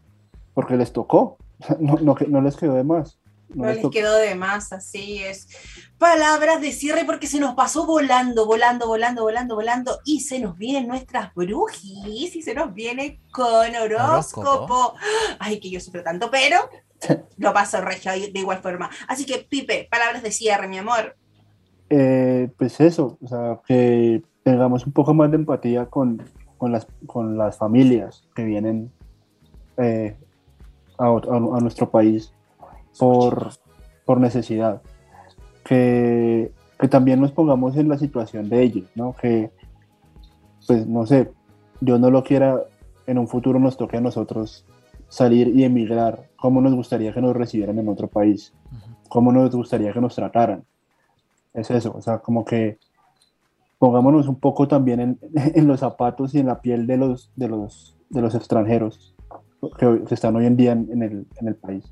porque 0.54 0.76
les 0.76 0.92
tocó, 0.92 1.38
no, 1.80 1.96
no, 1.96 2.14
no 2.28 2.40
les 2.40 2.56
quedó 2.56 2.74
de 2.74 2.84
más. 2.84 3.18
No 3.54 3.64
les 3.66 3.88
quedó 3.90 4.16
de 4.16 4.34
más, 4.34 4.72
así 4.72 5.22
es. 5.22 5.48
Palabras 5.96 6.60
de 6.60 6.70
cierre 6.72 7.04
porque 7.04 7.26
se 7.26 7.40
nos 7.40 7.54
pasó 7.54 7.86
volando, 7.86 8.44
volando, 8.46 8.86
volando, 8.86 9.22
volando, 9.22 9.54
volando 9.54 9.98
y 10.04 10.20
se 10.20 10.38
nos 10.38 10.56
vienen 10.58 10.86
nuestras 10.86 11.34
brujis 11.34 12.36
y 12.36 12.42
se 12.42 12.54
nos 12.54 12.74
viene 12.74 13.20
con 13.32 13.74
horóscopo. 13.74 14.50
Horóscopo. 14.50 14.94
Ay, 15.38 15.60
que 15.60 15.70
yo 15.70 15.80
sufro 15.80 16.02
tanto, 16.02 16.30
pero 16.30 16.58
lo 17.38 17.52
paso 17.54 17.80
regio 17.80 18.12
de 18.12 18.38
igual 18.38 18.58
forma. 18.58 18.90
Así 19.08 19.24
que, 19.24 19.38
Pipe, 19.48 19.88
palabras 19.90 20.22
de 20.22 20.30
cierre, 20.30 20.68
mi 20.68 20.78
amor. 20.78 21.16
Eh, 21.90 22.50
pues 22.58 22.78
eso, 22.80 23.16
o 23.22 23.28
sea, 23.28 23.60
que 23.66 24.22
tengamos 24.42 24.84
un 24.86 24.92
poco 24.92 25.14
más 25.14 25.30
de 25.30 25.36
empatía 25.36 25.86
con, 25.86 26.22
con, 26.58 26.70
las, 26.70 26.86
con 27.06 27.38
las 27.38 27.56
familias 27.56 28.28
que 28.34 28.44
vienen 28.44 28.92
eh, 29.78 30.14
a- 30.98 31.06
a 31.06 31.60
nuestro 31.60 31.90
país 31.90 32.32
por, 32.98 33.50
por 34.04 34.20
necesidad. 34.20 34.82
Que, 35.64 36.52
que 36.78 36.88
también 36.88 37.20
nos 37.20 37.32
pongamos 37.32 37.76
en 37.76 37.88
la 37.88 37.98
situación 37.98 38.48
de 38.48 38.62
ellos, 38.62 38.88
¿no? 38.94 39.14
Que, 39.20 39.50
pues, 40.66 40.86
no 40.86 41.06
sé, 41.06 41.30
Dios 41.80 42.00
no 42.00 42.10
lo 42.10 42.24
quiera, 42.24 42.62
en 43.06 43.18
un 43.18 43.28
futuro 43.28 43.58
nos 43.58 43.76
toque 43.76 43.96
a 43.96 44.00
nosotros 44.00 44.64
salir 45.08 45.48
y 45.48 45.64
emigrar. 45.64 46.28
¿Cómo 46.36 46.60
nos 46.60 46.74
gustaría 46.74 47.12
que 47.12 47.20
nos 47.20 47.36
recibieran 47.36 47.78
en 47.78 47.88
otro 47.88 48.08
país? 48.08 48.52
¿Cómo 49.08 49.32
nos 49.32 49.54
gustaría 49.54 49.92
que 49.92 50.00
nos 50.00 50.14
trataran? 50.14 50.64
Es 51.54 51.70
eso, 51.70 51.92
o 51.96 52.02
sea, 52.02 52.18
como 52.18 52.44
que 52.44 52.78
pongámonos 53.78 54.28
un 54.28 54.36
poco 54.36 54.68
también 54.68 55.00
en, 55.00 55.18
en 55.32 55.66
los 55.66 55.80
zapatos 55.80 56.34
y 56.34 56.40
en 56.40 56.46
la 56.46 56.60
piel 56.60 56.86
de 56.86 56.96
los, 56.96 57.30
de 57.36 57.48
los, 57.48 57.96
de 58.10 58.20
los 58.20 58.34
extranjeros 58.34 59.14
que, 59.78 60.04
que 60.06 60.14
están 60.14 60.36
hoy 60.36 60.46
en 60.46 60.56
día 60.56 60.72
en, 60.72 60.88
en 60.92 61.02
el, 61.02 61.26
en 61.40 61.48
el 61.48 61.54
país. 61.56 61.84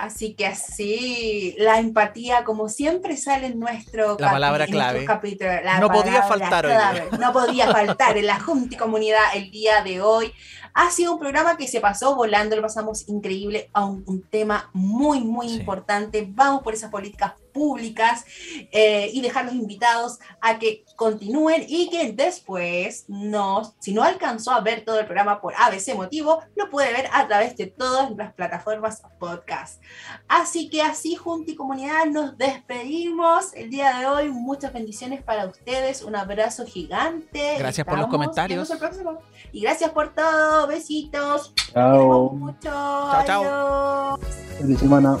Así 0.00 0.34
que 0.34 0.46
así, 0.46 1.54
la 1.58 1.78
empatía, 1.78 2.42
como 2.44 2.68
siempre, 2.70 3.16
sale 3.16 3.48
en 3.48 3.58
nuestro, 3.60 4.16
La 4.18 4.30
palabra 4.30 4.66
clave. 4.66 5.04
capítulo. 5.04 5.50
La 5.62 5.78
No 5.78 5.90
podía 5.90 6.22
faltar 6.22 6.66
hoy. 6.66 6.72
No 7.18 7.32
podía 7.32 7.70
faltar 7.70 8.16
en 8.16 8.26
la 8.26 8.40
Junta 8.40 8.74
y 8.74 8.78
Comunidad 8.78 9.22
el 9.34 9.50
día 9.50 9.82
de 9.82 10.00
hoy. 10.00 10.32
Ha 10.72 10.90
sido 10.90 11.12
un 11.14 11.18
programa 11.18 11.56
que 11.56 11.66
se 11.68 11.80
pasó 11.80 12.14
volando, 12.14 12.56
lo 12.56 12.62
pasamos 12.62 13.08
increíble 13.08 13.68
a 13.72 13.84
un, 13.84 14.02
un 14.06 14.22
tema 14.22 14.70
muy, 14.72 15.20
muy 15.20 15.48
Sí. 15.48 15.56
importante. 15.56 16.26
Vamos 16.30 16.62
por 16.62 16.72
esas 16.74 16.90
políticas 16.90 17.32
públicas 17.52 18.24
eh, 18.72 19.10
y 19.12 19.20
dejar 19.20 19.44
los 19.44 19.54
invitados 19.54 20.18
a 20.40 20.58
que 20.58 20.84
continúen 20.96 21.64
y 21.68 21.90
que 21.90 22.12
después, 22.12 23.04
no, 23.08 23.74
si 23.78 23.92
no 23.92 24.02
alcanzó 24.02 24.52
a 24.52 24.60
ver 24.60 24.84
todo 24.84 24.98
el 24.98 25.06
programa 25.06 25.40
por 25.40 25.54
ABC 25.56 25.94
motivo, 25.94 26.42
lo 26.56 26.70
puede 26.70 26.92
ver 26.92 27.08
a 27.12 27.26
través 27.26 27.56
de 27.56 27.66
todas 27.66 28.10
las 28.16 28.32
plataformas 28.34 29.02
podcast. 29.18 29.82
Así 30.28 30.68
que 30.68 30.82
así, 30.82 31.14
Junta 31.14 31.50
y 31.50 31.54
Comunidad, 31.54 32.06
nos 32.06 32.36
despedimos 32.36 33.54
el 33.54 33.70
día 33.70 33.98
de 33.98 34.06
hoy. 34.06 34.28
Muchas 34.30 34.72
bendiciones 34.72 35.22
para 35.22 35.46
ustedes. 35.46 36.02
Un 36.02 36.16
abrazo 36.16 36.66
gigante. 36.66 37.56
Gracias 37.58 37.86
por 37.86 37.98
los 37.98 38.08
comentarios. 38.08 38.68
viéndonos 38.68 38.70
el 38.70 38.78
próximo. 38.78 39.22
Y 39.52 39.62
gracias 39.62 39.90
por 39.90 40.14
todo. 40.14 40.66
Besitos. 40.66 41.52
Chao, 41.72 41.92
queremos 41.92 42.32
mucho. 42.32 42.60
Chao, 42.60 43.24
chao. 43.26 44.14
Adiós. 44.14 44.34
feliz 44.58 44.78
semana. 44.78 45.18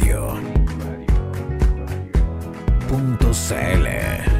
Click 0.00 0.70
Radio. 0.78 1.06
Punto 2.86 3.32
CL. 3.32 4.39